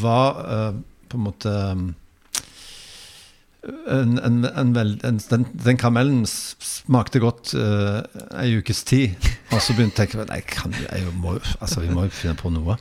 var 0.01 0.39
uh, 0.47 0.77
på 1.11 1.19
en 1.19 1.25
måte 1.25 1.51
um, 1.51 1.89
en, 3.61 4.17
en, 4.17 4.45
en 4.45 4.73
vel, 4.73 4.95
en, 5.05 5.19
den, 5.29 5.45
den 5.53 5.77
karamellen 5.77 6.23
smakte 6.25 7.21
godt 7.21 7.53
uh, 7.53 8.01
ei 8.41 8.55
ukes 8.57 8.81
tid. 8.89 9.29
Og 9.51 9.61
så 9.61 9.75
begynte 9.77 10.05
jeg 10.05 10.15
å 10.15 10.25
tenke 10.25 10.55
kan, 10.55 10.73
jeg 10.73 11.13
må, 11.21 11.35
altså, 11.59 11.83
vi 11.83 11.91
må 11.93 12.07
jo 12.07 12.15
finne 12.15 12.37
på 12.39 12.49
noe. 12.53 12.79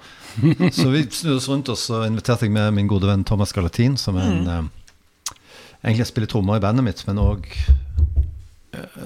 Så 0.72 0.89
vi 0.93 1.05
snudde 1.05 1.37
oss 1.37 1.51
rundt 1.51 1.72
oss 1.72 1.89
og 1.93 2.07
inviterte 2.07 2.47
jeg 2.47 2.55
med 2.55 2.72
min 2.76 2.89
gode 2.89 3.11
venn 3.11 3.26
Thomas 3.28 3.53
Galatin, 3.57 3.99
som 4.01 4.18
er 4.20 4.28
en 4.31 4.53
eh, 4.55 4.68
Egentlig 5.81 6.11
spiller 6.11 6.28
trommer 6.28 6.59
i 6.59 6.61
bandet 6.61 6.85
mitt, 6.85 6.99
men 7.09 7.16
òg 7.22 7.47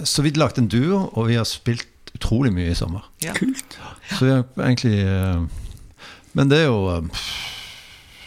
Så 0.05 0.23
vi 0.23 0.31
lagde 0.37 0.61
en 0.61 0.69
duo, 0.69 1.07
og 1.13 1.29
vi 1.31 1.39
har 1.39 1.47
spilt 1.49 1.89
utrolig 2.15 2.53
mye 2.55 2.71
i 2.73 2.79
sommer. 2.79 3.07
Ja. 3.25 3.33
Kult. 3.37 3.79
Så 4.13 4.25
vi 4.25 4.31
har 4.31 4.45
egentlig 4.61 4.99
eh, 5.03 5.45
Men 6.35 6.51
det 6.51 6.61
er 6.63 6.69
jo 6.69 6.83
eh, 6.93 7.25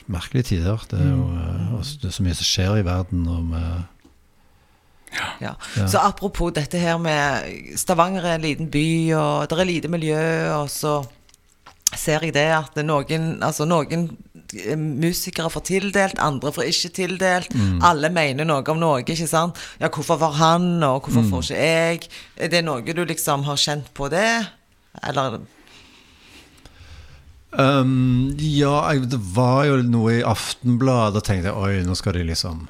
merkelige 0.08 0.44
tider. 0.54 0.84
Det 0.90 1.00
er 1.00 1.12
jo 1.12 1.28
eh, 1.36 1.94
det 2.02 2.10
er 2.10 2.16
så 2.16 2.26
mye 2.26 2.38
som 2.40 2.50
skjer 2.50 2.82
i 2.82 2.88
verden. 2.88 3.28
Og 3.28 3.44
med, 3.54 3.86
Ja. 5.18 5.28
Ja. 5.42 5.88
Så 5.88 6.00
apropos 6.04 6.52
dette 6.56 6.80
her 6.80 6.98
med 6.98 7.78
Stavanger 7.80 8.26
er 8.26 8.36
en 8.36 8.42
liten 8.42 8.72
by, 8.72 9.14
og 9.16 9.48
det 9.50 9.60
er 9.60 9.70
lite 9.70 9.88
miljø, 9.88 10.52
og 10.58 10.70
så 10.70 11.00
ser 11.96 12.26
jeg 12.26 12.34
det 12.36 12.50
at 12.52 12.76
noen, 12.84 13.38
altså 13.44 13.66
noen 13.66 14.10
eh, 14.36 14.37
musikere 14.78 15.50
får 15.52 15.66
tildelt, 15.72 16.20
andre 16.24 16.54
får 16.56 16.70
ikke 16.72 16.94
tildelt. 17.02 17.58
Alle 17.84 18.12
mener 18.14 18.48
noe 18.48 18.64
om 18.72 18.80
noe, 18.82 19.02
ikke 19.04 19.28
sant? 19.28 19.60
Ja, 19.82 19.90
hvorfor 19.90 20.20
var 20.22 20.38
han, 20.40 20.78
og 20.84 21.08
hvorfor 21.08 21.28
får 21.32 21.52
ikke 21.52 21.68
jeg? 21.68 22.10
Er 22.38 22.54
det 22.54 22.64
noe 22.68 22.82
du 22.98 23.04
liksom 23.06 23.46
har 23.48 23.60
kjent 23.60 23.94
på 23.98 24.10
det? 24.14 24.32
Eller 25.08 25.40
Um, 27.58 28.36
ja, 28.38 28.92
det 29.02 29.18
var 29.34 29.64
jo 29.66 29.78
noe 29.88 30.18
i 30.20 30.26
Aftenbladet. 30.26 31.24
Tenkte 31.26 31.50
jeg 31.50 31.56
oi, 31.58 31.86
nå 31.88 31.96
skal 31.98 32.18
de 32.18 32.26
liksom 32.28 32.68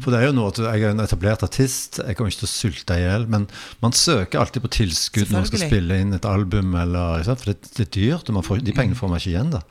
For 0.00 0.08
det 0.14 0.20
er 0.20 0.28
jo 0.28 0.36
noe 0.36 0.52
at 0.52 0.60
jeg 0.62 0.86
er 0.86 0.94
en 0.94 1.02
etablert 1.02 1.42
artist, 1.44 1.98
jeg 2.00 2.16
kommer 2.16 2.32
ikke 2.32 2.44
til 2.44 2.48
å 2.48 2.52
sulte 2.52 2.96
i 2.96 3.02
hjel. 3.02 3.26
Men 3.30 3.48
man 3.84 3.94
søker 3.98 4.40
alltid 4.40 4.64
på 4.64 4.72
tilskudd 4.78 5.28
når 5.28 5.42
man 5.42 5.50
skal 5.50 5.64
spille 5.66 6.00
inn 6.04 6.16
et 6.16 6.28
album. 6.28 6.72
Eller, 6.78 7.26
for 7.28 7.50
det, 7.50 7.74
det 7.74 7.86
er 7.88 7.92
dyrt, 7.98 8.30
og 8.30 8.38
man 8.38 8.46
får, 8.46 8.62
de 8.64 8.76
pengene 8.78 8.98
får 8.98 9.12
man 9.12 9.20
ikke 9.20 9.34
igjen. 9.34 9.54
da 9.58 9.62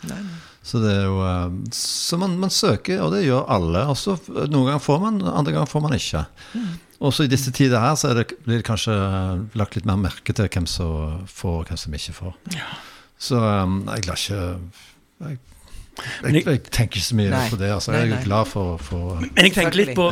Så 0.62 0.78
det 0.78 0.92
er 0.94 1.08
jo 1.10 1.18
um, 1.26 1.58
Så 1.74 2.20
man, 2.22 2.38
man 2.38 2.54
søker, 2.54 3.02
og 3.02 3.16
det 3.16 3.26
gjør 3.26 3.50
alle. 3.50 3.86
Også, 3.90 4.18
Noen 4.30 4.70
ganger 4.70 4.84
får 4.84 5.00
man, 5.02 5.20
andre 5.26 5.56
ganger 5.56 5.70
får 5.72 5.86
man 5.88 5.98
ikke. 5.98 6.26
Også 7.02 7.26
i 7.26 7.32
disse 7.32 7.50
tider 7.56 7.82
her 7.82 7.96
så 7.98 8.14
det, 8.14 8.28
blir 8.46 8.62
det 8.62 8.68
kanskje 8.68 8.94
lagt 9.58 9.78
litt 9.78 9.88
mer 9.90 9.98
merke 9.98 10.36
til 10.38 10.50
hvem 10.54 10.68
som 10.70 11.24
får, 11.26 11.64
og 11.64 11.72
hvem 11.72 11.80
som 11.82 11.98
ikke 11.98 12.18
får. 12.20 12.36
Så 13.22 13.42
um, 13.42 13.82
jeg 13.90 14.06
lar 14.10 14.22
ikke 14.22 14.44
jeg, 15.22 15.40
jeg, 16.24 16.46
jeg, 16.46 16.62
tenker 16.74 16.98
ikke 16.98 17.08
så 17.08 17.18
mye 17.18 17.32
Nei. 17.34 17.42
på 17.50 17.58
det. 17.62 17.72
Altså. 17.74 17.94
Jeg 17.98 18.14
er 18.16 18.24
glad 18.26 18.50
for, 18.50 18.78
for 18.82 19.18
Men 19.22 19.48
jeg 19.50 19.56
tenker 19.58 19.78
litt 19.78 19.92
på 19.98 20.08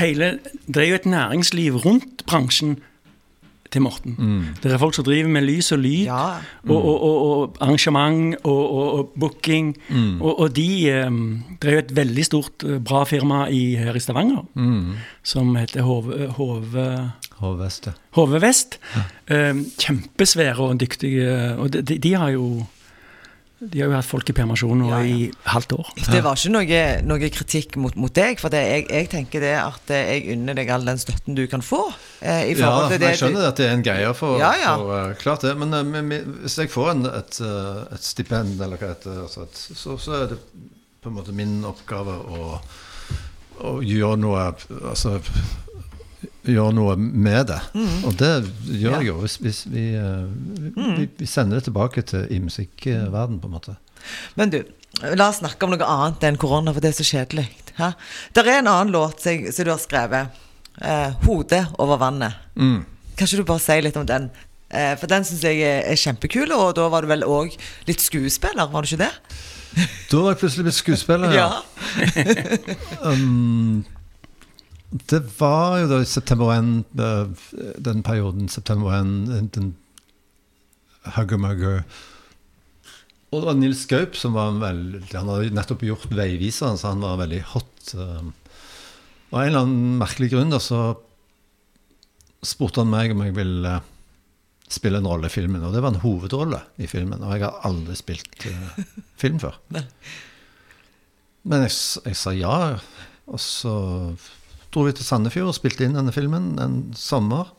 hele 0.00 0.30
Det 0.66 0.80
er 0.82 0.88
jo 0.88 0.98
et 0.98 1.10
næringsliv 1.10 1.82
rundt 1.84 2.24
bransjen 2.30 2.78
til 3.70 3.82
Morten. 3.84 4.16
Det 4.62 4.72
er 4.72 4.80
folk 4.82 4.94
som 4.96 5.04
driver 5.06 5.30
med 5.30 5.46
lys 5.46 5.70
og 5.72 5.78
lyd. 5.82 6.08
Ja. 6.08 6.40
Og, 6.68 6.76
og, 6.76 7.02
og, 7.02 7.20
og 7.30 7.56
arrangement 7.60 8.34
og, 8.42 8.62
og, 8.70 8.98
og 8.98 9.12
booking. 9.20 9.74
Og, 10.20 10.40
og 10.40 10.56
de 10.56 10.68
eh, 10.90 11.10
Det 11.60 11.68
er 11.70 11.78
jo 11.78 11.84
et 11.84 11.96
veldig 11.96 12.24
stort, 12.26 12.64
eh, 12.66 12.80
bra 12.82 13.04
firma 13.04 13.46
i, 13.48 13.76
her 13.78 13.96
i 13.96 14.02
Stavanger 14.02 14.44
som 15.22 15.54
heter 15.56 15.82
Hove, 15.86 16.26
Hove, 16.36 16.86
HV-Vest. 17.40 17.90
Hove 18.16 18.40
Vest. 18.42 18.78
Eh, 19.30 19.54
kjempesvære 19.78 20.58
og 20.58 20.80
dyktige. 20.80 21.56
Og 21.58 21.72
de, 21.72 21.82
de, 21.82 21.98
de 21.98 22.14
har 22.14 22.34
jo 22.34 22.66
De 23.60 23.82
har 23.82 23.90
jo 23.90 23.96
hatt 23.98 24.08
folk 24.08 24.30
i 24.32 24.34
permisjon 24.36 24.78
nå 24.80 24.86
Ja, 24.88 24.98
ja. 25.04 25.16
i 25.28 25.50
halvt 25.52 25.74
år. 25.76 25.88
Det 26.08 26.22
var 26.24 26.38
ikke 26.38 26.52
noe, 26.54 26.78
noe 27.04 27.28
kritikk 27.28 27.76
mot, 27.76 27.96
mot 28.00 28.14
deg, 28.16 28.40
for 28.40 28.48
det, 28.52 28.62
jeg, 28.64 28.86
jeg 28.88 29.08
tenker 29.12 29.44
det 29.44 29.52
at 29.60 29.92
eh, 29.92 30.12
jeg 30.14 30.36
unner 30.38 30.56
deg 30.56 30.72
all 30.72 30.86
den 30.88 31.00
støtten 31.02 31.36
du 31.36 31.42
kan 31.50 31.60
få. 31.64 31.82
Eh, 32.24 32.48
i 32.48 32.54
Ja, 32.54 32.70
forhold 32.70 32.94
til 32.94 33.02
det 33.04 33.10
jeg 33.12 33.20
skjønner 33.20 33.48
at 33.50 33.60
det 33.60 33.66
er 33.68 33.76
en 33.76 33.84
greie 33.84 34.14
for, 34.16 34.40
Ja, 34.40 34.54
ja. 34.56 34.72
for 34.80 34.94
uh, 34.96 35.12
Klart 35.20 35.44
det. 35.44 35.52
Men 35.60 35.76
uh, 35.76 36.16
hvis 36.40 36.56
jeg 36.62 36.72
får 36.72 36.92
en, 36.94 37.04
et, 37.12 37.40
uh, 37.44 37.84
et 37.92 38.06
stipend, 38.08 38.56
eller 38.56 38.80
hva 38.80 38.94
det 38.94 38.96
heter, 38.96 39.20
altså 39.26 39.44
et, 39.44 39.60
så, 39.76 39.98
så 40.00 40.16
er 40.22 40.32
det 40.32 40.40
på 41.00 41.12
en 41.12 41.18
måte 41.20 41.36
min 41.36 41.58
oppgave 41.68 42.16
å, 42.16 42.56
å 43.68 43.76
gjøre 43.84 44.16
noe 44.24 44.48
Altså 44.88 45.18
gjøre 46.52 46.74
noe 46.76 46.96
med 46.98 47.48
det. 47.50 47.60
Og 48.08 48.16
det 48.20 48.32
gjør 48.66 48.98
jeg 48.98 49.08
jo. 49.10 49.16
Hvis, 49.24 49.38
hvis 49.44 49.62
vi, 49.70 49.86
uh, 49.96 50.26
vi, 50.98 51.08
vi 51.18 51.28
sender 51.28 51.60
det 51.60 51.68
tilbake 51.70 52.04
til 52.06 52.26
i 52.30 52.40
musikkverden 52.42 53.40
på 53.40 53.50
en 53.50 53.56
måte. 53.56 53.76
Men 54.38 54.52
du, 54.52 54.60
la 55.02 55.30
oss 55.30 55.40
snakke 55.42 55.66
om 55.66 55.74
noe 55.74 55.88
annet 55.88 56.28
enn 56.28 56.40
korona, 56.40 56.74
for 56.74 56.84
det 56.84 56.92
er 56.92 57.00
så 57.00 57.08
kjedelig. 57.08 57.48
Det 57.80 58.42
er 58.44 58.58
en 58.58 58.68
annen 58.68 58.92
låt 58.92 59.22
som 59.22 59.46
som 59.52 59.64
du 59.64 59.70
har 59.72 59.80
skrevet. 59.80 60.40
Eh, 60.80 61.12
'Hodet 61.24 61.66
over 61.78 61.96
vannet'. 61.96 62.36
Kan 63.16 63.26
ikke 63.26 63.36
du 63.36 63.44
bare 63.44 63.60
si 63.60 63.80
litt 63.80 63.96
om 63.96 64.06
den? 64.06 64.30
Eh, 64.70 64.96
for 64.98 65.06
den 65.06 65.24
syns 65.24 65.42
jeg 65.44 65.60
er, 65.60 65.82
er 65.90 65.98
kjempekul, 65.98 66.52
og 66.54 66.76
da 66.78 66.88
var 66.88 67.02
du 67.02 67.10
vel 67.10 67.26
òg 67.26 67.56
litt 67.88 68.00
skuespiller, 68.00 68.70
var 68.70 68.82
du 68.82 68.88
ikke 68.88 69.04
det? 69.04 69.12
Da 70.10 70.20
var 70.22 70.32
jeg 70.32 70.40
plutselig 70.40 70.66
blitt 70.66 70.78
skuespiller, 70.78 71.34
ja. 71.34 71.48
Um, 73.06 73.84
det 74.90 75.20
var 75.38 75.78
jo 75.78 75.90
da 75.90 76.00
i 76.02 76.08
september 76.08 76.50
1, 76.54 76.70
eh, 76.98 77.50
den 77.78 78.02
perioden, 78.06 78.48
september 78.50 78.94
1, 78.96 79.52
den 79.54 79.74
Hugger-mugger. 81.14 81.84
Og 83.30 83.38
det 83.38 83.46
var 83.46 83.58
Nils 83.58 83.84
Gaup 83.86 84.16
som 84.18 84.34
var 84.34 84.50
en 84.50 84.58
veldig 84.60 85.04
Han 85.14 85.28
hadde 85.30 85.54
nettopp 85.54 85.84
gjort 85.86 86.10
'Veiviseren', 86.10 86.76
så 86.76 86.90
han 86.90 87.00
var 87.00 87.20
veldig 87.22 87.42
hot. 87.54 87.94
Og 87.94 89.38
av 89.38 89.44
en 89.44 89.46
eller 89.46 89.62
annen 89.62 89.98
merkelig 90.00 90.32
grunn 90.32 90.50
da, 90.50 90.58
så 90.58 90.98
spurte 92.42 92.82
han 92.82 92.90
meg 92.90 93.12
om 93.14 93.22
jeg 93.22 93.36
ville 93.36 93.76
spille 94.70 94.98
en 94.98 95.06
rolle 95.06 95.30
i 95.30 95.34
filmen. 95.34 95.62
Og 95.62 95.74
det 95.74 95.82
var 95.82 95.94
en 95.94 96.02
hovedrolle 96.02 96.62
i 96.78 96.88
filmen. 96.90 97.22
Og 97.22 97.34
jeg 97.34 97.46
har 97.46 97.62
aldri 97.68 97.96
spilt 97.98 98.46
uh, 98.46 98.82
film 99.22 99.38
før. 99.42 99.58
Men 99.70 101.64
jeg, 101.66 101.74
jeg 102.06 102.18
sa 102.18 102.34
ja, 102.36 102.58
og 103.30 103.40
så 103.42 103.74
dro 104.70 104.84
vi 104.86 104.94
til 104.94 105.06
Sandefjord 105.06 105.50
og 105.50 105.56
spilte 105.56 105.86
inn 105.86 105.96
denne 105.98 106.14
filmen 106.14 106.52
en 106.62 106.76
sommer. 106.98 107.50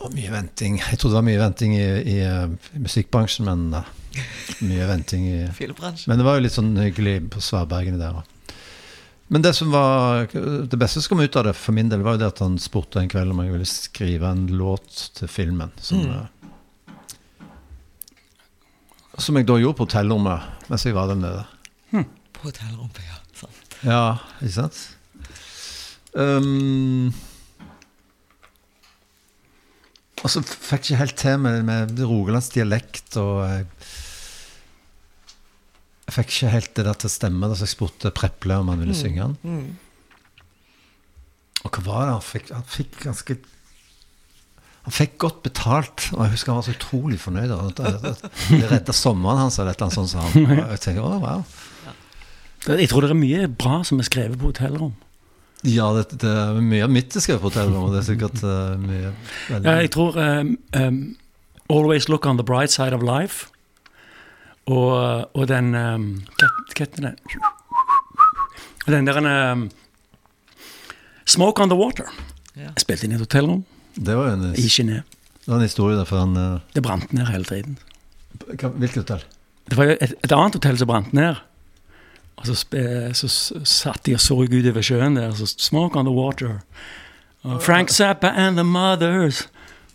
Og 0.00 0.14
mye 0.14 0.32
venting. 0.32 0.78
Jeg 0.80 0.98
trodde 0.98 1.12
det 1.12 1.20
var 1.20 1.28
mye 1.28 1.40
venting 1.42 1.76
i, 1.76 1.88
i, 2.14 2.18
eh, 2.24 2.74
i 2.76 2.80
musikkbransjen, 2.80 3.44
men 3.48 3.74
uh, 3.74 3.88
mye 4.64 4.86
venting 4.88 5.26
i 5.28 5.40
Filmbransjen. 5.54 6.08
Men 6.10 6.20
det 6.20 6.26
var 6.26 6.38
jo 6.38 6.44
litt 6.46 6.56
sånn 6.56 6.72
hyggelig 6.80 7.16
på 7.34 7.42
Svabergene 7.44 8.00
der 8.00 8.22
òg. 8.22 8.36
Men 9.30 9.44
det 9.44 9.52
som 9.54 9.70
var 9.70 10.26
det 10.32 10.78
beste 10.80 10.98
som 11.04 11.12
kom 11.12 11.22
ut 11.22 11.36
av 11.38 11.44
det 11.46 11.52
for 11.54 11.76
min 11.76 11.90
del, 11.92 12.02
var 12.02 12.16
jo 12.16 12.22
det 12.24 12.32
at 12.32 12.40
han 12.42 12.56
spurte 12.58 12.98
en 12.98 13.10
kveld 13.12 13.30
om 13.30 13.42
jeg 13.44 13.52
ville 13.52 13.68
skrive 13.68 14.26
en 14.26 14.48
låt 14.58 15.04
til 15.20 15.30
filmen. 15.30 15.70
Som, 15.78 16.02
mm. 16.08 17.46
som 19.20 19.38
jeg 19.38 19.46
da 19.46 19.60
gjorde 19.60 19.78
på 19.78 19.86
hotellrommet 19.86 20.66
mens 20.72 20.86
jeg 20.88 20.98
var 20.98 21.12
der 21.12 21.20
nede. 21.20 21.44
På 22.34 22.48
hotellrommet, 22.48 22.98
ja. 23.86 24.04
Ikke 24.40 24.54
sant? 24.56 24.80
Um, 26.10 27.12
og 30.20 30.32
så 30.32 30.42
fikk 30.44 30.90
jeg 30.90 30.96
ikke 30.96 31.02
helt 31.04 31.18
til 31.20 31.36
med, 31.40 31.62
med 31.68 32.00
Rogalands 32.04 32.50
dialekt, 32.52 33.14
og 33.20 33.44
jeg, 33.46 33.68
jeg 36.08 36.16
fikk 36.16 36.34
ikke 36.34 36.54
helt 36.56 36.74
det 36.76 36.86
der 36.88 36.98
til 37.00 37.08
å 37.08 37.14
stemme, 37.14 37.48
da 37.48 37.56
så 37.56 37.64
jeg 37.64 37.76
spurte 37.76 38.12
Preple 38.16 38.58
om 38.60 38.72
han 38.72 38.82
ville 38.82 38.96
synge 38.98 39.30
den. 39.30 39.62
Og 41.60 41.72
hva 41.76 41.86
var 41.86 42.04
det 42.08 42.18
han 42.18 42.24
fikk? 42.24 42.52
Han 42.56 42.68
fikk 42.68 43.00
ganske 43.04 43.34
Han 44.86 44.94
fikk 44.96 45.18
godt 45.20 45.42
betalt, 45.44 46.06
og 46.16 46.22
jeg 46.24 46.32
husker 46.34 46.52
han 46.52 46.60
var 46.60 46.68
så 46.68 46.76
utrolig 46.76 47.18
fornøyd. 47.20 47.50
Det 47.76 48.70
redda 48.70 48.94
sommeren 48.96 49.42
hans, 49.44 49.58
eller 49.60 49.74
et 49.74 49.80
eller 49.80 49.90
annet 49.90 49.98
sånt. 49.98 50.12
sa 50.14 50.24
han. 50.24 50.46
Og 50.64 50.72
jeg 50.72 50.80
tenker, 50.86 51.04
å, 51.04 51.18
wow. 51.20 51.42
Jeg 52.68 52.90
tror 52.90 53.06
det 53.06 53.14
er 53.14 53.16
mye 53.18 53.46
bra 53.48 53.80
som 53.88 54.00
er 54.02 54.08
skrevet 54.08 54.38
på 54.40 54.50
hotellrom. 54.50 54.92
Ja, 55.64 55.90
det, 55.96 56.20
det 56.20 56.28
er 56.28 56.60
mye 56.64 56.84
av 56.86 56.92
mitt 56.92 57.16
er 57.16 57.24
skrevet 57.24 57.42
på 57.42 57.50
hotellrom, 57.50 57.90
det 57.92 58.00
er 58.00 58.06
sikkert 58.06 58.42
uh, 58.44 58.76
mye 58.80 59.12
veldig 59.48 59.68
Ja, 59.68 59.74
jeg 59.84 59.92
tror 59.92 60.16
um, 60.16 60.54
um, 60.76 61.00
Always 61.70 62.08
Look 62.08 62.26
on 62.26 62.40
the 62.40 62.44
Bright 62.44 62.72
Side 62.72 62.96
of 62.96 63.04
Life. 63.04 63.48
Og, 64.70 65.28
og 65.34 65.48
den 65.48 65.74
um, 65.74 66.06
Hva 66.40 66.84
heter 66.84 67.10
den? 67.10 67.16
Den 68.86 69.08
der 69.08 69.20
um, 69.52 69.68
Smoke 71.26 71.62
on 71.62 71.70
the 71.70 71.78
Water. 71.78 72.08
Ja. 72.56 72.72
Jeg 72.74 72.84
spilte 72.84 73.06
inn 73.06 73.14
i 73.14 73.16
et 73.16 73.22
hotellrom 73.22 73.60
Det 73.94 74.16
var 74.18 74.32
en, 74.34 74.50
i 74.58 74.68
Genéve. 74.68 75.04
det 75.44 75.46
var 75.48 75.60
en 75.60 75.68
historie 75.68 75.96
der, 75.96 76.04
for 76.04 76.18
han 76.18 76.36
uh... 76.36 76.60
Det 76.74 76.82
brant 76.82 77.12
ned 77.12 77.28
hele 77.30 77.44
tiden. 77.44 77.78
Hvilket 78.50 78.96
hotell? 78.96 79.22
Det 79.70 79.78
var 79.78 79.92
jo 79.92 79.96
et, 80.00 80.14
et 80.24 80.32
annet 80.34 80.56
hotell 80.58 80.78
som 80.78 80.90
brant 80.90 81.12
ned. 81.16 81.38
Og 82.40 82.46
så, 82.46 82.56
så 83.12 83.28
satt 83.68 84.06
de 84.06 84.16
og 84.16 84.20
så 84.24 84.34
utover 84.40 84.84
sjøen 84.84 85.18
der, 85.18 85.32
så 85.36 85.48
Smoke 85.60 85.98
on 85.98 86.08
the 86.08 86.14
water. 86.14 86.60
Og 87.44 87.62
Frank 87.62 87.90
Zappa 87.92 88.32
and 88.36 88.56
the 88.56 88.64
Mothers 88.64 89.48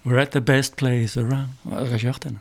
were 0.05 0.21
at 0.21 0.31
the 0.31 0.41
best 0.41 0.75
place 0.75 1.17
around. 1.17 1.57
Har 1.69 1.85
ikke 1.85 2.05
hørt 2.05 2.23
den. 2.23 2.39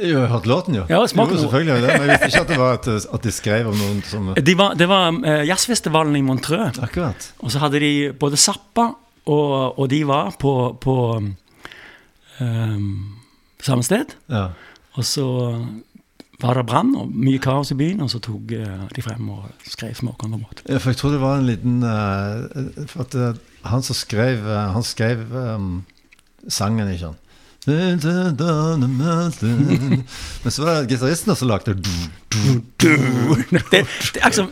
Jeg 0.00 0.16
har 0.16 0.26
hørt 0.26 0.46
låten, 0.46 0.74
jo. 0.74 0.84
Ja, 0.88 0.94
jo, 0.94 1.06
selvfølgelig. 1.06 1.82
det, 1.82 2.00
Men 2.00 2.08
jeg 2.08 2.08
visste 2.10 2.26
ikke 2.26 2.40
at 2.40 2.48
det 2.48 2.58
var 2.58 2.72
at, 2.72 2.88
at 3.14 3.24
de 3.24 3.32
skrev 3.32 3.68
om 3.68 3.76
noen 3.76 4.02
som 4.08 4.30
De 4.48 4.54
var, 4.58 4.74
det 4.74 4.88
var 4.88 5.10
uh, 5.12 5.46
jazzfestivalen 5.46 6.16
i 6.16 6.22
Montreux. 6.24 6.78
Akkurat. 6.82 7.32
Og 7.38 7.52
så 7.52 7.58
hadde 7.58 7.80
de 7.80 8.12
både 8.18 8.36
Zappa, 8.36 8.88
og, 9.26 9.78
og 9.78 9.90
de 9.90 10.00
var 10.06 10.32
på, 10.40 10.54
på 10.80 10.96
um, 12.40 12.88
samme 13.62 13.84
sted. 13.84 14.16
Ja. 14.30 14.46
Og 14.94 15.04
så 15.04 15.26
var 16.42 16.58
det 16.58 16.66
brann 16.66 16.92
og 16.98 17.10
mye 17.14 17.40
kaos 17.42 17.70
i 17.72 17.78
byen, 17.78 18.02
og 18.04 18.10
så 18.12 18.18
tok 18.22 18.52
eh, 18.56 18.84
de 18.94 19.04
frem 19.04 19.30
og 19.32 19.48
skrev 19.68 19.94
the 19.94 20.08
Ja, 20.68 20.78
for 20.78 20.90
jeg 20.90 20.96
tror 21.00 21.10
det 21.14 21.20
var 21.22 21.38
en 21.38 21.46
liten 21.46 21.82
uh, 21.82 22.86
For 22.90 23.00
at 23.06 23.14
uh, 23.14 23.36
han 23.64 23.82
som 23.82 23.94
skrev 23.94 24.38
uh, 24.46 24.72
Han 24.74 24.82
skrev 24.82 25.18
um, 25.30 25.84
sangen, 26.48 26.88
ikke 26.90 27.06
sant? 27.06 27.18
Men 27.66 28.00
så 30.50 30.64
var 30.64 30.80
det 30.80 30.90
gitaristen 30.90 31.36
som 31.36 31.48
lagde 31.48 31.74
Det, 31.74 31.84
det, 33.70 33.78
er 33.78 34.26
liksom, 34.26 34.48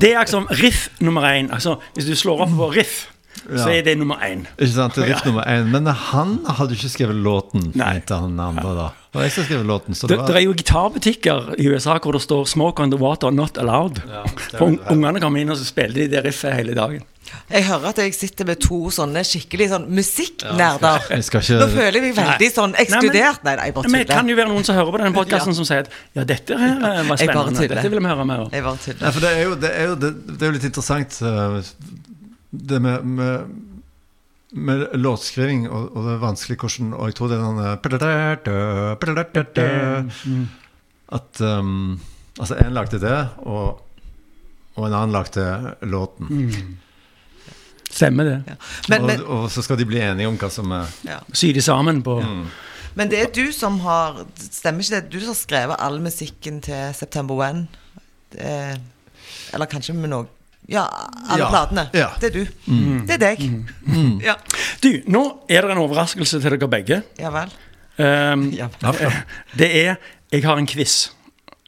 det 0.00 0.12
er 0.14 0.20
liksom 0.22 0.46
riff 0.62 0.88
nummer 1.00 1.22
én. 1.28 1.52
Altså, 1.52 1.76
hvis 1.94 2.08
du 2.08 2.14
slår 2.16 2.46
opp 2.46 2.54
på 2.56 2.70
riff, 2.78 3.10
så 3.54 3.68
er 3.72 3.82
det 3.86 3.96
nummer 3.98 4.16
én. 4.26 4.44
Ikke 4.58 4.72
sant, 4.74 4.94
det 4.98 5.08
er 5.10 5.22
nummer 5.26 5.44
én. 5.46 5.70
Men 5.70 5.86
han 5.86 6.38
hadde 6.58 6.74
ikke 6.74 6.90
skrevet 6.92 7.16
låten, 7.22 7.72
Nei. 7.74 7.92
mente 8.00 8.14
han 8.18 8.38
andre 8.40 8.74
da. 8.76 8.88
Og 9.16 9.22
jeg 9.22 9.32
som 9.32 9.44
skrev 9.46 9.62
låten. 9.64 9.94
Så 9.96 10.06
Det, 10.06 10.16
det 10.16 10.18
var 10.18 10.26
det 10.28 10.36
er 10.36 10.44
jo 10.44 10.52
gitarbutikker 10.52 11.54
i 11.58 11.68
USA 11.72 11.98
hvor 11.98 12.12
det 12.12 12.20
står 12.22 12.44
'Smoke 12.46 12.82
on 12.82 12.90
the 12.90 12.98
water, 13.00 13.30
not 13.30 13.56
allowed'. 13.58 14.00
For 14.58 14.66
un- 14.66 14.80
Ungene 14.90 15.20
kommer 15.20 15.40
inn 15.40 15.48
og 15.50 15.56
så 15.56 15.64
spiller 15.64 15.94
de 15.94 16.08
det 16.08 16.24
riffet 16.24 16.52
hele 16.54 16.74
dagen. 16.74 17.02
Jeg 17.50 17.64
hører 17.66 17.88
at 17.88 17.98
jeg 17.98 18.14
sitter 18.14 18.44
med 18.46 18.60
to 18.62 18.90
sånne 18.90 19.22
skikkelig 19.26 19.66
sånn 19.72 19.86
musikknerder. 19.90 21.00
Ja, 21.10 21.20
skal 21.26 21.40
ikke 21.42 21.58
Nå 21.58 21.66
føler 21.72 21.96
jeg 21.98 22.02
meg 22.02 22.14
veldig 22.20 22.50
sånn 22.54 22.74
ekskludert. 22.78 23.40
Nei, 23.46 23.56
nei, 23.56 23.64
jeg 23.70 23.74
bare 23.74 23.90
Men 23.90 24.00
det 24.04 24.08
kan 24.14 24.28
jo 24.30 24.36
være 24.36 24.48
noen 24.52 24.64
som 24.68 24.76
hører 24.78 24.92
på 24.94 25.00
denne 25.02 25.16
podkasten 25.16 25.54
som 25.58 25.64
sier 25.64 25.80
at 25.86 25.90
ja, 26.14 26.24
dette 26.24 26.58
her 26.60 26.76
eh, 26.76 27.02
var 27.08 27.16
spennende. 27.20 27.68
Dette 27.72 27.90
vil 27.90 27.98
vi 28.00 28.06
høre 28.12 28.26
mer 28.28 28.44
om. 28.46 28.50
Jeg 28.52 28.62
bare 28.62 28.78
tuller. 28.84 29.10
For 29.16 29.20
det 29.26 29.32
er 29.32 29.42
jo, 29.42 29.54
det 29.56 29.70
er 29.74 29.84
jo, 29.90 29.94
det, 30.04 30.12
det 30.28 30.42
er 30.42 30.46
jo 30.52 30.56
litt 30.58 30.68
interessant 30.70 31.18
eh, 31.22 31.72
Det 32.56 32.80
med, 32.82 33.04
med, 33.04 33.48
med 34.52 34.86
låtskriving, 34.98 35.66
og, 35.70 35.96
og 35.96 36.08
det 36.08 36.20
vanskelige 36.22 36.60
hvordan 36.62 36.92
Og 36.94 37.10
jeg 37.10 37.16
tror 37.18 37.28
det 37.32 37.38
er 37.38 38.36
den 38.44 40.12
At 41.12 41.40
um, 41.40 42.00
Altså, 42.36 42.56
en 42.60 42.74
lagde 42.76 42.98
det, 43.00 43.28
og, 43.48 43.80
og 44.76 44.86
en 44.86 44.92
annen 44.92 45.12
lagde 45.14 45.74
låten. 45.88 46.28
Stemmer 47.90 48.24
det. 48.24 48.56
Men, 48.88 49.06
men, 49.06 49.22
og, 49.22 49.44
og 49.46 49.50
så 49.50 49.62
skal 49.64 49.78
de 49.80 49.86
bli 49.88 50.02
enige 50.04 50.28
om 50.28 50.36
hva 50.36 50.50
som 50.52 50.74
er 50.76 50.90
ja. 51.06 51.20
Sy 51.32 51.54
de 51.56 51.62
sammen 51.64 52.02
på 52.04 52.20
men 52.96 53.10
det 53.12 53.18
er 53.20 53.32
du 53.32 53.52
som 53.52 53.74
har 53.84 54.22
Stemmer 54.40 54.80
ikke 54.80 54.94
det? 54.94 55.12
Du 55.12 55.18
som 55.20 55.34
har 55.34 55.38
skrevet 55.38 55.80
all 55.84 55.98
musikken 56.00 56.62
til 56.64 56.94
September 56.96 57.36
When? 57.36 57.66
Det, 58.32 58.80
eller 59.52 59.68
kanskje 59.70 59.94
med 59.94 60.10
noe 60.12 60.24
Ja, 60.68 60.84
alle 61.28 61.44
Ja, 61.44 61.48
platene. 61.50 61.84
ja. 61.94 62.08
Det 62.20 62.30
er 62.30 62.34
du. 62.40 62.46
Det 63.06 63.14
er 63.16 63.22
deg. 63.22 63.42
Ja. 64.24 64.34
Du, 64.82 64.88
nå 65.06 65.22
er 65.48 65.62
det 65.62 65.76
en 65.76 65.82
overraskelse 65.84 66.40
til 66.42 66.56
dere 66.56 66.68
begge. 66.68 67.02
ja 67.20 67.30
vel. 67.30 67.52
Um, 67.98 68.48
Ja. 68.60 68.68
det 69.56 69.70
er 69.86 69.96
Jeg 70.32 70.42
har 70.44 70.58
en 70.58 70.66
quiz. 70.66 71.10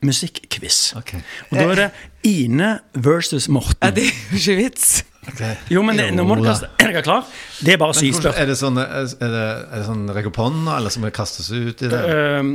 Musikkquiz. 0.03 0.95
Okay. 0.99 1.21
Og 1.51 1.57
da 1.59 1.65
er 1.73 1.75
det 1.75 1.91
Ine 2.29 2.79
versus 2.95 3.47
ja, 3.49 3.53
Morten. 3.55 3.95
det 3.95 4.05
er 4.05 4.13
jo 4.33 4.37
ikke 4.39 4.57
vits. 4.59 5.05
Okay. 5.29 5.55
Jo, 5.71 5.83
men 5.85 5.99
det, 5.99 6.07
nå 6.17 6.25
må 6.25 6.37
du 6.39 6.45
kaste 6.47 6.69
Er 6.81 6.93
dere 6.93 7.03
klar? 7.05 7.27
Det 7.61 7.75
er 7.75 7.81
bare 7.81 7.93
å 7.93 7.97
si 7.97 8.09
spørsmål. 8.15 8.39
Er 8.41 8.47
det 8.49 8.57
sånn, 8.61 8.79
er, 8.81 9.09
det, 9.21 9.43
er 9.69 9.75
det 9.77 9.87
sånn 9.89 10.07
regopon, 10.17 10.63
eller 10.73 10.91
som 10.95 11.05
kastes 11.15 11.51
ut 11.53 11.83
i 11.85 11.91
det? 11.93 12.01
Um, 12.41 12.55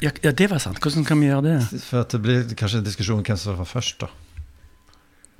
ja, 0.00 0.12
ja, 0.22 0.30
det 0.32 0.46
var 0.50 0.62
sant. 0.62 0.78
Hvordan 0.80 1.04
kan 1.08 1.18
vi 1.20 1.28
gjøre 1.28 1.44
det? 1.44 1.82
For 1.88 2.04
at 2.06 2.14
det 2.14 2.20
blir 2.24 2.46
kanskje 2.56 2.80
en 2.80 2.86
diskusjon 2.86 3.18
om 3.20 3.26
hvem 3.26 3.40
som 3.40 3.58
var 3.58 3.68
først, 3.68 3.98
da. 4.06 4.08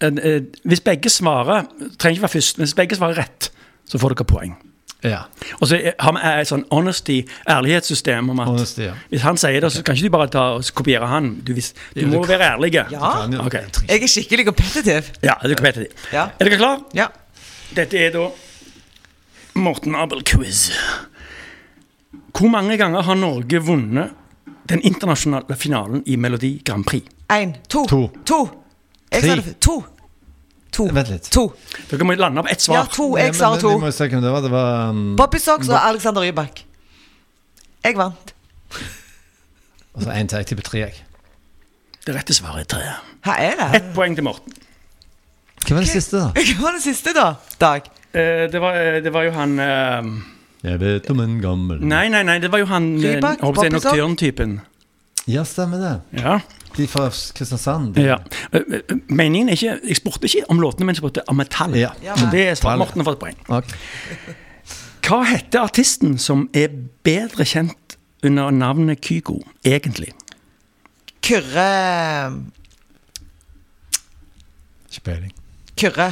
Eh, 0.01 0.09
eh, 0.23 0.41
Hvis 0.65 0.81
begge 0.81 1.11
svarer 1.11 1.65
Trenger 1.99 2.17
ikke 2.17 2.23
være 2.23 2.35
først, 2.37 2.59
men 2.59 2.67
hvis 2.67 2.75
begge 2.75 2.97
svarer 2.97 3.17
rett, 3.19 3.51
så 3.89 3.99
får 3.99 4.15
dere 4.15 4.25
poeng. 4.25 4.57
Ja. 5.05 5.19
Og 5.61 5.69
så 5.69 5.77
er- 5.79 5.95
har 6.01 6.13
vi 6.13 6.41
et 6.41 6.49
sånn 6.49 6.65
honesty, 6.73 7.23
ærlighetssystem 7.49 8.31
om 8.31 8.41
at 8.41 8.47
Honesty, 8.49 8.81
ja. 8.83 8.93
hvis 9.11 9.21
han 9.23 9.37
sier 9.37 9.61
det, 9.61 9.71
så 9.73 9.83
kan 9.83 9.95
ikke 9.95 10.03
du 10.09 10.11
bare 10.11 10.29
ta 10.29 10.39
og 10.57 10.65
kopiere 10.75 11.07
han. 11.07 11.35
Du, 11.47 11.53
hvis, 11.55 11.73
du 11.95 12.07
må 12.07 12.25
være 12.27 12.43
ærlig. 12.57 12.73
Ja. 12.75 12.85
Okay. 13.47 13.63
Jeg 13.89 14.03
er 14.03 14.07
skikkelig 14.11 14.47
kompetitiv. 14.47 15.11
Ja, 15.23 15.35
du 15.43 15.51
er 15.51 15.55
kompetitiv. 15.55 15.93
Ja. 16.13 16.29
Er 16.41 16.45
dere 16.45 16.57
klar? 16.59 16.81
Ja. 16.95 17.07
Dette 17.77 17.95
er 17.99 18.11
da 18.11 18.29
Morten 19.55 19.95
Abel-quiz. 19.95 20.71
Hvor 22.39 22.49
mange 22.51 22.77
ganger 22.77 23.03
har 23.03 23.15
Norge 23.15 23.61
vunnet 23.63 24.11
den 24.69 24.81
internasjonale 24.83 25.57
finalen 25.57 26.03
i 26.07 26.17
Melodi 26.17 26.61
Grand 26.65 26.85
Prix? 26.87 27.07
Én, 27.31 27.55
to, 27.69 27.87
To. 27.87 28.11
to. 28.27 28.41
Jeg 29.13 29.25
sa 29.25 29.37
det 29.41 29.55
To. 29.65 29.77
To. 30.79 30.87
Vent 30.95 31.09
litt. 31.11 31.29
To. 31.35 31.49
Dere 31.91 32.07
må 32.07 32.15
lande 32.15 32.45
på 32.45 32.53
ett 32.53 32.63
svar. 32.63 32.85
Ja, 32.85 32.85
to. 32.93 33.09
Jeg 33.19 33.35
sa 33.35 33.55
to. 33.59 33.73
Vi 33.75 33.83
må 33.83 33.91
se 33.95 34.07
hvem 34.11 34.23
det 34.23 34.31
var. 34.31 34.45
Det 34.45 34.51
var 34.53 34.91
um, 34.93 35.17
Bobby 35.19 35.41
Socks 35.43 35.71
og 35.73 35.79
Alexander 35.81 36.23
Rybak. 36.23 36.63
Jeg 37.85 37.97
vant. 37.99 38.35
og 39.95 40.05
så 40.05 40.15
én 40.15 40.29
til. 40.29 40.43
Jeg 40.43 40.51
tipper 40.53 40.69
tre. 40.69 40.79
jeg. 40.87 41.05
Det 42.07 42.15
rette 42.17 42.37
svaret 42.37 42.67
er 42.67 42.69
tre. 42.77 42.85
Hva 43.27 43.35
er 43.43 43.57
det? 43.59 43.69
Ett 43.81 43.89
poeng 43.97 44.15
til 44.17 44.25
Morten. 44.25 44.55
Hvem 45.67 45.77
var 45.77 45.85
det 45.85 45.91
siste, 45.91 46.21
da? 46.21 46.29
Hva 46.55 46.63
var 46.63 46.77
det 46.79 46.85
siste, 46.85 47.13
da? 47.17 47.27
Dag? 47.61 47.89
Eh, 48.13 48.45
det, 48.53 48.61
var, 48.63 48.77
eh, 48.79 49.01
det 49.05 49.13
var 49.13 49.27
jo 49.27 49.33
han 49.37 49.59
eh, 49.61 50.07
Jeg 50.65 50.81
vet 50.81 51.11
om 51.13 51.19
en 51.21 51.35
gammel 51.43 51.83
Nei, 51.85 52.07
nei, 52.09 52.23
nei, 52.25 52.39
det 52.41 52.49
var 52.49 52.63
jo 52.63 52.69
han 52.71 52.87
eh, 52.97 53.19
Rybak? 53.19 53.43
holdt 53.45 53.59
på 53.59 53.61
å 53.61 53.67
si 53.67 53.73
Bobby 53.75 53.83
Sock? 53.83 53.91
Nocturne-typen. 53.99 54.55
Ja, 55.29 55.43
stemmer 55.45 55.83
det. 55.83 56.23
Ja. 56.23 56.39
De 56.79 56.87
fra 56.87 57.09
Kristiansand. 57.11 57.97
ja. 57.99 58.17
Eh, 58.53 58.61
eh, 58.79 58.97
Meningen 59.11 59.49
er 59.51 59.57
ikke 59.59 59.81
Jeg 59.89 59.97
spurte 59.99 60.29
ikke 60.29 60.45
om 60.53 60.61
låtene, 60.63 60.87
men 60.87 60.95
jeg 60.95 61.03
spurte 61.03 61.25
om 61.29 61.37
metall. 61.41 61.75
Ja. 61.77 61.91
Ja, 62.05 62.15
Så 62.17 62.29
det 62.31 62.45
er 62.49 62.55
svar. 62.59 62.77
Morten 62.79 63.03
har 63.03 63.09
fått 63.11 63.19
poeng. 63.21 63.37
Hva 65.09 65.23
heter 65.25 65.65
artisten 65.65 66.19
som 66.21 66.49
er 66.55 66.69
bedre 67.05 67.45
kjent 67.49 67.97
under 68.23 68.51
navnet 68.53 69.01
Kygo, 69.01 69.39
egentlig? 69.65 70.13
Kyrre 71.25 71.67
Ikke 74.91 75.01
peiling. 75.05 75.33
Kyrre 75.79 76.09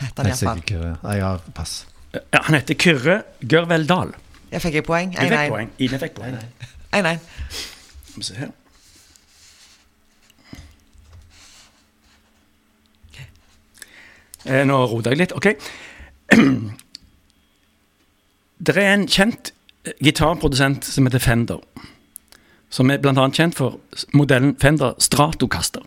heter 0.00 0.22
han 0.22 0.32
iallfall. 0.32 0.62
Nei, 1.02 1.16
ja, 1.20 1.36
pass. 1.56 1.86
Ja, 2.14 2.42
han 2.48 2.56
heter 2.58 2.74
Kyrre 2.80 3.22
Gørveldal. 3.48 4.12
Jeg 4.52 4.60
fikk 4.66 4.74
jeg 4.80 4.84
poeng. 4.84 5.14
1-1. 5.16 5.70
Ine 5.80 5.98
fikk 6.02 6.18
poeng. 6.18 6.34
1-1. 6.92 7.22
Skal 7.52 8.20
vi 8.20 8.26
se 8.26 8.34
her. 8.36 8.50
Eh, 14.46 14.64
Nå 14.66 14.78
roter 14.90 15.14
jeg 15.14 15.22
litt. 15.22 15.34
Ok. 15.36 15.52
Det 18.62 18.76
er 18.78 18.92
en 18.94 19.08
kjent 19.10 19.52
eh, 19.86 19.94
gitarprodusent 20.02 20.86
som 20.86 21.06
heter 21.08 21.22
Fender. 21.22 21.62
Som 22.72 22.90
er 22.90 23.00
bl.a. 23.02 23.28
kjent 23.34 23.56
for 23.58 23.78
modellen 24.16 24.54
Fender 24.62 24.94
Stratocaster. 25.02 25.84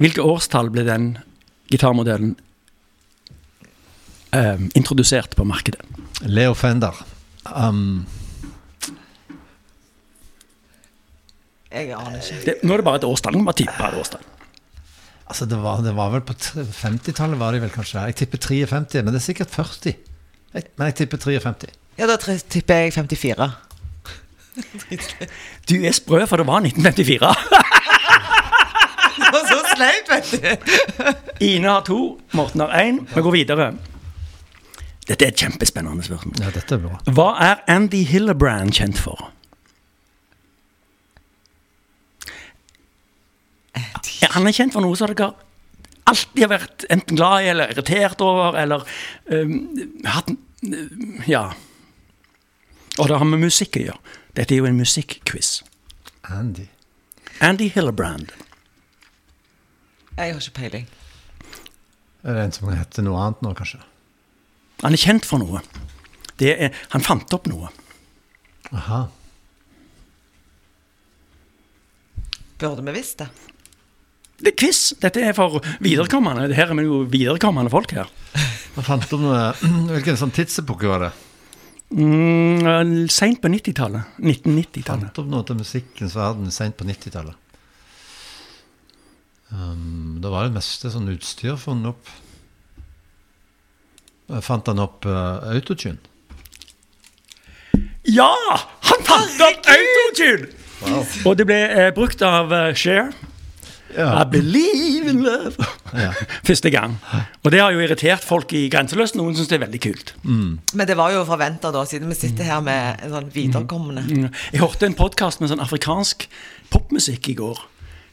Hvilke 0.00 0.24
årstall 0.24 0.70
ble 0.72 0.86
den 0.88 1.10
gitarmodellen 1.70 2.32
eh, 4.34 4.58
introdusert 4.74 5.36
på 5.36 5.44
markedet? 5.46 5.84
Leo 6.26 6.54
Fender. 6.56 6.96
Um, 7.48 8.06
Jeg 11.70 11.92
aner 11.94 12.18
ikke. 12.18 12.40
Det, 12.48 12.54
nå 12.66 12.74
er 12.74 12.82
det 12.82 12.86
bare 12.88 12.98
et 12.98 13.06
årstall. 13.06 13.36
Nå 13.36 13.44
må 13.44 13.52
bare 13.52 13.60
tippe 13.62 13.86
et 13.86 14.00
årstall. 14.00 14.24
Altså, 15.30 15.46
det 15.46 15.58
var, 15.62 15.82
det 15.86 15.92
var 15.94 16.10
vel 16.10 16.22
på 16.26 16.34
50-tallet, 16.34 17.38
var 17.38 17.54
de 17.54 17.60
vel 17.62 17.70
kanskje. 17.70 18.02
Jeg 18.10 18.16
tipper 18.18 18.40
53, 18.42 19.04
men 19.04 19.14
det 19.14 19.20
er 19.20 19.26
sikkert 19.28 19.52
40. 19.54 19.92
Jeg, 20.54 20.64
men 20.74 20.88
jeg 20.90 20.96
tipper 21.04 21.20
53. 21.22 21.76
Ja, 22.00 22.08
da 22.10 22.16
tipper 22.18 22.80
jeg 22.84 22.94
54. 22.98 23.50
Du 25.70 25.76
er 25.86 25.94
sprø, 25.94 26.24
for 26.26 26.42
det 26.42 26.46
var 26.48 26.64
1954. 26.66 27.28
Og 29.30 29.44
så 29.50 29.58
sleip, 29.70 30.10
vet 30.10 30.32
du. 30.34 31.12
Ine 31.46 31.70
har 31.70 31.84
to, 31.86 32.00
Morten 32.34 32.64
har 32.64 32.74
én. 32.82 32.98
Vi 33.14 33.22
går 33.22 33.36
videre. 33.36 33.70
Dette 35.06 35.24
er 35.24 35.30
et 35.32 35.38
kjempespennende 35.38 36.02
spørsmål. 36.06 36.42
Ja, 36.42 36.50
dette 36.54 36.76
er 36.76 36.82
bra. 36.82 36.98
Hva 37.14 37.28
er 37.46 37.62
Andy 37.70 38.02
Hillebrand 38.10 38.74
kjent 38.76 38.98
for? 39.00 39.30
Han 44.20 44.46
er 44.46 44.54
kjent 44.56 44.74
for 44.74 44.84
noe 44.84 44.98
som 44.98 45.10
dere 45.10 45.32
alltid 46.10 46.42
har 46.44 46.52
vært 46.52 46.84
enten 46.90 47.18
glad 47.18 47.44
i 47.44 47.50
eller 47.52 47.72
irritert 47.72 48.22
over, 48.24 48.58
eller 48.58 48.86
um, 49.30 49.56
hatt 50.04 50.30
Ja. 51.30 51.50
Og 52.98 53.08
det 53.08 53.16
har 53.16 53.24
med 53.24 53.40
musikk 53.40 53.78
å 53.78 53.84
gjøre. 53.86 54.16
Dette 54.36 54.54
er 54.54 54.60
jo 54.60 54.66
en 54.68 54.76
musikkquiz. 54.78 55.60
Andy. 56.28 56.66
Andy 57.40 57.70
Hillebrand. 57.72 58.32
Jeg 60.18 60.34
har 60.34 60.40
ikke 60.42 60.58
peiling. 60.58 60.88
Er 62.26 62.36
det 62.36 62.42
en 62.44 62.52
som 62.52 62.68
heter 62.74 63.06
noe 63.06 63.22
annet 63.22 63.40
nå, 63.46 63.54
kanskje? 63.56 63.80
Han 64.82 64.96
er 64.96 65.00
kjent 65.00 65.28
for 65.28 65.40
noe. 65.40 65.62
Det 66.40 66.52
er, 66.52 66.76
han 66.92 67.04
fant 67.04 67.32
opp 67.36 67.48
noe. 67.48 67.70
Aha. 68.76 69.06
Burde 72.60 72.84
vi 72.84 72.94
visst 72.98 73.22
det? 73.22 73.30
Det 74.40 74.54
er 74.54 74.58
quiz. 74.58 74.80
Dette 75.00 75.22
er 75.24 75.34
for 75.36 75.60
viderekommende. 75.84 76.48
Her 76.56 76.72
er 76.72 76.78
vi 76.78 76.86
jo 76.86 77.02
viderekommende 77.10 77.72
folk 77.72 77.92
her. 77.96 78.08
Hva 78.76 78.84
fant 78.86 79.12
om 79.16 79.26
noe 79.26 79.42
Hvilken 79.94 80.18
sånn 80.20 80.32
tidsepoke 80.34 80.88
var 80.88 81.08
det? 81.08 81.12
Mm, 81.90 83.08
Seint 83.10 83.40
på 83.42 83.50
90-tallet. 83.50 84.16
1990-tallet. 84.22 85.10
Fant 85.10 85.22
opp 85.24 85.30
noe 85.32 85.46
til 85.46 85.58
musikkens 85.58 86.16
verden 86.16 86.52
sent 86.54 86.78
på 86.78 86.86
90-tallet. 86.88 87.36
Um, 89.50 90.20
da 90.22 90.30
var 90.30 90.46
det 90.46 90.54
meste 90.54 90.92
sånn 90.92 91.10
utstyr 91.10 91.58
funnet 91.58 91.90
opp. 91.90 92.12
Fant 94.46 94.68
han 94.70 94.78
opp 94.78 95.08
uh, 95.10 95.42
autotune. 95.50 95.98
Ja! 98.06 98.30
Han 98.86 99.02
fant 99.06 99.42
opp 99.42 99.66
autotune! 99.74 100.52
Og 101.26 101.34
det 101.36 101.48
ble 101.50 101.58
uh, 101.74 101.88
brukt 101.92 102.22
av 102.24 102.54
eh, 102.54 102.70
Cher. 103.94 104.20
I 104.20 104.24
believe 104.30 105.10
in 105.10 105.22
love. 105.24 105.56
Ja. 105.94 106.12
Første 106.48 106.70
gang. 106.70 106.96
Og 107.42 107.50
det 107.52 107.60
har 107.62 107.74
jo 107.74 107.82
irritert 107.82 108.24
folk 108.24 108.52
i 108.56 108.68
Grenseløst. 108.72 109.16
Noen 109.18 109.36
syns 109.36 109.50
det 109.50 109.58
er 109.58 109.64
veldig 109.64 109.80
kult. 109.82 110.14
Men 110.24 110.86
det 110.88 110.96
var 110.98 111.14
jo 111.14 111.24
forventa, 111.28 111.72
da, 111.74 111.82
siden 111.88 112.10
vi 112.12 112.18
sitter 112.18 112.46
her 112.48 112.62
med 112.64 113.02
en 113.04 113.14
sånn 113.16 113.28
viderekommende. 113.34 114.06
Mm. 114.06 114.30
Jeg 114.54 114.62
hørte 114.62 114.88
en 114.88 114.96
podkast 114.98 115.42
med 115.42 115.52
sånn 115.52 115.62
afrikansk 115.64 116.28
popmusikk 116.74 117.32
i 117.32 117.36
går. 117.40 117.60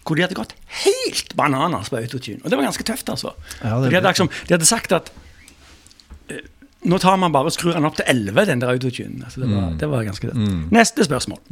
Hvor 0.08 0.16
de 0.16 0.24
hadde 0.24 0.38
gått 0.40 0.56
helt 0.86 1.34
bananas 1.36 1.92
på 1.92 2.00
autotune. 2.00 2.40
Og 2.44 2.52
det 2.52 2.60
var 2.60 2.70
ganske 2.70 2.86
tøft, 2.88 3.10
altså. 3.12 3.34
Ja, 3.60 3.76
de, 3.84 3.92
hadde 3.92 4.08
liksom, 4.08 4.32
de 4.48 4.56
hadde 4.56 4.70
sagt 4.70 4.96
at 4.96 5.12
eh, 6.32 6.46
nå 6.88 7.00
tar 7.04 7.20
man 7.20 7.36
bare 7.36 7.52
og 7.52 7.56
skrur 7.56 7.76
den 7.76 7.88
opp 7.90 8.00
til 8.00 8.08
11, 8.08 8.48
den 8.48 8.64
der 8.64 8.72
autotunen. 8.72 9.26
Altså, 9.28 9.44
det, 9.44 9.52
var, 9.52 9.76
det 9.82 9.92
var 9.92 10.08
ganske 10.08 10.32
tøft. 10.32 10.72
Neste 10.72 11.08
spørsmål. 11.10 11.44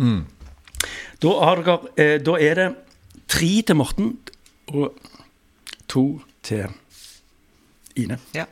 Da, 1.20 1.36
har 1.42 1.62
dere, 1.66 1.78
eh, 2.00 2.16
da 2.24 2.40
er 2.40 2.62
det 2.62 2.70
tre 3.28 3.62
til 3.68 3.76
Morten 3.76 4.18
og 4.68 4.96
to 5.88 6.22
til 6.44 6.66
Ine. 7.96 8.18
Ja. 8.36 8.46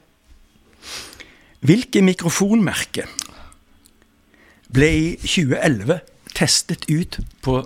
Hvilke 1.64 2.02
mikrofonmerke 2.04 3.06
ble 4.74 4.90
i 4.98 5.10
2011 5.22 6.00
testet 6.36 6.86
ut 6.92 7.20
på 7.46 7.58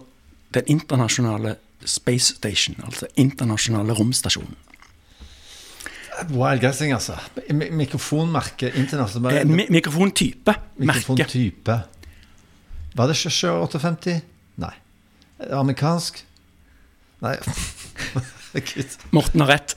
den 0.54 0.64
internasjonale 0.68 1.56
Space 1.88 2.36
Station, 2.36 2.76
altså 2.84 3.08
internasjonale 3.16 3.94
romstasjonen? 3.94 4.56
Wild 6.34 6.62
guessing, 6.62 6.94
altså. 6.94 7.14
Mi- 7.54 7.70
Mikrofonmerke 7.70 8.68
Eh, 8.72 8.80
internasjonalt. 8.80 9.48
mi 9.48 9.66
mikrofontype. 9.70 10.54
Merke. 10.78 10.86
Mikrofontype. 11.00 11.82
Var 12.96 13.08
det 13.08 13.16
Shure 13.16 13.62
850? 13.68 14.22
Nei. 14.58 14.74
Amerikansk? 15.52 16.24
Nei. 17.22 17.38
Gud. 18.54 18.98
Morten 19.12 19.42
har 19.42 19.48
rett. 19.58 19.76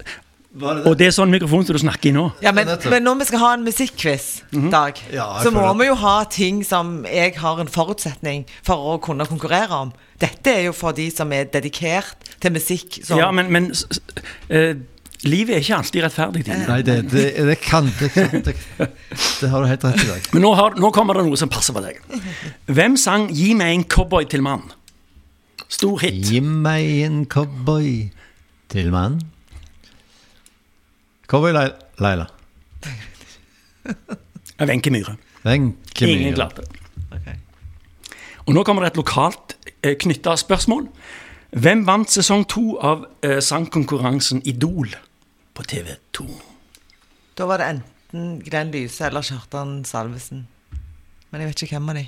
Det 0.50 0.66
Og 0.88 0.96
det 0.98 1.06
er 1.06 1.12
sånn 1.14 1.30
mikrofon 1.30 1.62
som 1.62 1.76
du 1.76 1.78
snakker 1.78 2.10
i 2.10 2.12
nå. 2.16 2.24
Ja, 2.42 2.50
men, 2.50 2.66
men 2.90 3.04
når 3.06 3.20
vi 3.20 3.26
skal 3.28 3.38
ha 3.44 3.50
en 3.54 3.62
musikkquiz, 3.62 4.24
Dag, 4.72 4.98
Ja, 5.14 5.28
så 5.44 5.52
må 5.54 5.62
vi 5.78 5.86
jo 5.86 5.94
ha 6.00 6.14
ting 6.26 6.64
som 6.66 7.04
jeg 7.06 7.36
har 7.38 7.60
en 7.62 7.70
forutsetning 7.70 8.42
for 8.66 8.82
å 8.94 8.96
kunne 9.04 9.26
konkurrere 9.30 9.70
om. 9.86 9.92
Dette 10.18 10.50
er 10.56 10.64
jo 10.66 10.72
for 10.74 10.96
de 10.96 11.06
som 11.14 11.30
er 11.36 11.46
dedikert 11.54 12.32
til 12.42 12.50
musikk. 12.56 12.98
Som, 13.06 13.20
Ja, 13.22 13.30
men, 13.30 13.52
men 13.54 13.70
s- 13.70 13.86
s- 13.94 14.00
eh, 14.50 14.74
livet 15.22 15.54
er 15.54 15.62
ikke 15.62 15.78
alltid 15.78 16.02
rettferdig. 16.08 16.42
Din. 16.50 16.66
Nei, 16.66 16.80
det, 16.82 16.98
det, 17.14 17.24
det 17.46 17.58
kan 17.62 17.86
det, 18.00 18.10
kan- 18.16 18.42
det, 18.42 18.56
det 19.40 19.50
har 19.54 19.62
du 19.62 19.70
helt 19.70 19.84
rett 19.86 20.02
i 20.02 20.08
dag. 20.10 20.28
Men 20.34 20.42
nå, 20.48 20.54
har, 20.58 20.74
nå 20.82 20.90
kommer 20.90 21.14
det 21.14 21.28
noe 21.30 21.38
som 21.38 21.48
passer 21.52 21.76
for 21.78 21.86
deg. 21.86 22.02
Hvem 22.66 22.98
sang 22.98 23.30
'Gi 23.30 23.54
meg 23.54 23.76
en 23.78 23.84
cowboy 23.86 24.26
til 24.26 24.42
mann'? 24.42 24.66
Stor 25.70 26.00
hit. 26.02 26.18
Gi 26.26 26.40
meg 26.42 27.04
en 27.06 27.22
cowboy 27.30 28.10
til 28.72 28.90
mann. 28.94 29.20
Cowboy. 31.30 31.54
Leila. 32.00 32.26
av 34.58 34.68
Wenche 34.68 34.90
Myhre. 34.90 35.16
Ingen 35.44 35.76
Myhre. 36.00 36.34
klarte. 36.34 36.62
okay. 37.12 37.38
Og 38.46 38.54
nå 38.54 38.64
kommer 38.64 38.82
det 38.84 38.92
et 38.92 39.00
lokalt 39.00 39.56
eh, 39.82 39.96
knytta 40.00 40.36
spørsmål. 40.36 40.88
Hvem 41.50 41.86
vant 41.86 42.10
sesong 42.10 42.46
to 42.48 42.76
av 42.78 43.04
eh, 43.22 43.40
sangkonkurransen 43.42 44.42
Idol 44.46 44.92
på 45.54 45.62
TV 45.62 45.96
2? 46.16 46.26
Da 47.38 47.46
var 47.46 47.62
det 47.62 47.68
enten 47.74 48.38
Glenn 48.44 48.72
Lyse 48.74 49.06
eller 49.06 49.22
Kjartan 49.22 49.84
Salvesen. 49.84 50.46
Men 51.30 51.40
jeg 51.44 51.52
vet 51.52 51.62
ikke 51.62 51.78
hvem 51.78 51.92
av 51.92 52.00
de. 52.00 52.06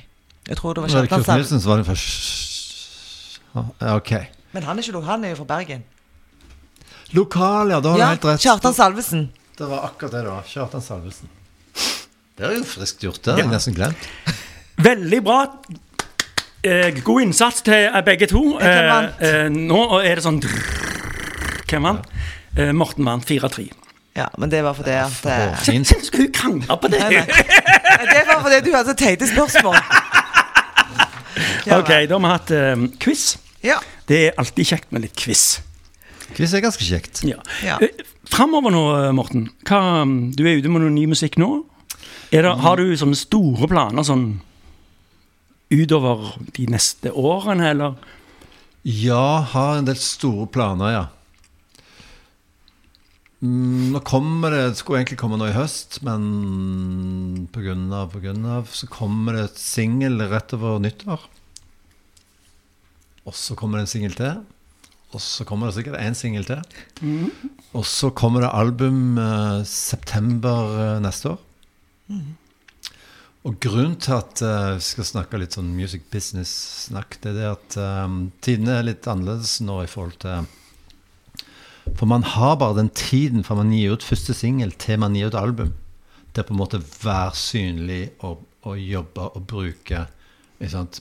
Jeg 0.48 0.56
tror 0.58 0.74
det 0.74 0.82
var 0.82 0.88
Var 0.88 1.06
det 1.06 1.08
Kjartan 1.08 1.18
Kurt 1.18 1.26
Salvesen. 1.26 1.38
Nilsen 1.38 1.60
som 1.60 1.70
var 1.70 1.82
den 1.82 1.90
første? 1.90 2.51
Ja, 3.54 3.94
Ok. 3.96 4.12
Men 4.52 4.62
han 4.68 4.78
er 4.78 4.82
ikke 4.84 5.00
han 5.06 5.24
er 5.24 5.30
jo 5.32 5.36
fra 5.42 5.48
Bergen. 5.56 5.84
Lokal, 7.12 7.70
ja. 7.70 7.80
Da 7.80 7.88
har 7.92 7.96
du 7.96 8.00
Ja, 8.02 8.08
helt 8.08 8.24
rett. 8.24 8.40
Kjartan 8.40 8.74
Salvesen. 8.74 9.30
Det 9.58 9.68
var 9.68 9.84
akkurat 9.88 10.12
det, 10.12 10.24
da. 10.24 10.42
Kjartan 10.48 10.82
Salvesen. 10.82 11.28
Det 12.36 12.46
er 12.46 12.54
jo 12.56 12.64
friskt 12.64 13.02
gjort. 13.04 13.22
Det 13.24 13.32
har 13.34 13.42
jeg 13.44 13.52
nesten 13.52 13.74
glemt. 13.76 14.08
Veldig 14.82 15.20
bra. 15.24 15.40
Eh, 16.64 17.02
god 17.04 17.22
innsats 17.22 17.62
til 17.62 17.88
eh, 17.88 18.00
begge 18.04 18.26
to. 18.30 18.42
Hvem 18.58 18.88
vant? 18.88 19.20
Eh, 19.20 19.44
eh, 19.44 19.48
nå 19.52 19.80
er 20.00 20.16
det 20.20 20.24
sånn 20.24 20.40
Hvem 21.68 21.88
vant? 21.88 22.08
Eh, 22.56 22.72
Morten 22.76 23.04
vant 23.08 23.24
4-3. 23.28 23.68
Ja, 24.16 24.28
men 24.38 24.50
det 24.52 24.60
var 24.64 24.74
fordi 24.76 24.96
at 25.00 25.24
eh, 25.26 25.54
Fint. 25.64 25.88
Skal 26.04 26.26
hun 26.26 26.32
krangle 26.32 26.76
på 26.80 26.90
det? 26.92 27.00
Nei, 27.00 27.22
nei. 27.24 28.06
Det 28.12 28.24
var 28.28 28.42
fordi 28.44 28.60
du 28.66 28.72
hadde 28.76 28.92
så 28.92 28.96
teite 28.98 29.28
spørsmål. 29.28 29.78
Ok, 31.80 31.90
da 32.08 32.16
har 32.16 32.22
vi 32.24 32.32
hatt 32.32 32.54
eh, 32.56 32.86
quiz. 33.02 33.26
Ja. 33.62 33.78
Det 34.08 34.18
er 34.28 34.40
alltid 34.40 34.72
kjekt 34.72 34.94
med 34.94 35.06
litt 35.06 35.18
quiz. 35.18 35.60
Quiz 36.32 36.54
er 36.56 36.64
ganske 36.64 36.84
kjekt. 36.86 37.22
Ja. 37.28 37.38
Ja. 37.64 37.78
Eh, 37.82 38.02
Framover 38.32 38.72
nå, 38.72 38.84
Morten. 39.16 39.48
Hva, 39.68 40.02
du 40.06 40.42
er 40.46 40.58
ute 40.58 40.70
med 40.72 40.84
noe 40.84 40.94
ny 40.94 41.04
musikk 41.10 41.36
nå. 41.42 41.50
Er 42.32 42.46
det, 42.46 42.52
har 42.64 42.80
du 42.80 42.94
sånne 42.96 43.18
store 43.18 43.68
planer 43.68 44.06
sånn 44.08 44.26
utover 45.72 46.32
de 46.56 46.68
neste 46.72 47.12
årene, 47.12 47.72
eller? 47.74 47.98
Ja, 48.88 49.42
har 49.52 49.78
en 49.78 49.88
del 49.88 49.98
store 50.00 50.48
planer, 50.52 50.94
ja. 50.96 51.02
Mm, 53.42 53.90
nå 53.90 53.98
kommer 54.06 54.54
det 54.54 54.60
Det 54.70 54.78
skulle 54.78 55.00
egentlig 55.00 55.18
komme 55.18 55.38
nå 55.40 55.48
i 55.50 55.54
høst, 55.56 55.98
men 56.06 57.46
på 57.52 57.62
grunn 57.64 57.88
av, 57.92 58.14
av 58.14 58.68
så 58.70 58.86
kommer 58.90 59.34
det 59.36 59.46
et 59.48 59.62
singel 59.62 60.20
rett 60.30 60.54
over 60.56 60.78
nyttår. 60.82 61.24
Og 63.28 63.34
så 63.38 63.54
kommer 63.58 63.78
det 63.78 63.86
en 63.86 63.94
singel 63.94 64.14
til. 64.18 64.42
Og 65.12 65.20
så 65.20 65.44
kommer 65.44 65.68
det 65.68 65.76
sikkert 65.76 66.00
én 66.00 66.16
singel 66.16 66.46
til. 66.48 66.62
Og 67.76 67.84
så 67.86 68.10
kommer 68.16 68.46
det 68.46 68.52
album 68.56 69.18
eh, 69.20 69.64
september 69.68 70.72
eh, 70.80 71.00
neste 71.04 71.34
år. 71.34 71.42
Og 73.42 73.58
grunnen 73.60 73.98
til 74.00 74.14
at 74.16 74.42
eh, 74.46 74.78
vi 74.78 74.86
skal 74.86 75.08
snakke 75.08 75.40
litt 75.40 75.56
sånn 75.58 75.72
music 75.76 76.06
business-snakk, 76.12 77.18
det 77.22 77.32
er 77.32 77.38
det 77.38 77.48
at 77.50 77.78
um, 78.06 78.18
tidene 78.44 78.78
er 78.78 78.86
litt 78.86 79.08
annerledes 79.10 79.58
nå 79.66 79.80
i 79.82 79.90
forhold 79.90 80.16
til 80.22 80.46
For 81.98 82.06
man 82.06 82.22
har 82.22 82.56
bare 82.60 82.78
den 82.78 82.92
tiden 82.94 83.42
fra 83.44 83.58
man 83.58 83.74
gir 83.74 83.96
ut 83.96 84.06
første 84.06 84.36
singel 84.38 84.72
til 84.78 85.02
man 85.02 85.18
gir 85.18 85.32
ut 85.32 85.38
album. 85.38 85.74
Det 86.32 86.40
er 86.40 86.48
på 86.48 86.54
en 86.54 86.62
måte 86.62 86.80
være 87.02 87.34
synlig 87.36 88.02
og, 88.24 88.46
og 88.64 88.78
jobbe 88.78 89.28
og 89.34 89.46
bruke? 89.50 90.06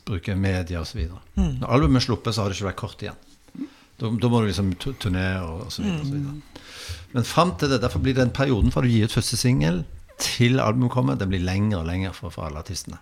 Bruke 0.05 0.35
media 0.35 0.81
osv. 0.81 1.03
Når 1.35 1.67
albumet 1.69 2.01
er 2.01 2.05
sluppet, 2.07 2.33
så 2.35 2.41
har 2.41 2.49
det 2.49 2.57
ikke 2.57 2.69
vært 2.71 2.79
kort 2.81 3.01
igjen. 3.05 3.19
Da, 4.01 4.09
da 4.09 4.29
må 4.33 4.39
du 4.41 4.47
liksom 4.47 4.71
tu- 4.81 4.93
turnere 4.97 5.41
og, 5.45 5.65
og 5.67 5.71
så 5.71 5.83
videre. 5.83 5.99
Og 6.01 6.05
så 6.07 6.13
videre. 6.13 6.35
Men 7.13 7.23
fram 7.23 7.51
til 7.59 7.69
det, 7.69 7.81
derfor 7.83 7.99
blir 8.01 8.15
den 8.17 8.31
perioden 8.33 8.71
fra 8.73 8.81
du 8.81 8.87
gir 8.89 9.05
ut 9.05 9.13
første 9.13 9.37
singel 9.37 9.83
til 10.21 10.59
albumet 10.59 10.91
kommer, 10.91 11.15
den 11.15 11.29
blir 11.29 11.39
lengre 11.43 11.79
og 11.79 11.85
lengre 11.85 12.13
for, 12.13 12.29
for 12.33 12.45
alle 12.47 12.57
artistene. 12.61 12.97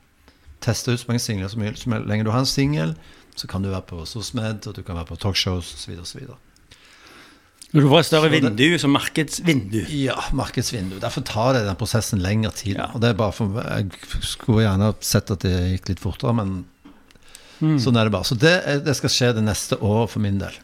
Teste 0.62 0.92
ut 0.92 1.00
så 1.00 1.08
mange 1.08 1.20
singler 1.24 1.48
som 1.48 1.62
mulig. 1.64 1.78
Så 1.80 1.90
lenge 2.06 2.24
du 2.28 2.32
har 2.32 2.40
en 2.44 2.46
singel, 2.50 2.96
så 3.36 3.48
kan 3.48 3.64
du 3.64 3.70
være 3.72 3.86
på 3.88 4.04
SOSMED, 4.06 4.68
og 4.68 4.76
du 4.76 4.82
kan 4.84 4.96
være 5.00 5.06
på 5.14 5.16
talkshows 5.16 5.72
osv. 6.04 6.28
Når 7.70 7.82
du 7.86 7.88
får 7.92 8.00
et 8.00 8.06
større 8.08 8.30
det- 8.32 8.42
vindu, 8.42 8.78
som 8.82 8.92
markedsvindu. 8.96 9.84
Ja, 9.94 10.16
markedsvindu. 10.34 10.96
Derfor 11.00 11.22
tar 11.22 11.54
det 11.54 11.66
den 11.68 11.76
prosessen 11.78 12.20
lengre 12.24 12.52
tid. 12.52 12.76
Ja. 12.80 12.88
Og 12.96 13.02
det 13.04 13.10
er 13.12 13.14
bare 13.20 13.32
for 13.32 13.46
Jeg 13.62 13.92
skulle 14.26 14.64
gjerne 14.66 14.94
sett 15.06 15.30
at 15.32 15.40
det 15.46 15.54
gikk 15.76 15.90
litt 15.90 16.00
fortere, 16.02 16.34
men 16.34 16.66
sånn 17.80 17.98
er 18.00 18.06
det 18.10 18.12
bare. 18.16 18.26
Så 18.26 18.36
det, 18.40 18.84
det 18.86 18.96
skal 18.98 19.10
skje 19.14 19.34
det 19.36 19.44
neste 19.46 19.78
år 19.86 20.08
for 20.10 20.20
min 20.20 20.40
del. 20.42 20.58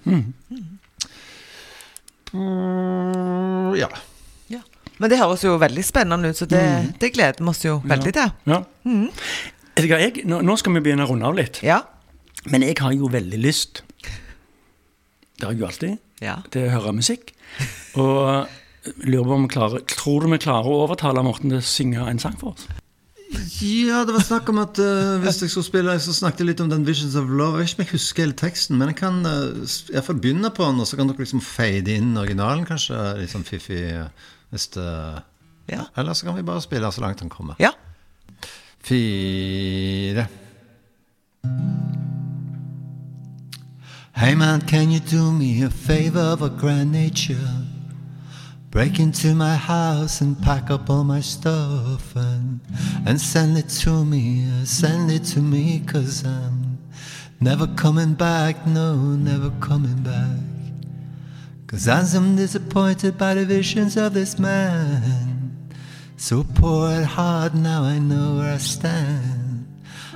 Mm, 2.34 3.76
ja. 3.78 3.90
Ja. 4.52 4.62
Men 4.98 5.12
det 5.12 5.20
høres 5.22 5.44
jo 5.46 5.56
veldig 5.62 5.84
spennende 5.86 6.32
ut, 6.34 6.40
så 6.40 6.48
det, 6.50 6.64
det 7.00 7.14
gleder 7.16 7.40
vi 7.44 7.50
oss 7.54 7.64
jo 7.66 7.78
veldig 7.86 8.14
til. 8.18 8.32
Ja. 8.50 8.62
Vet 9.76 9.92
jeg, 9.92 10.26
nå, 10.26 10.42
nå 10.42 10.56
skal 10.58 10.74
vi 10.78 10.82
begynne 10.88 11.06
å 11.06 11.12
runde 11.14 11.28
av 11.30 11.38
litt. 11.38 11.62
Ja. 11.66 11.82
Men 12.52 12.62
jeg 12.66 12.78
har 12.82 12.94
jo 12.96 13.10
veldig 13.12 13.40
lyst 13.42 13.85
Det 15.36 15.44
har 15.48 15.52
jeg 15.54 15.60
jo 15.62 15.68
alltid. 15.68 15.98
Ja. 16.24 16.38
Til 16.54 16.68
å 16.68 16.74
høre 16.78 16.94
musikk. 16.96 17.34
Og 18.00 18.48
lurer 19.04 19.26
på 19.28 19.36
om 19.36 19.46
vi 19.48 19.54
klarer 19.56 19.82
Tror 19.90 20.24
du 20.24 20.30
vi 20.32 20.38
klarer 20.44 20.68
å 20.70 20.82
overtale 20.86 21.24
Morten 21.26 21.50
til 21.52 21.60
å 21.60 21.66
synge 21.66 22.04
en 22.08 22.20
sang 22.22 22.36
for 22.40 22.54
oss? 22.56 22.68
Ja, 23.60 24.04
det 24.06 24.14
var 24.14 24.22
snakk 24.24 24.48
om 24.54 24.60
at 24.62 24.78
uh, 24.80 25.18
hvis 25.24 25.42
jeg 25.42 25.50
skulle 25.52 25.66
spille, 25.68 25.96
så 26.00 26.14
snakket 26.14 26.44
jeg 26.44 26.50
litt 26.52 26.62
om 26.64 26.70
den 26.72 26.86
Visions 26.88 27.16
of 27.20 27.26
Love. 27.28 27.58
Jeg 27.60 27.66
vet 27.66 27.72
ikke 27.74 27.82
om 27.82 27.86
jeg 27.88 27.94
husker 27.98 28.24
hele 28.24 28.38
teksten, 28.38 28.78
men 28.80 28.92
jeg 28.94 29.00
kan 29.02 29.18
uh, 29.26 29.66
iallfall 29.92 30.20
begynne 30.24 30.52
på 30.56 30.64
den, 30.70 30.80
og 30.80 30.88
så 30.88 31.00
kan 31.00 31.10
dere 31.10 31.26
liksom 31.26 31.42
fade 31.44 31.98
inn 31.98 32.14
originalen, 32.22 32.64
kanskje. 32.70 33.00
Litt 33.20 33.34
sånn 33.34 33.48
fiffig. 33.48 33.82
eh, 33.92 34.30
Hvis 34.54 34.70
det 34.78 34.88
Ja. 35.74 35.88
Eller 35.98 36.14
så 36.14 36.30
kan 36.30 36.38
vi 36.38 36.46
bare 36.46 36.62
spille 36.62 36.92
så 36.94 37.02
langt 37.02 37.20
den 37.26 37.34
kommer. 37.34 37.58
ja. 37.60 37.74
Fire. 38.86 40.28
Hey 44.18 44.34
man, 44.34 44.62
can 44.62 44.92
you 44.92 45.02
do 45.02 45.30
me 45.30 45.62
a 45.62 45.70
favor 45.70 46.22
of 46.22 46.42
a 46.42 46.50
grand 46.50 46.94
nature? 46.94 47.66
Break 48.72 48.98
into 48.98 49.36
my 49.36 49.58
house 49.58 50.22
and 50.22 50.42
pack 50.42 50.72
up 50.72 50.90
all 50.90 51.04
my 51.04 51.20
stuff 51.20 52.16
and, 52.16 52.62
and 53.06 53.20
send 53.20 53.58
it 53.58 53.68
to 53.84 54.06
me, 54.06 54.50
uh, 54.50 54.64
send 54.64 55.12
it 55.12 55.26
to 55.34 55.42
me, 55.42 55.82
cause 55.86 56.26
I'm 56.26 56.78
never 57.42 57.68
coming 57.68 58.14
back, 58.14 58.66
no, 58.66 58.96
never 58.96 59.50
coming 59.60 60.02
back. 60.02 60.40
Cause 61.68 61.86
I'm 61.86 62.38
disappointed 62.38 63.18
by 63.18 63.34
the 63.34 63.44
visions 63.44 63.98
of 63.98 64.14
this 64.14 64.40
man. 64.40 65.76
So 66.16 66.46
poor 66.56 66.90
at 66.90 67.04
heart, 67.04 67.54
now 67.54 67.84
I 67.84 68.00
know 68.00 68.38
where 68.38 68.54
I 68.54 68.60
stand. 68.60 69.68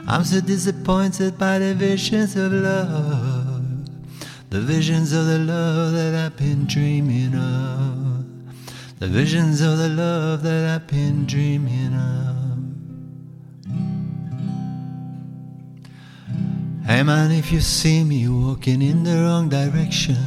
I'm 0.08 0.24
so 0.24 0.39
disappointed 0.39 1.38
by 1.38 1.60
the 1.60 1.74
visions 1.74 2.38
of 2.38 2.54
love. 2.54 3.39
The 4.50 4.62
visions 4.62 5.14
of 5.14 5.28
the 5.28 5.38
love 5.38 5.93
that 5.93 6.16
I've 6.16 6.36
been 6.36 6.66
dreaming 6.66 7.36
of. 7.36 8.26
The 8.97 9.08
visions 9.08 9.62
of 9.62 9.78
the 9.78 9.89
love 9.89 10.41
that 10.41 10.76
I've 10.76 10.88
been 10.88 11.28
dreaming 11.28 11.93
of. 11.93 12.39
Hey 16.84 17.04
man, 17.04 17.32
if 17.32 17.52
you 17.52 17.62
see 17.62 18.04
me 18.04 18.28
walking 18.28 18.82
in 18.82 19.04
the 19.04 19.18
wrong 19.18 19.50
direction, 19.50 20.18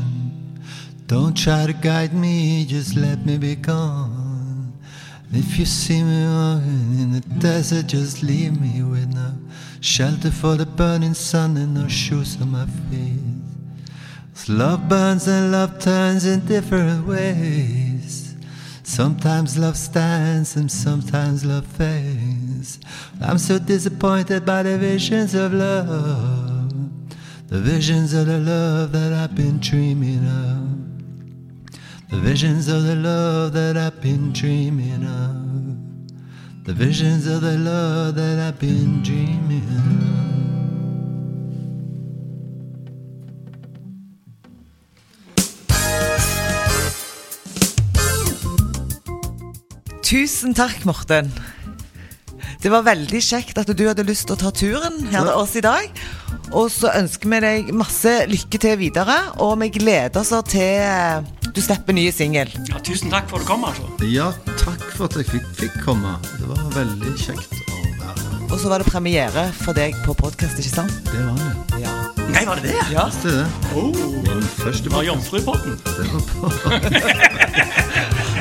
don't 1.09 1.37
try 1.37 1.67
to 1.67 1.73
guide 1.73 2.15
me, 2.15 2.65
just 2.65 2.95
let 2.95 3.27
me 3.27 3.39
be 3.39 3.57
gone. 3.57 4.73
If 5.33 5.59
you 5.59 5.65
see 5.65 6.01
me 6.01 6.25
walking 6.27 7.01
in 7.01 7.11
the 7.11 7.23
desert, 7.41 7.89
just 7.89 8.23
leave 8.23 8.61
me 8.61 8.85
with 8.85 9.13
no 9.13 9.35
shelter 9.81 10.31
for 10.31 10.55
the 10.55 10.67
burning 10.67 11.15
sun 11.15 11.57
and 11.57 11.75
no 11.75 11.89
shoes 11.89 12.41
on 12.41 12.53
my 12.53 12.67
feet. 12.67 13.32
'Cause 14.35 14.49
love 14.49 14.89
burns 14.89 15.29
and 15.29 15.53
love 15.53 15.79
turns 15.79 16.25
in 16.25 16.41
different 16.47 17.07
ways. 17.07 18.35
Sometimes 18.83 19.57
love 19.57 19.77
stands 19.77 20.57
and 20.57 20.71
sometimes 20.71 21.45
love 21.45 21.67
fades. 21.67 22.79
I'm 23.21 23.39
so 23.39 23.59
disappointed 23.59 24.45
by 24.45 24.63
the 24.65 24.77
visions 24.79 25.35
of 25.35 25.53
love, 25.53 26.73
the 27.49 27.61
visions 27.61 28.13
of 28.13 28.27
the 28.27 28.39
love 28.39 28.93
that 28.93 29.13
I've 29.13 29.35
been 29.35 29.59
dreaming 29.61 30.27
of. 30.27 30.83
The 32.11 32.19
visions 32.19 32.69
of 32.69 32.83
the 32.83 32.97
love 32.97 33.53
that 33.53 33.77
I've 33.77 34.01
been 34.03 34.33
dreaming 34.33 35.05
of. 35.05 36.65
The 36.65 36.75
visions 36.75 37.27
of 37.27 37.41
the 37.41 37.57
love 37.57 38.15
that 38.17 38.39
I've 38.39 38.59
been 38.59 39.03
dreaming 39.03 39.67
of. 39.77 40.42
Tusen 50.13 50.53
takk, 50.53 50.83
Morten. 50.85 51.31
Det 52.61 52.69
var 52.69 52.83
veldig 52.85 53.21
kjekt 53.25 53.57
at 53.57 53.71
du 53.73 53.81
hadde 53.87 54.05
lyst 54.05 54.27
til 54.29 54.35
å 54.37 54.41
ta 54.43 54.51
turen 54.53 54.99
her 55.09 55.25
til 55.25 55.39
oss 55.41 55.55
i 55.57 55.63
dag. 55.65 55.87
Og 56.53 56.67
så 56.69 56.91
ønsker 56.99 57.31
vi 57.33 57.39
deg 57.41 57.71
masse 57.73 58.13
lykke 58.29 58.61
til 58.61 58.77
videre, 58.77 59.17
og 59.41 59.55
vi 59.63 59.71
gleder 59.73 60.21
oss 60.21 60.35
til 60.53 60.83
eh, 60.85 61.25
du 61.49 61.63
slipper 61.65 61.97
nye 61.97 62.13
singel. 62.13 62.53
Ja, 62.69 62.83
tusen 62.85 63.09
takk 63.09 63.31
for 63.31 63.41
at 63.41 63.47
du 63.47 63.53
kom, 63.55 63.65
altså. 63.65 63.89
Ja, 64.05 64.29
takk 64.61 64.85
for 64.93 65.09
at 65.09 65.17
jeg 65.17 65.31
fikk, 65.31 65.49
fikk 65.63 65.81
komme. 65.87 66.19
Det 66.37 66.51
var 66.51 66.61
veldig 66.77 67.15
kjekt 67.17 67.57
å 67.57 67.81
være 67.81 68.13
her. 68.29 68.45
Og 68.51 68.57
så 68.61 68.69
var 68.69 68.85
det 68.85 68.93
premiere 68.93 69.47
for 69.63 69.73
deg 69.81 69.97
på 70.05 70.13
podkast, 70.21 70.61
ikke 70.61 70.75
sant? 70.75 70.99
Det 71.09 71.25
var 71.25 71.41
det. 71.41 71.87
Ja. 71.87 71.97
Nei, 72.37 72.45
var 72.51 72.61
det 72.61 72.69
det? 72.69 72.85
ja. 72.93 73.09
Det 73.25 73.33
er 73.33 73.41
det. 73.41 73.81
Oh, 73.81 73.97
det 74.29 74.53
første 74.61 74.91
det 74.91 74.93
var 74.93 75.09
Jomfrupodden. 75.09 75.81
Det 75.89 76.05
var 76.13 76.29
på. 76.37 77.83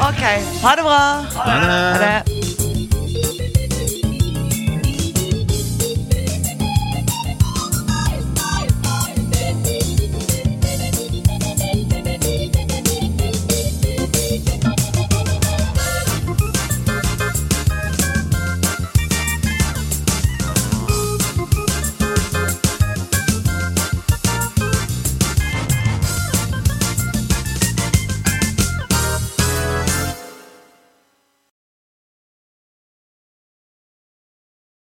Ok. 0.10 0.24
Ha 0.64 0.76
det 0.76 0.84
bra. 0.84 1.26
Ha 1.36 1.98
det. 2.00 2.41